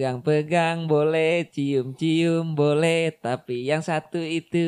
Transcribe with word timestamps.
pegang-pegang 0.00 0.88
boleh, 0.88 1.44
cium-cium 1.52 2.56
boleh, 2.56 3.12
tapi 3.20 3.68
yang 3.68 3.84
satu 3.84 4.16
itu 4.16 4.64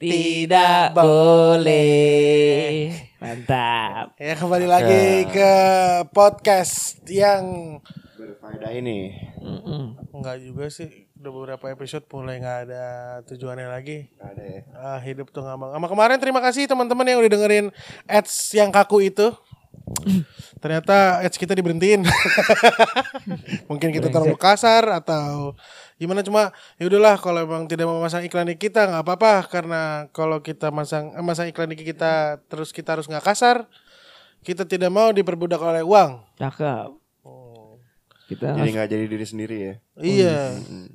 tidak 0.00 0.96
boleh. 0.96 2.96
Mantap. 3.20 4.16
Ya 4.24 4.40
kembali 4.40 4.64
lagi 4.64 5.28
ke 5.28 5.52
podcast 6.16 7.04
yang 7.12 7.76
Berfaedah 8.16 8.72
ini. 8.72 9.20
Mm-mm. 9.36 10.00
enggak 10.16 10.48
juga 10.48 10.72
sih 10.72 11.12
udah 11.20 11.32
beberapa 11.36 11.68
episode 11.68 12.08
mulai 12.08 12.40
nggak 12.40 12.72
ada 12.72 12.84
tujuannya 13.28 13.68
lagi. 13.68 14.08
Ada 14.16 14.40
ya. 14.40 14.60
Ah, 14.80 15.00
hidup 15.04 15.28
tuh 15.28 15.44
ngambang. 15.44 15.76
Sama 15.76 15.92
kemarin 15.92 16.16
terima 16.16 16.40
kasih 16.40 16.64
teman-teman 16.64 17.04
yang 17.04 17.20
udah 17.20 17.32
dengerin 17.36 17.68
ads 18.08 18.56
yang 18.56 18.72
kaku 18.72 19.12
itu. 19.12 19.28
Ternyata 20.62 21.24
ads 21.24 21.36
kita 21.36 21.56
diberhentiin. 21.56 22.06
Mungkin 23.70 23.90
kita 23.90 24.12
terlalu 24.12 24.36
kasar 24.38 24.86
atau 25.02 25.54
gimana 26.00 26.24
cuma 26.24 26.54
ya 26.80 26.88
udahlah 26.88 27.20
kalau 27.20 27.44
emang 27.44 27.68
tidak 27.68 27.84
mau 27.84 28.00
masang 28.00 28.24
iklan 28.24 28.48
di 28.48 28.56
kita 28.56 28.88
nggak 28.88 29.04
apa-apa 29.04 29.44
karena 29.52 29.82
kalau 30.16 30.40
kita 30.40 30.72
masang 30.72 31.12
eh, 31.12 31.20
masang 31.20 31.52
iklan 31.52 31.68
di 31.68 31.76
kita 31.76 32.40
terus 32.48 32.72
kita 32.72 32.96
harus 32.96 33.04
nggak 33.04 33.20
kasar 33.20 33.68
kita 34.40 34.64
tidak 34.64 34.88
mau 34.88 35.12
diperbudak 35.12 35.60
oleh 35.60 35.84
uang. 35.84 36.24
Cakep. 36.40 37.00
Kita 38.30 38.54
Jadi 38.54 38.60
harus 38.62 38.74
nggak 38.78 38.90
jadi 38.94 39.04
diri 39.10 39.26
sendiri 39.26 39.56
ya. 39.58 39.74
Iya, 39.98 40.38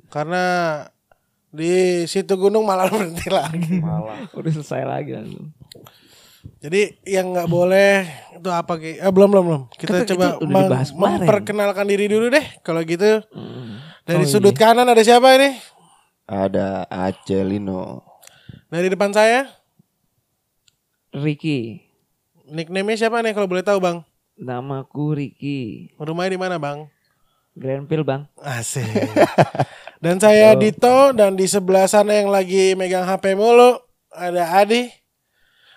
karena 0.07 0.43
di 1.51 2.03
situ 2.07 2.31
gunung 2.39 2.63
malah 2.63 2.87
berhenti 2.91 3.27
lagi. 3.27 3.83
Malah. 3.83 4.31
udah 4.31 4.51
selesai 4.55 4.87
lagi 4.87 5.11
langsung. 5.11 5.51
Jadi 6.59 6.97
yang 7.05 7.31
nggak 7.31 7.45
boleh 7.45 8.05
itu 8.35 8.49
apa 8.49 8.73
Ki? 8.75 8.97
Eh, 8.97 9.11
belum 9.11 9.29
belum 9.29 9.45
belum. 9.45 9.61
Kita 9.71 10.01
itu 10.01 10.13
coba 10.15 10.37
kemarin. 10.37 10.89
memperkenalkan 10.97 11.85
diri 11.85 12.05
dulu 12.05 12.27
deh. 12.27 12.45
Kalau 12.61 12.81
gitu 12.81 13.21
Mm. 13.31 13.79
dari 14.03 14.23
Oh, 14.23 14.29
sudut 14.29 14.53
iya. 14.53 14.61
kanan 14.61 14.85
ada 14.85 15.01
siapa 15.01 15.35
ini? 15.35 15.55
Ada 16.25 16.89
Acelino. 16.89 18.01
Dari 18.67 18.89
depan 18.89 19.09
saya 19.09 19.45
Ricky. 21.11 21.81
nickname-nya 22.45 23.07
siapa 23.07 23.21
nih 23.21 23.33
kalau 23.33 23.45
boleh 23.45 23.61
tahu 23.61 23.79
bang? 23.79 24.05
Namaku 24.35 25.15
Ricky. 25.15 25.89
Rumahnya 25.95 26.31
di 26.31 26.39
mana 26.39 26.55
bang? 26.57 26.85
Grandpil 27.55 28.03
bang. 28.03 28.27
Asik. 28.37 28.85
dan 30.03 30.19
saya 30.19 30.53
Dito 30.53 31.15
dan 31.15 31.33
di 31.33 31.47
sebelah 31.47 31.87
sana 31.87 32.13
yang 32.13 32.27
lagi 32.27 32.75
megang 32.75 33.01
HP 33.01 33.33
mulu 33.33 33.79
ada 34.11 34.59
Adi. 34.59 34.91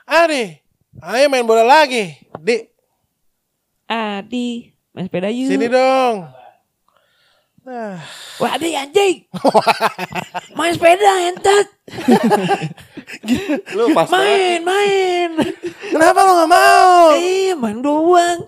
Adi, 0.05 0.57
ayo 1.03 1.27
main 1.31 1.47
bola 1.47 1.63
lagi. 1.65 2.19
Di, 2.43 2.67
Adi. 3.89 4.73
Main 4.93 5.07
sepeda 5.07 5.31
yuk. 5.31 5.49
sini 5.49 5.67
dong. 5.71 6.29
Nah, 7.69 8.01
Wah 8.41 8.51
Adi 8.57 8.73
anjing. 8.75 9.29
main 10.59 10.73
sepeda 10.75 11.13
entet. 11.29 11.67
Lu 13.77 13.93
pas. 13.93 14.09
Main, 14.11 14.61
main. 14.65 15.31
kenapa 15.93 16.19
lo 16.25 16.33
nggak 16.43 16.51
mau? 16.51 17.17
Eh, 17.17 17.53
main 17.55 17.79
doang. 17.81 18.39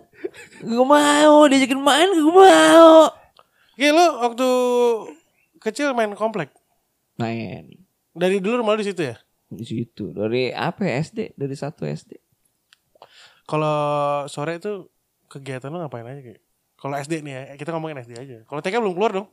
Gue 0.60 0.86
mau 0.86 1.48
diajakin 1.48 1.80
main, 1.80 2.08
gue 2.12 2.32
mau. 2.32 3.08
Ki, 3.76 3.88
lu 3.88 4.06
waktu 4.20 4.48
kecil 5.60 5.96
main 5.96 6.12
komplek. 6.12 6.52
Main 7.16 7.68
Dari 8.10 8.40
dulu 8.40 8.60
rumah 8.60 8.74
lu 8.76 8.82
di 8.82 8.90
situ 8.92 9.04
ya? 9.06 9.16
di 9.50 9.66
situ 9.66 10.14
dari 10.14 10.54
apa 10.54 10.86
ya, 10.86 11.02
SD 11.02 11.34
dari 11.34 11.58
satu 11.58 11.82
SD. 11.82 12.29
Kalau 13.50 13.78
sore 14.30 14.62
itu 14.62 14.86
kegiatan 15.26 15.66
lu 15.66 15.82
ngapain 15.82 16.06
aja 16.06 16.22
Ki? 16.22 16.38
Kalau 16.78 16.94
SD 16.94 17.20
nih 17.20 17.34
ya, 17.34 17.42
kita 17.58 17.74
ngomongin 17.74 17.98
SD 17.98 18.14
aja. 18.14 18.36
Kalau 18.46 18.62
TK 18.62 18.78
belum 18.78 18.94
keluar 18.94 19.10
dong. 19.10 19.28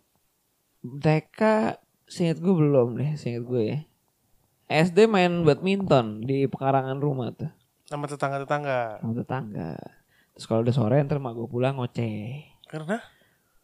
TK 0.82 1.40
seingat 2.04 2.42
gue 2.42 2.54
belum 2.54 2.98
deh, 2.98 3.14
seingat 3.14 3.44
gue 3.46 3.62
ya. 3.62 3.80
SD 4.68 5.08
main 5.08 5.46
badminton 5.46 6.26
di 6.26 6.44
pekarangan 6.44 7.00
rumah 7.00 7.32
tuh 7.32 7.48
Sama 7.88 8.04
tetangga-tetangga. 8.04 9.00
sama 9.00 9.14
tetangga. 9.16 9.80
Terus 10.36 10.44
kalau 10.44 10.60
udah 10.60 10.76
sore 10.76 11.00
ntar 11.00 11.24
mak 11.24 11.34
gue 11.34 11.48
pulang 11.48 11.80
ngoceh. 11.80 12.44
Karena 12.68 13.00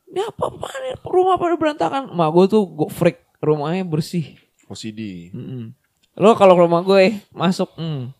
Ini 0.07 0.29
apa 0.29 0.45
apaan 0.45 0.81
ya? 0.85 0.95
Rumah 1.01 1.35
pada 1.35 1.55
berantakan. 1.57 2.03
Mak 2.13 2.29
gue 2.31 2.45
tuh 2.47 2.63
gue 2.69 2.87
freak 2.87 3.19
rumahnya 3.41 3.83
bersih. 3.83 4.37
OCD. 4.69 5.33
Mm-mm. 5.33 5.73
Lo 6.15 6.37
kalau 6.37 6.53
ke 6.53 6.61
rumah 6.63 6.85
gue 6.85 7.19
masuk, 7.33 7.67
hmm. 7.75 8.13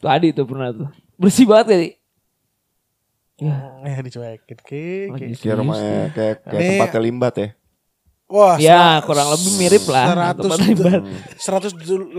Tuh 0.00 0.08
Adi 0.08 0.32
tuh 0.32 0.48
pernah 0.48 0.72
tuh. 0.72 0.88
Bersih 1.20 1.44
banget 1.44 1.66
ya, 1.68 1.76
Di? 1.84 1.90
Ya, 3.40 3.56
ya 3.84 4.00
dicuekin 4.04 4.58
Ki. 4.64 4.64
Ki. 4.64 4.84
lagi 5.12 5.32
Kayak 5.36 5.56
rumahnya 5.60 6.12
kayak 6.16 6.36
kayak 6.44 6.60
Nih. 6.60 6.68
tempatnya 6.76 7.00
limbat 7.00 7.34
ya. 7.36 7.48
Wah, 8.30 8.56
Ya, 8.62 9.02
kurang 9.02 9.26
lebih 9.34 9.58
mirip 9.58 9.84
lah. 9.90 10.38
100 10.38 10.38
tempat 10.38 10.58
libat. 10.62 11.02
182,1 11.34 12.14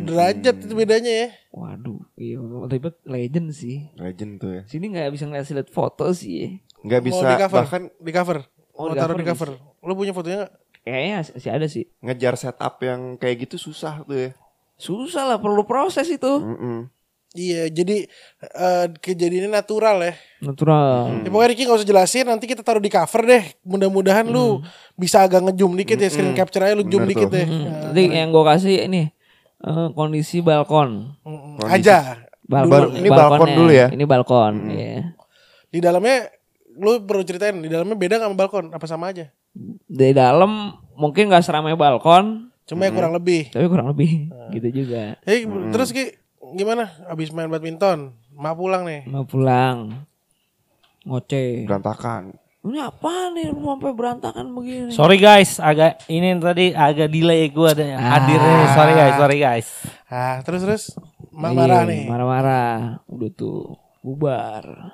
derajat 0.00 0.56
itu 0.64 0.72
bedanya 0.72 1.12
ya. 1.12 1.28
Waduh, 1.52 2.00
iya 2.16 2.40
ribet 2.66 2.96
legend 3.04 3.52
sih. 3.52 3.92
Legend 4.00 4.32
tuh 4.40 4.50
ya. 4.56 4.62
Sini 4.64 4.88
nggak 4.96 5.12
bisa 5.12 5.28
ngasih 5.28 5.60
lihat 5.60 5.68
foto 5.68 6.08
sih. 6.16 6.56
Nggak 6.80 7.02
bisa 7.04 7.20
mau 7.20 7.28
di 7.28 7.36
cover, 7.36 7.58
bahkan 7.60 7.82
di 8.00 8.12
cover. 8.16 8.38
Oh, 8.72 8.88
mau 8.88 8.94
di 8.96 8.98
taruh 8.98 9.12
cover 9.12 9.20
di 9.20 9.26
cover. 9.28 9.50
Lu 9.84 9.92
punya 9.92 10.12
fotonya 10.16 10.48
gak? 10.48 10.52
Kayaknya 10.80 11.16
sih 11.36 11.50
ada 11.52 11.66
sih. 11.68 11.84
ngejar 12.00 12.34
setup 12.40 12.80
yang 12.80 13.20
kayak 13.20 13.44
gitu 13.44 13.60
susah 13.60 14.00
tuh 14.08 14.16
ya. 14.16 14.30
Susah 14.80 15.28
lah, 15.28 15.36
perlu 15.36 15.68
proses 15.68 16.08
itu. 16.08 16.32
Mm-mm. 16.40 16.88
Iya, 17.30 17.70
jadi 17.70 18.10
eh, 18.42 18.86
kejadiannya 18.90 19.54
natural 19.54 20.02
ya. 20.02 20.14
Natural. 20.42 21.22
Ya, 21.22 21.30
pokoknya 21.30 21.48
Ricky 21.48 21.62
gak 21.62 21.78
usah 21.78 21.86
jelasin, 21.86 22.26
nanti 22.26 22.50
kita 22.50 22.66
taruh 22.66 22.82
di 22.82 22.90
cover 22.90 23.22
deh. 23.22 23.44
Mudah-mudahan 23.62 24.26
lu 24.26 24.58
bisa 24.94 25.22
agak 25.22 25.46
ngezoom 25.46 25.78
dikit 25.78 25.94
ya, 25.96 26.10
screen 26.10 26.34
capture 26.34 26.66
aja 26.66 26.74
lu 26.74 26.82
zoom 26.82 27.06
Bener 27.06 27.10
dikit 27.14 27.28
tuh. 27.30 27.38
deh. 27.38 27.46
Hmm, 27.46 27.66
Nanti 27.86 28.02
yang 28.10 28.28
gue 28.30 28.44
kasih 28.44 28.76
ini 28.84 29.02
eh, 29.60 29.88
kondisi 29.94 30.42
balkon. 30.42 31.14
Mm, 31.22 31.62
Kondisi. 31.62 31.74
Aja. 31.86 31.98
Balkon, 32.42 32.98
Ini 32.98 33.08
balkon 33.08 33.50
dulu 33.54 33.70
ya? 33.70 33.86
Ini 33.88 34.04
balkon. 34.04 34.54
iya. 34.68 35.14
Di 35.70 35.78
dalamnya 35.78 36.34
lu 36.74 36.98
perlu 37.06 37.22
ceritain, 37.22 37.54
di 37.54 37.70
dalamnya 37.70 37.94
beda 37.94 38.18
gak 38.18 38.26
sama 38.26 38.34
balkon? 38.36 38.64
Apa 38.74 38.86
sama 38.90 39.14
aja? 39.14 39.30
Di 39.86 40.10
dalam 40.10 40.74
mungkin 40.94 41.30
nggak 41.30 41.46
seramai 41.46 41.78
balkon, 41.78 42.50
Cuma 42.66 42.86
ya 42.86 42.90
kurang 42.90 43.10
lebih. 43.10 43.50
tapi 43.50 43.66
kurang 43.66 43.86
lebih 43.86 44.30
gitu 44.50 44.82
juga. 44.82 45.14
Eh, 45.22 45.42
terus 45.70 45.90
Ki, 45.90 46.10
gimana? 46.40 46.88
Abis 47.06 47.30
main 47.30 47.46
badminton, 47.46 48.12
mak 48.32 48.54
pulang 48.54 48.82
nih. 48.82 49.04
Mau 49.04 49.22
pulang, 49.22 50.04
ngoceh. 51.04 51.64
Berantakan. 51.64 52.36
Ini 52.60 52.76
apa 52.78 53.32
nih 53.32 53.56
rumah 53.56 53.72
sampai 53.74 53.92
berantakan 53.96 54.46
begini? 54.52 54.92
Sorry 54.92 55.16
guys, 55.16 55.56
agak 55.58 56.04
ini 56.06 56.36
tadi 56.36 56.76
agak 56.76 57.08
delay 57.08 57.48
gue 57.48 57.64
ada 57.66 57.84
hadir 57.96 58.36
Ah. 58.36 58.44
nih. 58.44 58.68
Sorry 58.70 58.92
guys, 58.92 59.14
sorry 59.16 59.38
guys. 59.38 59.68
Ah, 60.06 60.36
terus 60.44 60.60
terus 60.60 60.84
mak 61.32 61.50
Iya, 61.50 61.56
marah 61.56 61.82
nih. 61.88 62.04
Marah-marah. 62.04 62.76
Udah 63.06 63.30
tuh 63.30 63.80
bubar. 64.00 64.92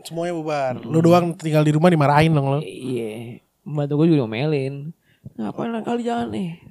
Semuanya 0.00 0.32
bubar. 0.32 0.74
Lu 0.80 1.02
doang 1.02 1.34
tinggal 1.34 1.66
di 1.66 1.74
rumah 1.74 1.90
dimarahin 1.90 2.30
dong 2.30 2.46
lu. 2.46 2.60
Iya. 2.62 3.42
Membantu 3.66 3.92
gue 3.98 4.06
juga 4.08 4.22
ngomelin. 4.22 4.94
Ngapain 5.34 5.68
lah 5.68 5.82
kali 5.82 6.06
jangan 6.06 6.30
nih. 6.30 6.62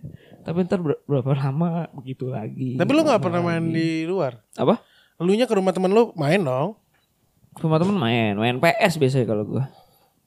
Tapi 0.43 0.57
ntar 0.65 0.79
ber- 0.79 1.01
berapa 1.03 1.31
lama 1.35 1.87
begitu 1.93 2.31
lagi. 2.31 2.79
Tapi 2.79 2.91
lu 2.91 3.01
nggak 3.03 3.19
berapa 3.19 3.25
pernah 3.29 3.41
main 3.43 3.63
lagi. 3.63 3.75
di 3.75 3.89
luar. 4.07 4.39
Apa? 4.55 4.79
Lu 5.19 5.35
nya 5.35 5.45
ke 5.45 5.55
rumah 5.55 5.75
temen 5.75 5.91
lu 5.91 6.15
main 6.15 6.39
dong. 6.39 6.79
Ke 7.55 7.65
Rumah 7.67 7.77
temen 7.81 7.97
main. 7.97 8.33
Main 8.39 8.57
PS 8.57 8.95
biasanya 8.95 9.27
kalau 9.27 9.43
gue. 9.43 9.63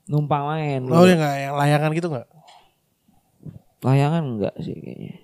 Numpang 0.07 0.45
main. 0.47 0.81
Oh 0.91 1.07
ya 1.09 1.17
nggak 1.17 1.35
yang 1.39 1.55
layangan 1.57 1.91
gitu 1.97 2.09
nggak? 2.13 2.29
Layangan 3.83 4.23
enggak 4.37 4.55
sih 4.61 4.77
kayaknya. 4.77 5.17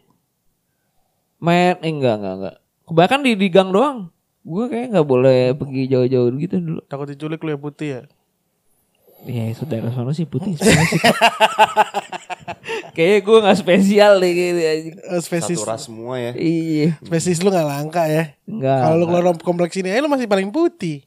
Main 1.39 1.77
eh, 1.79 1.91
enggak 1.93 2.15
enggak 2.19 2.35
enggak. 2.41 2.57
Kebanyakan 2.89 3.21
di, 3.23 3.33
di 3.37 3.49
gang 3.53 3.71
doang. 3.71 3.99
Gue 4.43 4.65
kayak 4.73 4.97
nggak 4.97 5.07
boleh 5.07 5.53
pergi 5.53 5.83
jauh-jauh 5.93 6.33
gitu 6.41 6.57
dulu. 6.59 6.81
Takut 6.89 7.07
diculik 7.07 7.45
lu 7.45 7.51
ya 7.53 7.59
putih 7.61 7.89
ya. 7.89 8.03
Ya 9.27 9.51
saudara 9.53 9.91
sono 9.91 10.15
sih 10.15 10.29
putih 10.31 10.55
sih. 10.55 10.63
Kayaknya 12.95 13.19
gue 13.23 13.39
gak 13.47 13.59
spesial 13.59 14.13
deh 14.19 14.33
gitu 14.33 14.61
anjing. 14.63 14.95
Eh, 14.99 15.21
spesies 15.23 15.59
Satu 15.59 15.71
ras 15.71 15.83
semua 15.87 16.15
ya. 16.19 16.33
Iya. 16.35 16.99
spesies 17.03 17.43
lu 17.43 17.51
nggak 17.51 17.69
langka 17.69 18.05
ya. 18.07 18.35
Enggak. 18.47 18.79
Kalau 18.83 18.97
lu 18.99 19.05
keluar 19.07 19.25
kompleks 19.43 19.75
ini, 19.79 19.91
eh 19.91 20.01
lu 20.03 20.11
masih 20.11 20.27
paling 20.27 20.51
putih. 20.51 21.07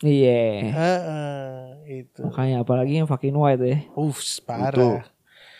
Iya. 0.00 0.72
Heeh, 0.72 1.54
itu. 2.02 2.20
Makanya 2.24 2.64
apalagi 2.64 3.02
yang 3.02 3.08
fucking 3.10 3.36
white 3.36 3.60
ya. 3.60 3.78
Uff, 3.92 4.18
parah. 4.42 5.04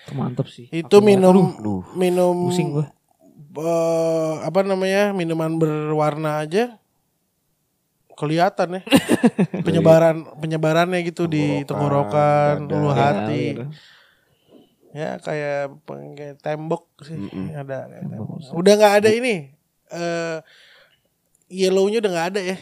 Itu 0.09 0.13
mantep 0.17 0.47
sih. 0.49 0.67
Itu 0.73 1.05
minum 1.05 1.53
Aduh. 1.55 1.85
minum 1.95 2.49
Pusing 2.49 2.81
gue. 2.81 2.87
eh, 3.61 4.35
apa 4.43 4.65
namanya? 4.65 5.13
Minuman 5.13 5.61
berwarna 5.61 6.41
aja 6.43 6.80
kelihatan 8.21 8.69
ya. 8.77 8.83
penyebaran 9.67 10.17
penyebarannya 10.37 11.01
gitu 11.03 11.25
di 11.25 11.65
tenggorokan, 11.65 12.69
ulu 12.69 12.89
Iya, 12.89 12.95
hati. 12.95 13.45
bener. 13.57 13.69
Ya 14.91 15.11
kayak 15.17 15.81
peng- 15.87 16.13
kayak 16.13 16.37
tembok 16.39 16.85
sih 17.01 17.17
ada 17.51 17.87
kayak 17.87 18.05
tembok. 18.05 18.29
Udah 18.53 18.73
nggak 18.77 18.95
ada 19.01 19.09
ini. 19.09 19.55
Eh 19.89 20.37
yellownya 21.49 21.99
udah 21.99 22.11
nggak 22.11 22.29
ada 22.31 22.41
ya. 22.45 22.57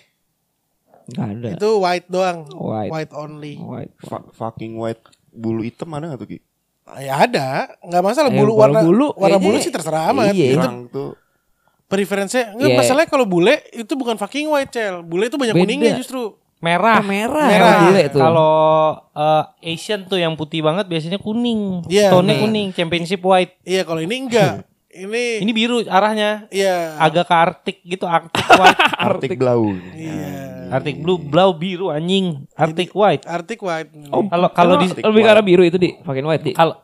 Gak 1.08 1.28
ada. 1.34 1.48
Itu 1.56 1.80
white 1.80 2.04
doang. 2.06 2.44
White. 2.52 2.90
White 2.92 3.12
only. 3.16 3.56
White. 3.56 3.96
Fu- 3.98 4.28
fucking 4.34 4.76
white. 4.76 5.00
bulu 5.28 5.62
hitam 5.62 5.88
ada 5.92 6.10
nggak 6.10 6.20
tuh 6.20 6.28
Ki? 6.28 6.38
Ya 6.98 7.20
ada, 7.20 7.68
nggak 7.78 8.00
masalah 8.02 8.32
bulu 8.32 8.56
kalau 8.56 8.60
warna 8.64 8.80
bulu 8.80 9.06
warna 9.14 9.38
bulu 9.38 9.56
sih 9.56 9.68
terserah 9.68 10.08
amat. 10.10 10.32
Iya. 10.32 10.52
Itu 10.52 10.56
Pirang 10.56 10.76
tuh 10.88 11.10
preferensinya 11.88 12.52
nggak 12.54 12.68
Iya. 12.68 12.78
masalahnya 12.78 13.08
kalau 13.08 13.24
bule 13.24 13.64
itu 13.70 13.92
bukan 13.92 14.14
fucking 14.14 14.46
white 14.46 14.68
cel. 14.68 15.00
Bule 15.00 15.26
itu 15.26 15.34
banyak 15.34 15.52
Beda. 15.52 15.64
kuningnya 15.64 15.92
justru. 15.96 16.36
Merah. 16.58 16.98
Ah, 16.98 17.06
merah. 17.06 17.46
Merah. 17.46 17.74
Bule 17.82 18.02
tuh. 18.08 18.18
Kalau 18.18 18.54
eh, 19.14 19.72
Asian 19.72 20.04
tuh 20.04 20.18
yang 20.18 20.34
putih 20.34 20.60
banget 20.60 20.84
biasanya 20.84 21.16
kuning. 21.16 21.86
Iya, 21.86 22.10
Tone-nya 22.10 22.34
nah. 22.34 22.42
kuning, 22.42 22.68
championship 22.72 23.22
white. 23.22 23.56
Iya 23.62 23.82
kalau 23.82 23.98
ini 23.98 24.14
enggak. 24.20 24.66
ini 24.90 25.24
Ini 25.46 25.50
biru 25.52 25.80
arahnya. 25.80 26.50
iya. 26.50 26.98
Agak 26.98 27.24
ke 27.24 27.34
Arctic 27.34 27.76
gitu, 27.82 28.04
Arctic 28.04 28.42
white. 28.50 28.74
Arctic 29.06 29.30
Blau. 29.34 29.70
Iya. 29.94 30.28
Arctic 30.68 31.00
blue, 31.00 31.16
blau 31.16 31.54
biru 31.54 31.88
anjing. 31.88 32.44
Arctic 32.52 32.92
white. 32.92 33.24
Arctic 33.24 33.56
white. 33.58 33.88
Kalau 34.10 34.48
kalau 34.50 34.74
di 34.76 34.92
lebih 34.92 35.22
ke 35.22 35.30
arah 35.30 35.40
biru 35.40 35.64
itu 35.64 35.78
di 35.78 35.96
fucking 36.02 36.26
white 36.26 36.44
di. 36.44 36.52
kalau 36.52 36.76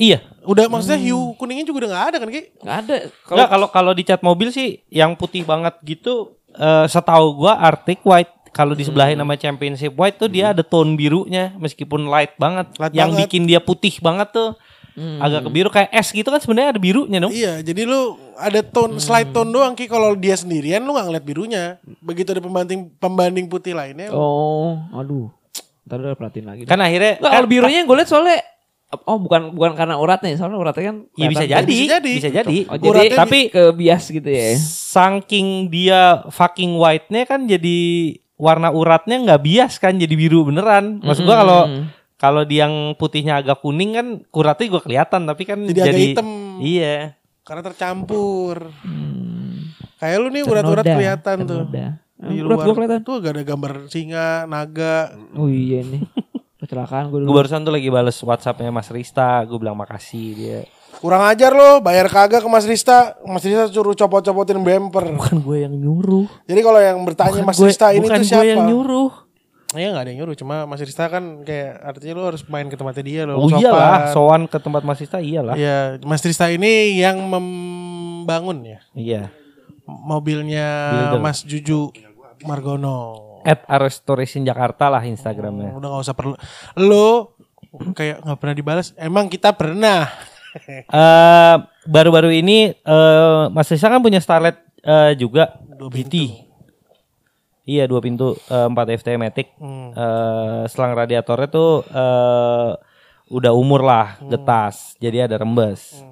iya. 0.00 0.24
Udah 0.48 0.64
maksudnya 0.66 0.96
hiu 0.96 1.36
kuningnya 1.36 1.68
juga 1.68 1.84
udah 1.84 1.90
nggak 1.92 2.06
ada 2.08 2.16
kan 2.16 2.28
Ki? 2.32 2.42
Nggak 2.64 2.76
ada. 2.80 2.94
Kalau 3.28 3.46
kalau 3.52 3.66
kalau 3.68 3.92
di 3.92 4.02
cat 4.02 4.24
mobil 4.24 4.48
sih 4.48 4.80
yang 4.88 5.12
putih 5.12 5.44
banget 5.44 5.76
gitu 5.84 6.40
eh, 6.56 6.88
setahu 6.88 7.44
gua 7.44 7.60
Arctic 7.60 8.00
white. 8.02 8.32
Kalau 8.50 8.74
di 8.74 8.82
sebelahin 8.82 9.14
nama 9.14 9.38
Championship 9.38 9.94
White 9.94 10.18
tuh 10.18 10.26
dia 10.26 10.50
ada 10.50 10.66
tone 10.66 10.98
birunya 10.98 11.54
meskipun 11.54 12.10
light 12.10 12.34
banget. 12.34 12.66
Light 12.82 12.90
yang 12.98 13.14
banget. 13.14 13.30
bikin 13.30 13.46
dia 13.46 13.62
putih 13.62 13.94
banget 14.02 14.34
tuh 14.34 14.58
agak 15.00 15.46
ke 15.46 15.50
biru 15.54 15.68
kayak 15.70 15.88
es 15.94 16.10
gitu 16.10 16.28
kan 16.28 16.42
sebenarnya 16.42 16.76
ada 16.76 16.80
birunya 16.82 17.22
dong. 17.22 17.32
Iya, 17.32 17.62
jadi 17.62 17.88
lu 17.88 18.18
ada 18.36 18.60
tone 18.60 18.98
slide 18.98 19.30
tone 19.30 19.48
doang 19.48 19.72
Ki 19.78 19.86
kalau 19.86 20.12
dia 20.18 20.34
sendirian 20.34 20.82
lu 20.82 20.92
nggak 20.92 21.06
ngeliat 21.08 21.24
birunya. 21.24 21.62
Begitu 22.02 22.34
ada 22.36 22.42
pembanding 22.42 22.90
pembanding 22.98 23.46
putih 23.46 23.72
lainnya. 23.72 24.10
Oh, 24.10 24.82
aduh. 24.92 25.30
Ntar 25.86 26.02
udah 26.04 26.18
perhatiin 26.18 26.46
lagi. 26.50 26.62
Kan 26.66 26.82
akhirnya 26.82 27.16
Nggak, 27.16 27.30
kan- 27.30 27.36
kalau 27.38 27.48
birunya 27.48 27.78
yang 27.80 27.88
gue 27.88 27.96
liat 28.02 28.08
soalnya 28.10 28.38
oh 28.90 29.18
bukan 29.22 29.54
bukan 29.54 29.78
karena 29.78 29.94
uratnya, 29.94 30.34
soalnya 30.34 30.58
uratnya 30.58 30.84
kan 30.90 30.96
Iya 31.14 31.26
bisa 31.30 31.44
jadi, 31.46 31.62
Bisa 31.70 31.86
jadi. 32.02 32.12
bisa 32.18 32.30
jadi. 32.30 32.56
Oh, 32.66 32.76
jadi 32.76 32.90
Uratnya 32.90 33.18
tapi 33.22 33.38
ke 33.46 33.62
bias 33.70 34.04
gitu 34.10 34.26
ya. 34.26 34.58
Saking 34.58 35.70
dia 35.70 36.26
fucking 36.26 36.74
white-nya 36.74 37.22
kan 37.22 37.46
jadi 37.46 37.78
warna 38.34 38.74
uratnya 38.74 39.16
nggak 39.22 39.42
bias 39.46 39.78
kan 39.78 39.94
jadi 39.94 40.10
biru 40.10 40.50
beneran. 40.50 40.98
Maksud 41.06 41.22
gua 41.22 41.46
kalau 41.46 41.62
kalau 42.18 42.42
dia 42.44 42.66
yang 42.66 42.98
putihnya 42.98 43.40
agak 43.40 43.62
kuning 43.62 43.94
kan 43.94 44.06
uratnya 44.34 44.66
gua 44.66 44.82
kelihatan 44.82 45.20
tapi 45.24 45.42
kan 45.46 45.58
Jadi 45.64 45.80
agak 45.80 45.94
hitam. 45.94 46.28
Iya. 46.58 47.14
Karena 47.46 47.62
tercampur. 47.62 48.74
Hmm. 48.82 49.70
Kayak 50.00 50.16
lu 50.18 50.28
nih 50.32 50.42
urat-urat 50.48 50.84
Ternoda, 50.84 50.96
kelihatan 50.96 51.36
tuh. 51.44 51.60
Di 52.20 52.40
urat 52.40 52.56
luar 52.58 52.66
gua 52.66 52.74
kelihatan. 52.76 53.00
tuh 53.00 53.14
gak 53.20 53.32
ada 53.36 53.44
gambar 53.44 53.72
singa, 53.88 54.44
naga. 54.44 55.14
Oh 55.36 55.48
iya 55.48 55.80
nih. 55.84 56.02
Kecelakaan 56.70 57.10
gue 57.10 57.18
Gue 57.18 57.26
dulu. 57.26 57.34
barusan 57.34 57.60
tuh 57.60 57.74
lagi 57.74 57.90
bales 57.90 58.14
WhatsAppnya 58.16 58.70
Mas 58.70 58.86
Rista, 58.88 59.42
gue 59.42 59.58
bilang 59.58 59.74
makasih 59.74 60.26
dia. 60.32 60.60
Kurang 60.96 61.26
ajar 61.26 61.50
lo, 61.50 61.80
bayar 61.80 62.06
kagak 62.06 62.38
ke 62.38 62.48
Mas 62.48 62.62
Rista. 62.62 63.18
Mas 63.22 63.42
Rista 63.42 63.66
suruh 63.66 63.90
copot-copotin 63.92 64.54
bumper. 64.56 65.10
Bukan 65.10 65.40
gue 65.40 65.56
yang 65.60 65.74
nyuruh. 65.74 66.30
Jadi 66.44 66.60
kalau 66.60 66.78
yang 66.78 67.02
bertanya 67.02 67.42
Mas 67.42 67.56
gue, 67.56 67.66
Rista 67.66 67.90
ini 67.90 68.06
bukan 68.06 68.20
tuh 68.20 68.30
gue 68.32 68.46
yang 68.46 68.60
siapa? 68.60 68.70
nyuruh. 68.70 69.10
Iya 69.70 69.88
gak 69.88 70.02
ada 70.02 70.08
yang 70.10 70.18
nyuruh, 70.20 70.34
cuma 70.34 70.56
Mas 70.64 70.78
Rista 70.78 71.06
kan 71.06 71.42
kayak 71.42 71.78
artinya 71.80 72.12
lu 72.12 72.24
harus 72.26 72.42
main 72.46 72.66
ke 72.66 72.74
tempatnya 72.74 73.02
dia 73.02 73.22
loh. 73.22 73.34
Oh 73.36 73.46
sopan. 73.46 73.62
iyalah, 73.62 73.98
sowan 74.10 74.42
ke 74.44 74.58
tempat 74.58 74.82
Mas 74.82 74.98
Rista 74.98 75.18
iyalah. 75.18 75.54
Iya, 75.54 75.78
Mas 76.02 76.22
Rista 76.22 76.46
ini 76.46 76.94
yang 76.96 77.22
membangun 77.22 78.62
ya 78.62 78.78
Iya. 78.92 79.22
mobilnya 79.86 80.66
Builder. 81.08 81.20
Mas 81.20 81.42
Juju 81.42 81.94
Margono. 82.42 83.29
At 83.44 83.64
Restoration 83.80 84.44
Jakarta 84.44 84.92
lah 84.92 85.02
Instagramnya. 85.04 85.76
Udah 85.76 85.88
gak 85.96 86.02
usah 86.04 86.16
perlu. 86.16 86.34
Lo 86.76 87.36
kayak 87.96 88.26
nggak 88.26 88.38
pernah 88.38 88.56
dibalas. 88.56 88.92
Emang 88.98 89.28
kita 89.30 89.54
pernah. 89.54 90.08
Eh 90.90 91.56
baru-baru 91.86 92.34
ini 92.34 92.74
eh 92.74 93.44
Mas 93.54 93.70
Rista 93.70 93.86
kan 93.86 94.02
punya 94.02 94.18
Starlet 94.18 94.58
eh, 94.82 95.14
juga 95.14 95.62
Dua 95.78 95.86
GT. 95.94 96.14
Iya 97.70 97.86
dua 97.86 98.02
pintu 98.02 98.34
eh, 98.34 98.66
4 98.66 98.98
FT 99.00 99.08
Matic. 99.14 99.48
Hmm. 99.62 99.94
Eh, 99.94 100.62
selang 100.66 100.92
radiatornya 100.98 101.48
tuh 101.48 101.86
eh, 101.86 102.70
udah 103.30 103.52
umur 103.54 103.80
lah, 103.86 104.18
getas. 104.26 104.98
Jadi 104.98 105.24
ada 105.24 105.38
rembes. 105.38 106.02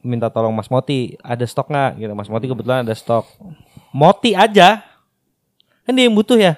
Minta 0.00 0.32
tolong 0.32 0.56
Mas 0.56 0.72
Moti, 0.72 1.14
ada 1.20 1.44
stok 1.44 1.68
nggak? 1.68 2.00
Gitu. 2.00 2.12
Mas 2.16 2.32
Moti 2.32 2.46
kebetulan 2.48 2.82
ada 2.82 2.96
stok. 2.96 3.28
Moti 3.92 4.32
aja, 4.32 4.82
kan 5.84 5.92
dia 5.94 6.04
yang 6.08 6.16
butuh 6.16 6.36
ya. 6.36 6.56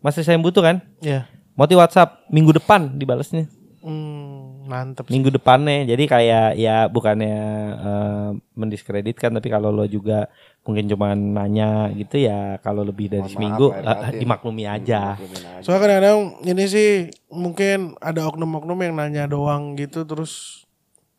Mas 0.00 0.16
Rista 0.16 0.32
yang 0.32 0.42
butuh 0.42 0.62
kan? 0.64 0.76
Ya. 1.04 1.28
Moti 1.52 1.76
WhatsApp 1.76 2.24
minggu 2.32 2.56
depan 2.56 2.96
dibalasnya. 2.96 3.50
Hmm, 3.80 4.64
mantep. 4.68 5.08
sih. 5.08 5.12
Minggu 5.12 5.32
depannya. 5.32 5.84
Jadi 5.88 6.04
kayak 6.08 6.48
ya 6.56 6.88
bukannya 6.88 7.36
eh, 7.76 8.28
mendiskreditkan 8.56 9.32
tapi 9.32 9.48
kalau 9.48 9.72
lo 9.72 9.84
juga 9.84 10.28
mungkin 10.64 10.84
cuma 10.88 11.16
nanya 11.16 11.88
gitu 11.96 12.20
ya 12.20 12.60
kalau 12.60 12.84
lebih 12.84 13.08
dari 13.08 13.24
Mohon 13.24 13.32
seminggu 13.32 13.66
maaf, 13.72 13.80
lahir 13.80 13.96
eh, 13.96 14.04
batin. 14.04 14.20
dimaklumi 14.20 14.64
aja. 14.68 15.00
Maklumin 15.16 15.42
aja. 15.44 15.62
Soalnya 15.64 15.80
kadang-kadang 15.80 16.18
ini 16.44 16.64
sih 16.68 16.88
mungkin 17.32 17.78
ada 18.00 18.20
oknum-oknum 18.28 18.78
yang 18.84 18.94
nanya 18.96 19.24
doang 19.28 19.76
gitu 19.80 20.04
terus 20.04 20.64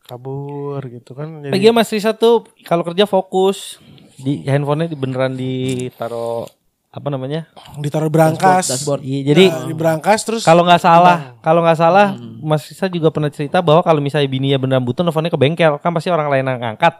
kabur 0.05 0.81
gitu 0.85 1.17
kan. 1.17 1.41
Jadi 1.41 1.53
Lagi 1.53 1.67
Mas 1.73 1.89
Risa 1.89 2.13
tuh 2.13 2.45
kalau 2.65 2.85
kerja 2.85 3.09
fokus 3.09 3.81
di 4.21 4.45
handphonenya 4.45 4.93
beneran 4.93 5.33
ditaruh 5.33 6.45
apa 6.91 7.07
namanya? 7.07 7.47
ditaruh 7.79 8.11
berangkas. 8.11 8.67
Dashboard. 8.67 8.99
Iya, 9.01 9.31
jadi 9.31 9.45
Nah, 9.47 9.65
di 9.71 9.73
berangkas 9.73 10.27
terus 10.27 10.43
kalau 10.43 10.67
nggak 10.67 10.83
salah, 10.83 11.39
kalau 11.39 11.63
nggak 11.63 11.79
salah 11.79 12.19
Mas 12.43 12.67
Risa 12.67 12.91
juga 12.91 13.07
pernah 13.15 13.31
cerita 13.31 13.63
bahwa 13.63 13.79
kalau 13.79 14.03
misalnya 14.03 14.27
bininya 14.27 14.59
beneran 14.59 14.83
butuh 14.83 15.01
nelfonnya 15.01 15.31
ke 15.31 15.39
bengkel, 15.39 15.79
kan 15.79 15.95
pasti 15.95 16.11
orang 16.11 16.27
lain 16.27 16.43
yang 16.43 16.59
ngangkat. 16.59 16.93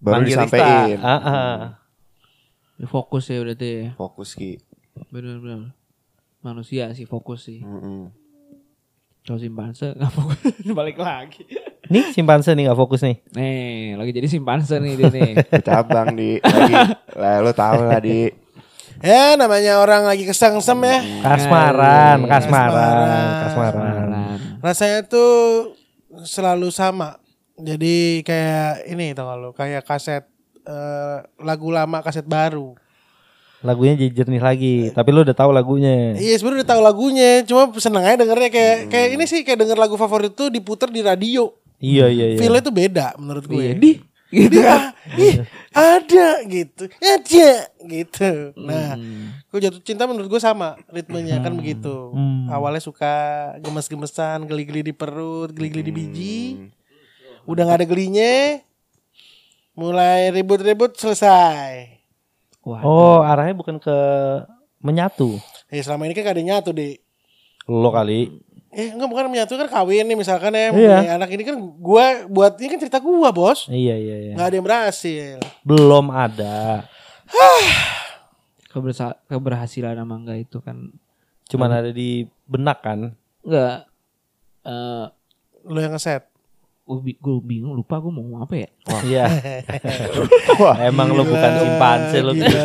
Baru 0.00 0.20
Manggil 0.20 0.36
Rista. 0.36 0.48
disampein. 0.48 0.98
Ah, 1.04 1.12
ah. 1.12 1.56
Fokus 2.88 3.30
ya 3.30 3.38
berarti 3.44 3.68
ya. 3.68 3.88
Fokus 3.94 4.34
Ki. 4.34 4.58
Bener-bener. 5.12 5.76
Manusia 6.40 6.92
sih 6.92 7.04
fokus 7.04 7.48
sih. 7.48 7.60
Mm-mm. 7.64 8.12
Kalau 9.24 9.40
simpanse 9.40 9.96
nggak 9.96 10.12
fokus. 10.12 10.40
Balik 10.78 11.00
lagi. 11.00 11.44
Nih 11.88 12.12
simpanse 12.12 12.52
nih 12.52 12.68
nggak 12.68 12.76
fokus 12.76 13.00
nih. 13.04 13.16
Nih, 13.32 13.96
lagi 13.96 14.12
jadi 14.12 14.28
simpanse 14.28 14.76
nih 14.80 14.92
dia 14.96 15.08
nih. 15.08 15.32
Cabang 15.68 16.12
di 16.12 16.40
lagi. 16.40 16.74
Lah 17.16 17.40
lu 17.40 17.52
tahu 17.52 17.80
lah 17.88 18.00
di. 18.00 18.28
Ya 19.04 19.36
namanya 19.36 19.84
orang 19.84 20.08
lagi 20.08 20.24
kesengsem 20.24 20.80
ya. 20.80 20.98
Kasmaran, 21.20 22.24
Iya, 22.24 22.28
kasmaran, 22.32 23.26
kasmaran. 23.44 23.84
Beneran. 23.84 24.38
Rasanya 24.64 25.00
tuh 25.04 25.76
selalu 26.24 26.72
sama. 26.72 27.20
Jadi 27.54 28.24
kayak 28.26 28.88
ini 28.90 29.14
tau 29.14 29.36
lo, 29.38 29.52
kayak 29.54 29.86
kaset 29.86 30.24
eh, 30.64 31.16
lagu 31.38 31.68
lama 31.70 32.00
kaset 32.00 32.24
baru. 32.24 32.74
Lagunya 33.64 33.96
jadi 33.96 34.12
jernih 34.12 34.42
lagi, 34.44 34.76
tapi 34.92 35.08
lu 35.08 35.24
udah 35.24 35.32
tahu 35.32 35.48
lagunya. 35.48 36.12
Iya 36.20 36.36
sebenarnya 36.36 36.64
udah 36.64 36.70
tahu 36.76 36.82
lagunya, 36.84 37.30
cuma 37.48 37.72
seneng 37.80 38.04
aja 38.04 38.20
dengernya 38.20 38.50
kayak 38.52 38.76
kayak 38.92 39.08
ini 39.16 39.24
sih 39.24 39.40
kayak 39.40 39.64
denger 39.64 39.78
lagu 39.80 39.96
favorit 39.96 40.36
tuh 40.36 40.52
diputer 40.52 40.92
di 40.92 41.00
radio. 41.00 41.48
Iya 41.80 42.12
iya 42.12 42.36
iya. 42.36 42.38
Feelnya 42.40 42.60
tuh 42.60 42.74
beda 42.76 43.06
menurut 43.16 43.44
gue. 43.48 43.64
Iya, 43.64 43.72
di. 43.76 43.92
Gitu. 44.34 44.50
Dia, 44.50 44.90
ih, 45.14 45.46
ada 45.70 46.42
gitu, 46.42 46.90
ada 46.98 47.50
gitu. 47.86 48.50
Nah, 48.58 48.98
gue 49.46 49.58
jatuh 49.62 49.78
cinta 49.78 50.10
menurut 50.10 50.26
gue 50.26 50.42
sama 50.42 50.74
ritmenya 50.90 51.38
kan 51.38 51.54
begitu. 51.54 52.10
Awalnya 52.50 52.82
suka 52.82 53.14
gemes-gemesan, 53.62 54.50
geli-geli 54.50 54.90
di 54.90 54.94
perut, 54.94 55.54
geli-geli 55.54 55.86
di 55.86 55.92
biji. 55.94 56.38
Udah 57.46 57.62
nggak 57.62 57.78
ada 57.78 57.86
gelinya, 57.86 58.58
mulai 59.78 60.34
ribut-ribut 60.34 60.98
selesai. 60.98 61.94
Wah. 62.66 62.82
Oh, 62.82 63.20
arahnya 63.22 63.54
bukan 63.54 63.78
ke 63.78 63.98
menyatu. 64.82 65.38
Ya 65.70 65.84
selama 65.84 66.08
ini 66.08 66.16
kan 66.16 66.26
gak 66.26 66.36
ada 66.40 66.44
nyatu 66.44 66.72
deh. 66.72 66.96
Lo 67.68 67.92
kali. 67.92 68.40
Eh 68.74 68.90
enggak 68.90 69.06
bukan 69.06 69.24
menyatu 69.28 69.54
kan 69.56 69.68
kawin 69.68 70.04
nih 70.04 70.14
misalkan 70.14 70.50
ya 70.50 70.68
Iya. 70.68 70.96
punya 70.98 71.12
anak 71.14 71.30
ini 71.30 71.42
kan 71.42 71.54
gua 71.78 72.04
buat 72.26 72.54
ini 72.56 72.68
kan 72.68 72.80
cerita 72.80 72.98
gua 72.98 73.30
bos 73.30 73.66
Iya 73.66 73.94
iya 73.94 74.16
iya. 74.20 74.32
nggak 74.34 74.46
ada 74.46 74.54
yang 74.54 74.64
berhasil 74.64 75.38
Belum 75.62 76.06
ada. 76.08 76.82
Kebersa- 78.66 79.18
keberhasilan 79.24 79.94
sama 79.94 80.14
enggak 80.16 80.38
itu 80.42 80.58
kan 80.58 80.90
Cuman 81.44 81.70
ada 81.70 81.90
di 81.90 82.26
benak 82.44 82.80
kan. 82.80 83.14
enggak 83.40 83.86
eh 84.62 85.04
lo 85.64 85.78
yang 85.78 85.92
ngeset 85.92 86.24
gue 86.84 87.00
bingung 87.40 87.72
lupa 87.72 87.96
gue 87.96 88.08
mau 88.08 88.20
ngomong 88.20 88.44
apa 88.44 88.54
ya 88.58 88.68
Iya. 89.00 89.24
Emang 90.84 91.08
lo 91.10 91.22
bukan 91.22 91.52
simpanse 91.56 92.18
lo. 92.20 92.32
gila 92.32 92.64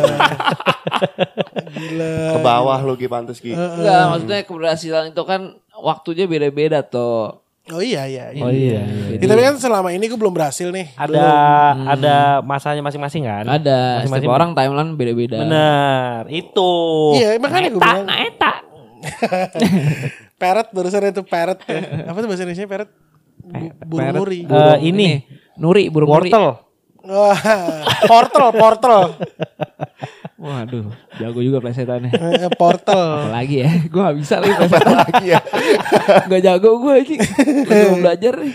gila 1.70 2.12
Ke 2.30 2.38
bawah 2.38 2.78
lu 2.82 2.94
Ki 2.94 3.06
pantes 3.06 3.38
Ki. 3.38 3.52
enggak 3.52 4.02
maksudnya 4.10 4.40
keberhasilan 4.42 5.04
itu 5.08 5.22
kan 5.22 5.56
waktunya 5.82 6.24
beda-beda 6.24 6.80
toh 6.80 7.40
oh 7.66 7.78
iya 7.78 8.02
iya, 8.04 8.24
iya. 8.30 8.42
Oh 8.42 8.50
iya. 8.50 8.82
Ya, 9.14 9.26
tapi 9.26 9.42
kan 9.42 9.54
selama 9.56 9.90
ini 9.90 10.06
gua 10.06 10.18
belum 10.18 10.32
berhasil 10.32 10.68
nih 10.68 10.90
Ada 10.92 11.22
ada 11.88 12.16
masanya 12.40 12.80
masing-masing 12.80 13.22
kan? 13.22 13.44
ada 13.44 14.00
Masing-masing 14.00 14.26
setiap 14.26 14.34
orang 14.34 14.50
timeline 14.52 14.92
beda-beda 14.92 15.38
Bener, 15.40 16.20
itu. 16.28 16.72
iya 17.14 17.36
makanya 17.36 17.68
gua 17.70 17.80
bilang 17.80 18.04
nah 18.04 18.18
eta 18.18 18.52
Parrot 20.40 20.68
barusan 20.70 21.04
itu 21.06 21.20
parrot 21.22 21.60
ya. 21.62 22.06
Apa 22.06 22.16
tuh 22.16 22.28
bahasa 22.28 22.42
Indonesia 22.42 22.64
parrot? 22.66 22.90
Bu- 23.40 23.72
Burung 23.86 24.00
Parrot. 24.02 24.20
nuri. 24.20 24.40
Eh, 24.42 24.78
ini 24.82 25.08
Nuri, 25.56 25.88
burung 25.88 26.08
nuri. 26.10 26.32
Wah, 27.00 27.36
portal, 28.04 28.48
portal. 28.52 29.00
Waduh, 30.40 30.88
jago 31.20 31.44
juga 31.44 31.60
plesetannya. 31.60 32.16
Eh, 32.16 32.48
portal. 32.56 33.28
Apalagi 33.28 33.60
ya, 33.60 33.70
gue 33.92 34.00
gak 34.00 34.16
bisa 34.16 34.40
lagi 34.40 34.56
plesetan. 34.56 34.96
Lagi 34.96 35.26
ya. 35.28 35.40
gak 36.32 36.40
jago 36.40 36.80
gue 36.80 36.92
lagi. 36.96 37.16
Gue 37.68 38.00
belajar 38.00 38.34
nih. 38.40 38.54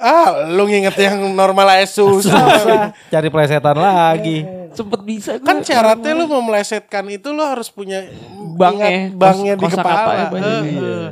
Ah, 0.00 0.48
lu 0.48 0.64
nginget 0.64 0.96
yang 0.96 1.36
normal 1.36 1.68
aja 1.76 1.84
susah. 1.84 2.32
Susah. 2.32 2.82
Cari 3.12 3.28
plesetan 3.28 3.76
lagi. 3.76 4.40
Sempet 4.72 5.04
bisa 5.04 5.36
gue. 5.36 5.44
kan 5.44 5.60
syaratnya 5.60 6.16
lu 6.16 6.24
mau 6.24 6.40
melesetkan 6.40 7.04
itu 7.12 7.28
lu 7.28 7.44
harus 7.44 7.68
punya 7.68 8.08
Banknya, 8.56 9.12
ingat 9.12 9.20
banknya 9.20 9.54
di 9.60 9.66
kepala. 9.68 10.12
ya, 10.16 10.24
banyak. 10.32 10.52
Heeh. 10.64 11.06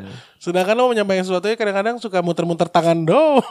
Sedangkan 0.48 0.72
lu 0.80 0.88
menyampaikan 0.88 1.28
sesuatu 1.28 1.44
kadang-kadang 1.44 2.00
suka 2.00 2.24
muter-muter 2.24 2.64
tangan 2.72 3.04
doang. 3.04 3.44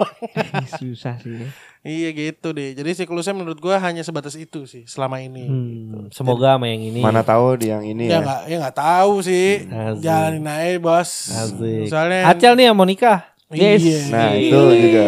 Susah 0.81 1.21
sih. 1.21 1.45
iya 1.85 2.09
gitu 2.09 2.57
deh. 2.57 2.73
Jadi 2.73 2.97
siklusnya 2.97 3.37
menurut 3.37 3.61
gua 3.61 3.77
hanya 3.77 4.01
sebatas 4.01 4.33
itu 4.33 4.65
sih 4.65 4.89
selama 4.89 5.21
ini. 5.21 5.45
Hmm, 5.45 6.09
semoga 6.09 6.57
sama 6.57 6.65
yang 6.73 6.81
ini. 6.81 7.05
Mana 7.05 7.21
tahu 7.21 7.61
di 7.61 7.69
yang 7.69 7.85
ini 7.85 8.09
Ya 8.09 8.17
ya. 8.17 8.19
nggak 8.25 8.41
ya 8.49 8.55
nggak 8.65 8.77
tahu 8.81 9.13
sih. 9.21 9.69
Asik. 9.69 10.01
Jalanin 10.01 10.49
aja 10.49 10.73
bos. 10.81 11.09
Asik. 11.29 11.85
Soalnya 11.85 12.25
Acel 12.25 12.57
nih 12.57 12.65
yang 12.65 12.75
mau 12.75 12.89
nikah. 12.89 13.29
Yes. 13.53 13.85
Iya. 13.85 13.99
Nah 14.09 14.29
itu 14.33 14.59
juga 14.81 15.05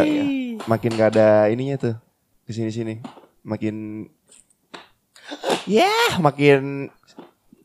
makin 0.69 0.91
gak 0.93 1.10
ada 1.17 1.50
ininya 1.50 1.75
tuh 1.75 1.96
di 2.46 2.51
sini 2.53 2.69
sini 2.69 2.96
makin 3.41 4.05
ya 5.65 5.89
makin 6.19 6.88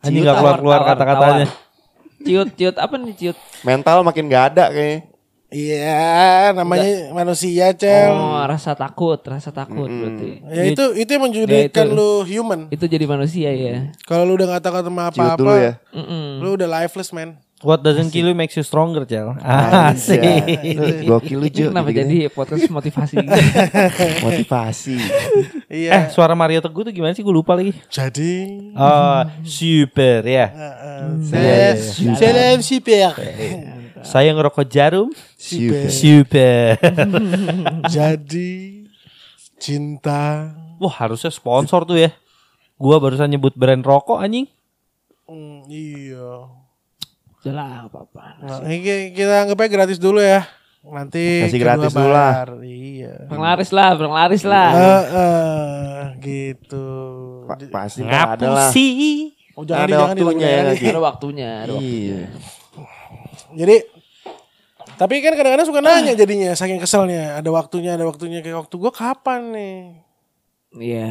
Anjing 0.00 0.21
ciut 0.21 0.28
gak 0.28 0.37
keluar-keluar 0.37 0.81
Tawar, 0.81 0.90
kata-katanya. 0.97 1.47
Ciut, 2.25 2.49
ciut. 2.57 2.76
Apa 2.81 2.95
nih 2.97 3.14
ciut? 3.14 3.37
mental 3.62 4.00
makin 4.00 4.26
gak 4.26 4.57
ada 4.57 4.73
kayaknya. 4.73 5.12
Iya, 5.54 6.50
namanya 6.50 7.14
manusia, 7.14 7.71
Cel. 7.78 8.11
Oh, 8.11 8.43
rasa 8.43 8.75
takut, 8.75 9.23
rasa 9.23 9.54
takut 9.54 9.87
berarti. 9.87 10.43
Ya 10.50 10.62
itu 10.66 10.85
itu 10.99 11.11
yang 11.14 11.23
menjadikan 11.31 11.87
Ya, 11.87 11.93
itu. 11.95 11.95
lu 11.95 12.11
human. 12.26 12.66
Itu 12.75 12.90
jadi 12.90 13.07
manusia 13.07 13.54
ya. 13.54 13.95
Kalau 14.02 14.26
lu 14.26 14.35
udah 14.35 14.59
gak 14.59 14.66
takut 14.66 14.83
sama 14.83 15.14
apa-apa, 15.14 15.52
ya. 15.62 15.73
Lu 16.43 16.59
udah 16.59 16.66
lifeless, 16.66 17.14
man. 17.14 17.38
What 17.63 17.81
doesn't 17.81 18.11
kill 18.11 18.29
you 18.29 18.37
makes 18.37 18.59
you 18.59 18.65
stronger, 18.67 19.07
Cel. 19.07 19.39
Asik. 19.41 20.21
Gokil 21.07 21.39
lu 21.39 21.49
Jo. 21.49 21.71
Kenapa 21.71 21.89
gitu-gitu. 21.89 22.27
jadi 22.27 22.29
podcast 22.29 22.67
motivasi? 22.69 23.17
motivasi. 24.27 24.97
Eh, 25.71 25.89
Iya. 25.89 26.11
suara 26.11 26.35
Mario 26.35 26.61
Teguh 26.61 26.85
tuh 26.85 26.93
gimana 26.93 27.15
sih? 27.15 27.25
Gue 27.25 27.33
lupa 27.33 27.57
lagi. 27.57 27.73
Jadi 27.89 28.33
Oh, 28.77 29.23
super 29.47 30.21
ya. 30.27 30.51
saya 31.25 31.79
saya 32.19 32.59
super. 32.61 33.17
Saya 34.05 34.37
ngerokok 34.37 34.65
jarum. 34.69 35.09
Super. 35.39 35.89
Super. 35.89 36.77
Jadi 37.97 38.85
cinta. 39.57 40.53
Wah, 40.77 40.93
harusnya 41.01 41.33
sponsor 41.33 41.89
tuh 41.89 41.97
ya. 41.97 42.13
Gua 42.77 43.01
barusan 43.01 43.33
nyebut 43.33 43.57
brand 43.57 43.81
rokok 43.81 44.21
anjing. 44.21 44.45
Hmm, 45.25 45.65
iya. 45.65 46.54
Jelas 47.45 47.85
apa-apa. 47.85 48.41
Nah, 48.41 48.65
ini 48.65 49.13
kita 49.13 49.45
anggapnya 49.45 49.69
gratis 49.69 50.01
dulu 50.01 50.17
ya. 50.17 50.49
Nanti 50.85 51.45
Kasih 51.49 51.61
gratis 51.61 51.93
dulu 51.93 52.09
lah. 52.09 52.45
Iya. 52.61 53.29
Penglaris 53.29 53.71
lah, 53.73 53.97
penglaris 53.97 54.45
lah. 54.45 54.69
Heeh, 54.73 56.01
gitu. 56.21 56.89
Pa- 57.45 57.61
pasti 57.73 58.01
ada 58.05 58.49
lah. 58.49 58.69
sih? 58.73 59.33
Oh, 59.55 59.63
jangan 59.63 59.85
Ada 59.85 59.89
di, 59.89 59.95
jangan 59.97 60.17
di, 60.17 60.23
waktunya 60.25 60.41
jangan 60.45 60.57
ya 60.57 60.61
di. 60.61 60.69
nanti. 60.69 60.87
Ada 60.89 61.01
waktunya, 61.01 61.51
ada 61.63 61.73
waktunya. 61.73 62.01
Iya. 62.01 62.23
Jadi 63.55 63.77
tapi 64.95 65.15
kan 65.21 65.33
kadang-kadang 65.35 65.67
suka 65.67 65.81
nanya 65.83 66.13
jadinya 66.15 66.51
saking 66.55 66.79
keselnya. 66.79 67.39
Ada 67.39 67.51
waktunya, 67.51 67.91
ada 67.97 68.05
waktunya 68.07 68.39
kayak 68.41 68.67
waktu 68.67 68.75
gua 68.77 68.93
kapan 68.93 69.41
nih? 69.53 69.77
Iya. 70.75 71.11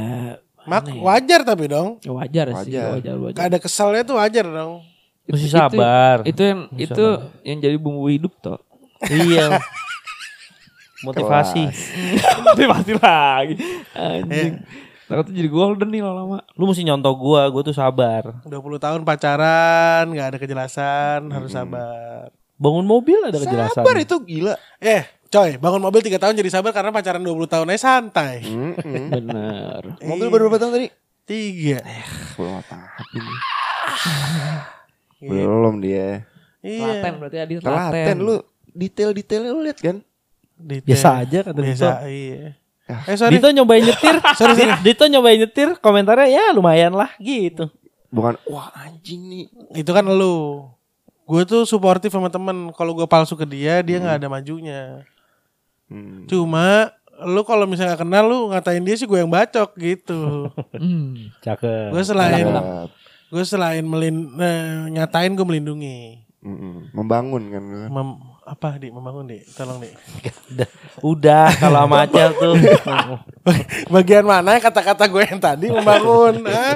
Mak 0.63 0.96
wajar 1.02 1.44
tapi 1.44 1.68
dong. 1.68 2.00
Ya 2.00 2.12
wajar, 2.16 2.46
sih, 2.63 2.72
Wajar. 2.72 2.88
wajar, 2.96 3.16
wajar. 3.20 3.42
Ada 3.42 3.58
keselnya 3.60 4.02
tuh 4.06 4.16
wajar 4.16 4.46
dong. 4.48 4.93
Mesti 5.27 5.48
sabar. 5.48 6.27
Itu, 6.27 6.42
yang 6.44 6.60
itu 6.75 7.06
yang 7.48 7.58
jadi 7.63 7.77
bumbu 7.80 8.12
hidup 8.12 8.34
toh. 8.44 8.60
Iya. 9.08 9.58
Motivasi. 11.08 11.63
Motivasi 12.48 12.92
lagi. 13.00 13.56
Anjing. 13.92 14.63
Takutnya 15.03 15.34
jadi 15.36 15.50
golden 15.51 15.89
nih 15.92 16.00
lama-lama. 16.00 16.39
Lu 16.56 16.63
mesti 16.63 16.88
nyontoh 16.88 17.13
gua, 17.20 17.51
gua 17.51 17.62
tuh 17.62 17.75
sabar. 17.75 18.39
20 18.48 18.56
tahun 18.80 19.01
pacaran, 19.03 20.08
nggak 20.10 20.27
ada 20.34 20.38
kejelasan, 20.39 21.27
harus 21.27 21.51
sabar. 21.51 22.32
Bangun 22.56 22.88
mobil 22.88 23.20
ada 23.20 23.36
kejelasan. 23.36 23.84
Sabar 23.84 24.00
itu 24.00 24.15
gila. 24.24 24.56
Eh, 24.80 25.03
coy, 25.27 25.60
bangun 25.60 25.84
mobil 25.84 26.00
3 26.00 26.15
tahun 26.15 26.39
jadi 26.39 26.50
sabar 26.50 26.72
karena 26.72 26.96
pacaran 26.96 27.20
20 27.20 27.51
tahun 27.51 27.68
aja 27.75 27.82
santai. 27.84 28.48
Mm-mm. 28.48 29.12
Bener. 29.12 29.82
Mobil 30.08 30.27
baru 30.32 30.48
berapa 30.48 30.60
tahun 30.63 30.72
tadi? 30.80 30.88
Tiga. 31.27 31.84
Belum 32.39 32.63
apa 32.63 32.80
ini. 33.12 33.36
Belum 35.30 35.75
dia. 35.80 36.27
Iya. 36.60 37.00
Telaten 37.00 37.13
berarti 37.20 37.38
Adi 37.39 37.53
Telaten 37.60 37.92
telaten. 37.92 38.18
lu 38.20 38.36
detail-detailnya 38.74 39.51
lu 39.51 39.62
lihat 39.62 39.80
kan? 39.80 39.98
Detail. 40.56 40.88
Biasa 40.88 41.10
aja 41.20 41.38
kata 41.44 41.60
Biasa, 41.60 41.88
Dito. 41.88 42.08
iya. 42.08 42.42
Ya. 42.84 42.98
Eh, 43.08 43.15
sorry. 43.15 43.32
Dito 43.39 43.48
nyobain 43.50 43.84
nyetir. 43.84 44.15
sorry, 44.39 44.53
sorry. 44.56 44.74
Dito 44.84 45.03
nyobain 45.08 45.39
nyetir, 45.39 45.70
komentarnya 45.80 46.27
ya 46.27 46.46
lumayan 46.51 46.92
lah 46.92 47.12
gitu. 47.20 47.68
Bukan 48.12 48.36
wah 48.48 48.70
anjing 48.75 49.22
nih. 49.27 49.46
Itu 49.74 49.92
kan 49.92 50.03
lu. 50.06 50.68
Gue 51.24 51.48
tuh 51.48 51.63
suportif 51.63 52.12
sama 52.12 52.27
temen. 52.27 52.70
Kalau 52.75 52.92
gue 52.94 53.08
palsu 53.08 53.34
ke 53.34 53.48
dia, 53.48 53.80
dia 53.80 53.98
nggak 53.98 54.20
ada 54.20 54.27
majunya. 54.27 55.01
Hmm. 55.88 56.27
Cuma 56.27 56.92
lu 57.24 57.42
kalau 57.46 57.63
misalnya 57.63 57.96
kenal 57.96 58.27
lu 58.27 58.51
ngatain 58.51 58.84
dia 58.84 58.96
sih 59.00 59.08
gue 59.08 59.20
yang 59.20 59.32
bacok 59.32 59.74
gitu. 59.80 60.51
Hmm. 60.75 61.32
Cakep. 61.39 61.92
gue 61.96 62.03
selain 62.03 62.44
Cakep. 62.44 62.89
Gue 63.34 63.44
selain 63.44 63.82
melin 63.82 64.30
eh, 64.38 64.94
nyatain 64.94 65.34
gue 65.34 65.42
melindungi. 65.42 66.22
Mm-mm. 66.40 66.94
Membangun 66.94 67.44
kan. 67.50 67.63
Mem- 67.90 68.22
apa 68.44 68.75
di 68.75 68.92
membangun 68.92 69.24
di 69.24 69.40
tolong 69.50 69.80
di 69.80 69.88
Udah, 70.52 70.68
udah 71.02 71.48
kalau 71.56 71.88
sama 71.88 72.04
Acel 72.04 72.36
tuh. 72.36 72.54
bagian 73.96 74.22
mana 74.22 74.60
kata-kata 74.60 75.08
gue 75.08 75.24
yang 75.24 75.40
tadi 75.40 75.72
membangun 75.72 76.44
ah? 76.52 76.75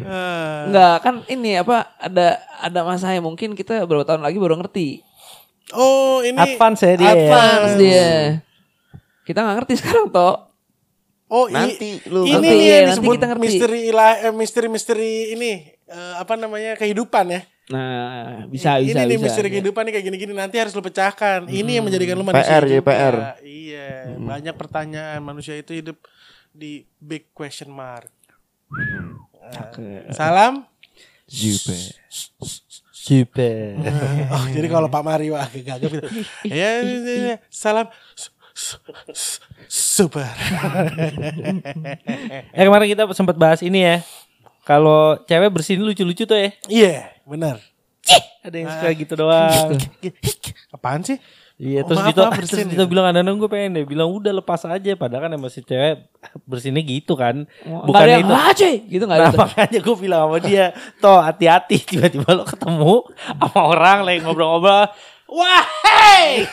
Ah. 0.00 0.56
Enggak 0.64 0.96
kan 0.98 1.14
ini 1.28 1.54
apa 1.54 1.92
ada 1.96 2.40
ada 2.58 2.80
masanya 2.82 3.20
mungkin 3.20 3.52
kita 3.52 3.84
beberapa 3.84 4.08
tahun 4.08 4.24
lagi 4.24 4.40
baru 4.40 4.56
ngerti. 4.56 5.04
oh 5.70 6.24
ini 6.24 6.56
Advance 6.56 6.80
ya 6.80 6.94
dia. 6.96 7.12
Advance 7.12 7.72
dia. 7.76 8.10
Kita 9.22 9.38
nggak 9.38 9.56
ngerti 9.60 9.74
sekarang 9.76 10.08
toh. 10.08 10.48
oh 11.28 11.44
i- 11.44 11.52
Nanti 11.52 11.90
lu 12.08 12.24
ini 12.24 12.32
Nanti, 12.32 12.48
nih 12.48 12.56
yang 12.56 12.80
nanti 12.80 12.90
disebut 12.96 13.12
kita 13.14 13.26
ngerti. 13.28 13.44
misteri 13.44 13.78
ilah 13.84 14.12
eh, 14.16 14.32
misteri 14.32 14.66
misteri 14.66 15.12
ini 15.34 15.52
eh, 15.86 16.14
apa 16.16 16.34
namanya 16.34 16.74
kehidupan 16.74 17.26
ya 17.28 17.42
Nah, 17.66 18.46
bisa 18.46 18.78
ini 18.78 18.94
bisa 18.94 19.02
nih 19.02 19.18
bisa. 19.18 19.26
misteri 19.26 19.48
kehidupan 19.50 19.82
nih 19.82 19.98
kayak 19.98 20.06
gini-gini 20.06 20.32
nanti 20.32 20.54
harus 20.54 20.70
lu 20.70 20.78
pecahkan 20.80 21.50
ini 21.50 21.74
yang 21.74 21.82
menjadikan 21.82 22.14
lu 22.14 22.22
manusia 22.22 22.46
PR, 22.52 22.62
juga. 22.62 22.82
PR. 22.86 23.14
iya 23.42 23.88
banyak 24.14 24.54
pertanyaan 24.54 25.18
manusia 25.18 25.58
itu 25.58 25.74
hidup 25.74 25.98
di 26.50 26.86
big 26.96 27.26
question 27.32 27.70
mark 27.70 28.06
Nah, 29.46 29.70
salam 30.10 30.62
Jupe. 31.26 31.74
Super. 32.90 33.78
oh 34.34 34.46
jadi 34.46 34.66
kalau 34.66 34.86
Pak 34.86 35.02
Mario 35.02 35.34
agak 35.34 35.62
gagap 35.62 35.90
gitu 35.90 36.06
ya, 36.46 36.82
ya, 36.82 36.98
ya, 37.02 37.36
salam 37.46 37.86
su- 38.14 38.30
su- 38.50 38.82
su- 39.10 39.42
super 39.66 40.26
eh 42.50 42.62
kemarin 42.66 42.86
kita 42.88 43.02
sempat 43.10 43.34
bahas 43.34 43.58
ini 43.60 43.82
ya. 43.82 43.96
Kalau 44.66 45.00
cewek 45.22 45.48
bersihin 45.48 45.80
lucu-lucu 45.80 46.22
tuh 46.22 46.34
ya. 46.36 46.50
iya 46.66 46.94
benar 47.22 47.62
Ada 48.42 48.56
yang 48.56 48.68
suka 48.68 48.88
gitu 48.92 49.14
doang. 49.16 49.74
apaan 50.74 51.02
sih 51.02 51.18
Iya 51.56 51.80
Oh, 51.80 51.88
terus 51.88 51.98
maaf, 51.98 52.08
Dito, 52.12 52.20
maaf, 52.20 52.36
terus 52.36 52.52
Dito 52.68 52.76
ya? 52.76 52.84
bilang 52.84 53.08
kadang 53.08 53.38
gue 53.38 53.48
pengen 53.48 53.70
deh 53.72 53.84
bilang 53.84 54.12
udah 54.12 54.28
lepas 54.30 54.60
aja 54.62 54.92
padahal 54.92 55.24
kan 55.24 55.32
emang 55.32 55.48
si 55.48 55.64
cewek 55.64 56.04
bersinnya 56.44 56.84
gitu 56.84 57.16
kan 57.16 57.48
ada 57.48 57.80
bukannya 57.80 58.12
yang 58.12 58.28
itu 58.28 58.36
"Aje!" 58.36 58.70
gitu 58.84 59.02
nggak 59.02 59.18
nah 59.18 59.30
ada. 59.32 59.38
makanya 59.42 59.78
gue 59.80 59.96
bilang 59.96 60.20
sama 60.28 60.38
dia 60.38 60.64
toh 60.98 61.16
hati-hati 61.16 61.76
tiba-tiba 61.80 62.28
lo 62.30 62.44
ketemu 62.44 62.94
sama 63.16 63.60
orang 63.64 63.98
lagi 64.04 64.18
ngobrol-ngobrol 64.20 64.84
wah 65.26 65.64
hey 65.82 66.46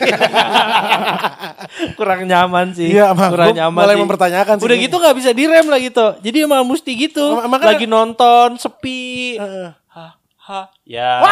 kurang 1.98 2.24
nyaman 2.24 2.72
sih. 2.72 2.90
Iya, 2.90 3.14
emang 3.14 3.30
kurang 3.30 3.48
gua 3.50 3.58
nyaman 3.58 3.80
mulai 3.80 3.94
sih. 3.94 4.02
mempertanyakan 4.02 4.54
sih 4.58 4.64
udah 4.64 4.76
gitu 4.76 4.94
nggak 4.96 5.16
bisa 5.16 5.30
direm 5.30 5.66
lah 5.66 5.78
gitu 5.78 6.06
jadi 6.20 6.38
emang 6.44 6.62
mesti 6.64 6.92
gitu. 6.92 7.24
Em- 7.38 7.44
emang 7.46 7.60
kan- 7.60 7.70
lagi 7.70 7.86
nonton 7.86 8.48
sepi. 8.56 9.38
Heeh. 9.38 9.68
ha 9.90 10.06
ha. 10.44 10.60
Ya. 10.84 11.22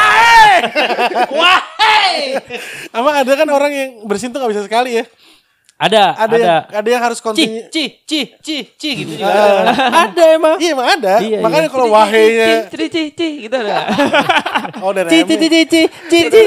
Wah 1.29 1.61
Emang 2.89 3.13
ada 3.21 3.31
kan 3.33 3.47
orang 3.47 3.71
yang 3.71 3.89
bersin 4.03 4.29
tuh 4.29 4.37
gak 4.37 4.51
bisa 4.53 4.63
sekali 4.63 5.01
ya 5.01 5.05
Ada, 5.73 6.15
Ada, 6.15 6.23
ada. 6.23 6.37
yang 6.37 6.63
ada 6.69 6.87
yang 6.87 7.03
harus 7.03 7.19
Ci, 7.19 7.25
continue. 7.27 7.65
ci, 7.67 7.83
ci, 8.07 8.19
ci, 8.39 8.55
ci 8.77 8.89
gitu 9.03 9.19
juga. 9.19 9.67
ada 10.07 10.23
emang. 10.31 10.55
Iya 10.55 10.69
emang 10.71 10.87
ada. 10.87 11.13
Iya, 11.19 11.37
Makanya 11.43 11.67
iya. 11.67 11.73
kalau 11.73 11.87
wahainya 11.91 12.47
Cih, 12.71 12.87
cih, 12.87 13.07
cih, 13.11 13.31
gitu 13.43 13.55
ada. 13.57 13.77
oh 14.79 14.91
dari 14.93 15.09
Ci, 15.11 15.17
ci, 15.27 15.35
ci, 15.35 15.47
ci, 15.49 15.61
ci, 15.67 15.81
ci, 16.07 16.19
ci. 16.31 16.43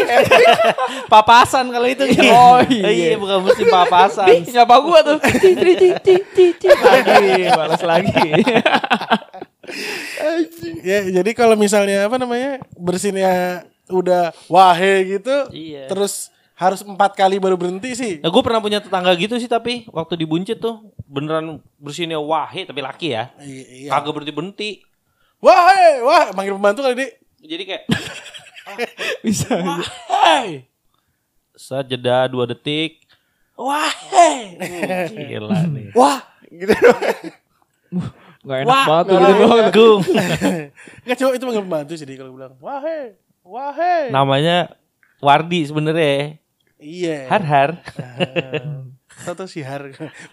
Papasan 1.06 1.68
kalau 1.68 1.85
itu. 1.85 2.06
Oh, 2.33 2.62
iya. 2.64 2.88
Iya, 2.88 3.16
bukan 3.21 3.45
mesti 3.45 3.64
papasan. 3.66 4.26
Nyapa 4.47 4.76
gua 4.80 4.99
tuh. 5.04 5.18
Cih, 5.21 5.52
cih, 5.52 5.75
cih, 5.75 5.92
cih, 6.00 6.21
cih, 6.33 6.50
cih. 6.56 6.71
Lagi, 6.73 7.50
balas 7.52 7.83
lagi. 7.83 8.30
Ya, 10.80 11.02
jadi 11.11 11.30
kalau 11.35 11.59
misalnya 11.59 12.06
apa 12.06 12.16
namanya 12.16 12.62
bersinnya 12.78 13.66
udah 13.90 14.30
wahe 14.47 15.18
gitu, 15.18 15.50
Iya. 15.50 15.90
terus 15.90 16.30
harus 16.57 16.81
empat 16.81 17.13
kali 17.13 17.37
baru 17.37 17.61
berhenti 17.61 17.93
sih. 17.93 18.13
Nah, 18.25 18.33
gue 18.33 18.43
pernah 18.43 18.65
punya 18.65 18.81
tetangga 18.81 19.13
gitu 19.13 19.37
sih 19.37 19.45
tapi 19.45 19.85
waktu 19.93 20.17
di 20.17 20.25
Buncit 20.25 20.57
tuh 20.57 20.89
beneran 21.05 21.61
bersinnya 21.77 22.17
wahe 22.17 22.65
tapi 22.65 22.81
laki 22.81 23.13
ya. 23.13 23.29
Iya. 23.45 23.93
Kagak 23.93 24.17
berhenti 24.17 24.33
berhenti. 24.33 24.71
Wahe, 25.37 26.01
wah, 26.01 26.33
manggil 26.33 26.57
pembantu 26.57 26.81
kali 26.81 26.97
dik. 26.97 27.13
Jadi 27.45 27.63
kayak 27.69 27.83
Bisa. 29.25 29.53
Hai, 30.09 30.65
saat 31.55 31.87
jeda 31.87 32.25
dua 32.27 32.49
detik. 32.49 33.05
wahe, 33.57 34.59
Gila 35.13 35.61
nih. 35.71 35.93
wah, 35.95 36.21
gitu. 36.51 36.73
Gak 38.47 38.59
enak 38.65 38.79
banget 38.85 39.05
tuh 39.07 39.17
gitu. 39.71 39.89
Nggak 41.05 41.17
coba 41.21 41.31
itu 41.37 41.45
manggil 41.45 41.65
pembantu 41.69 41.93
sih 41.95 42.07
kalau 42.17 42.33
bilang 42.33 42.53
wahe, 42.59 43.15
wahe. 43.45 44.09
Namanya 44.09 44.73
Wardi 45.21 45.69
sebenarnya. 45.69 46.41
Iya. 46.76 47.26
Har 47.33 47.40
har. 47.40 47.71
Tahu 49.16 49.49
si 49.49 49.64
Har. 49.64 49.80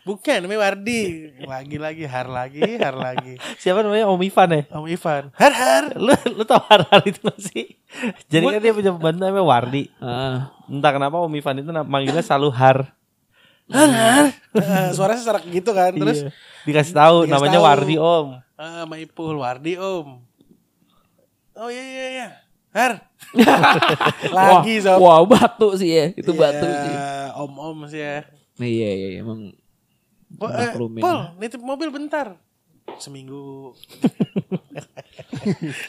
Bukan 0.04 0.44
namanya 0.44 0.68
Wardi. 0.68 1.32
Lagi 1.48 1.80
lagi 1.80 2.04
Har 2.04 2.28
lagi, 2.28 2.68
Har 2.76 2.92
lagi. 2.92 3.40
Siapa 3.56 3.80
namanya 3.80 4.12
Om 4.12 4.20
Ivan 4.20 4.50
ya? 4.52 4.62
Om 4.76 4.86
Ivan. 4.92 5.24
Har 5.40 5.54
Har. 5.56 5.84
Lu 5.96 6.12
lu 6.36 6.44
tau 6.44 6.60
har 6.60 6.84
har 6.92 7.00
itu 7.08 7.24
gak 7.24 7.40
sih? 7.40 7.80
Jadi 8.28 8.44
kan 8.44 8.60
dia 8.60 8.76
punya 8.76 8.92
pembantu 8.92 9.24
namanya 9.24 9.46
Wardi. 9.48 9.84
Ah. 10.04 10.52
Entah 10.68 10.92
kenapa 10.92 11.16
Om 11.16 11.32
Ivan 11.32 11.64
itu 11.64 11.72
manggilnya 11.72 12.20
selalu 12.20 12.50
har. 12.52 12.78
Eh, 13.72 14.92
suaranya 14.92 15.24
serak 15.24 15.48
gitu 15.48 15.72
kan. 15.72 15.96
Terus 15.96 16.28
Iya. 16.28 16.30
dikasih 16.68 16.94
tahu 16.94 17.18
Dikasih 17.24 17.32
namanya 17.40 17.60
tahu. 17.64 17.68
Wardi 17.72 17.96
Om. 17.96 18.28
ah 18.54 18.84
sama 18.84 18.96
Ipul 19.00 19.36
Wardi 19.40 19.74
Om. 19.80 20.08
Oh 21.56 21.70
iya 21.72 21.84
iya 21.88 22.06
iya. 22.12 22.28
Har. 22.74 22.94
lagi 24.38 24.82
sob. 24.82 24.98
wah, 24.98 25.22
batu 25.24 25.78
sih 25.78 25.94
ya. 25.94 26.06
Itu 26.18 26.34
Iya, 26.34 26.42
batu 26.42 26.66
sih. 26.66 26.96
Om-om 27.38 27.78
sih 27.86 28.02
ya. 28.02 28.26
Nah, 28.58 28.68
iya, 28.68 28.90
iya, 28.94 29.08
iya, 29.18 29.20
emang. 29.22 29.54
Po, 30.34 30.50
eh. 30.50 30.74
Pol, 30.98 31.18
nitip 31.38 31.62
mobil 31.62 31.94
bentar. 31.94 32.34
Seminggu. 32.98 33.74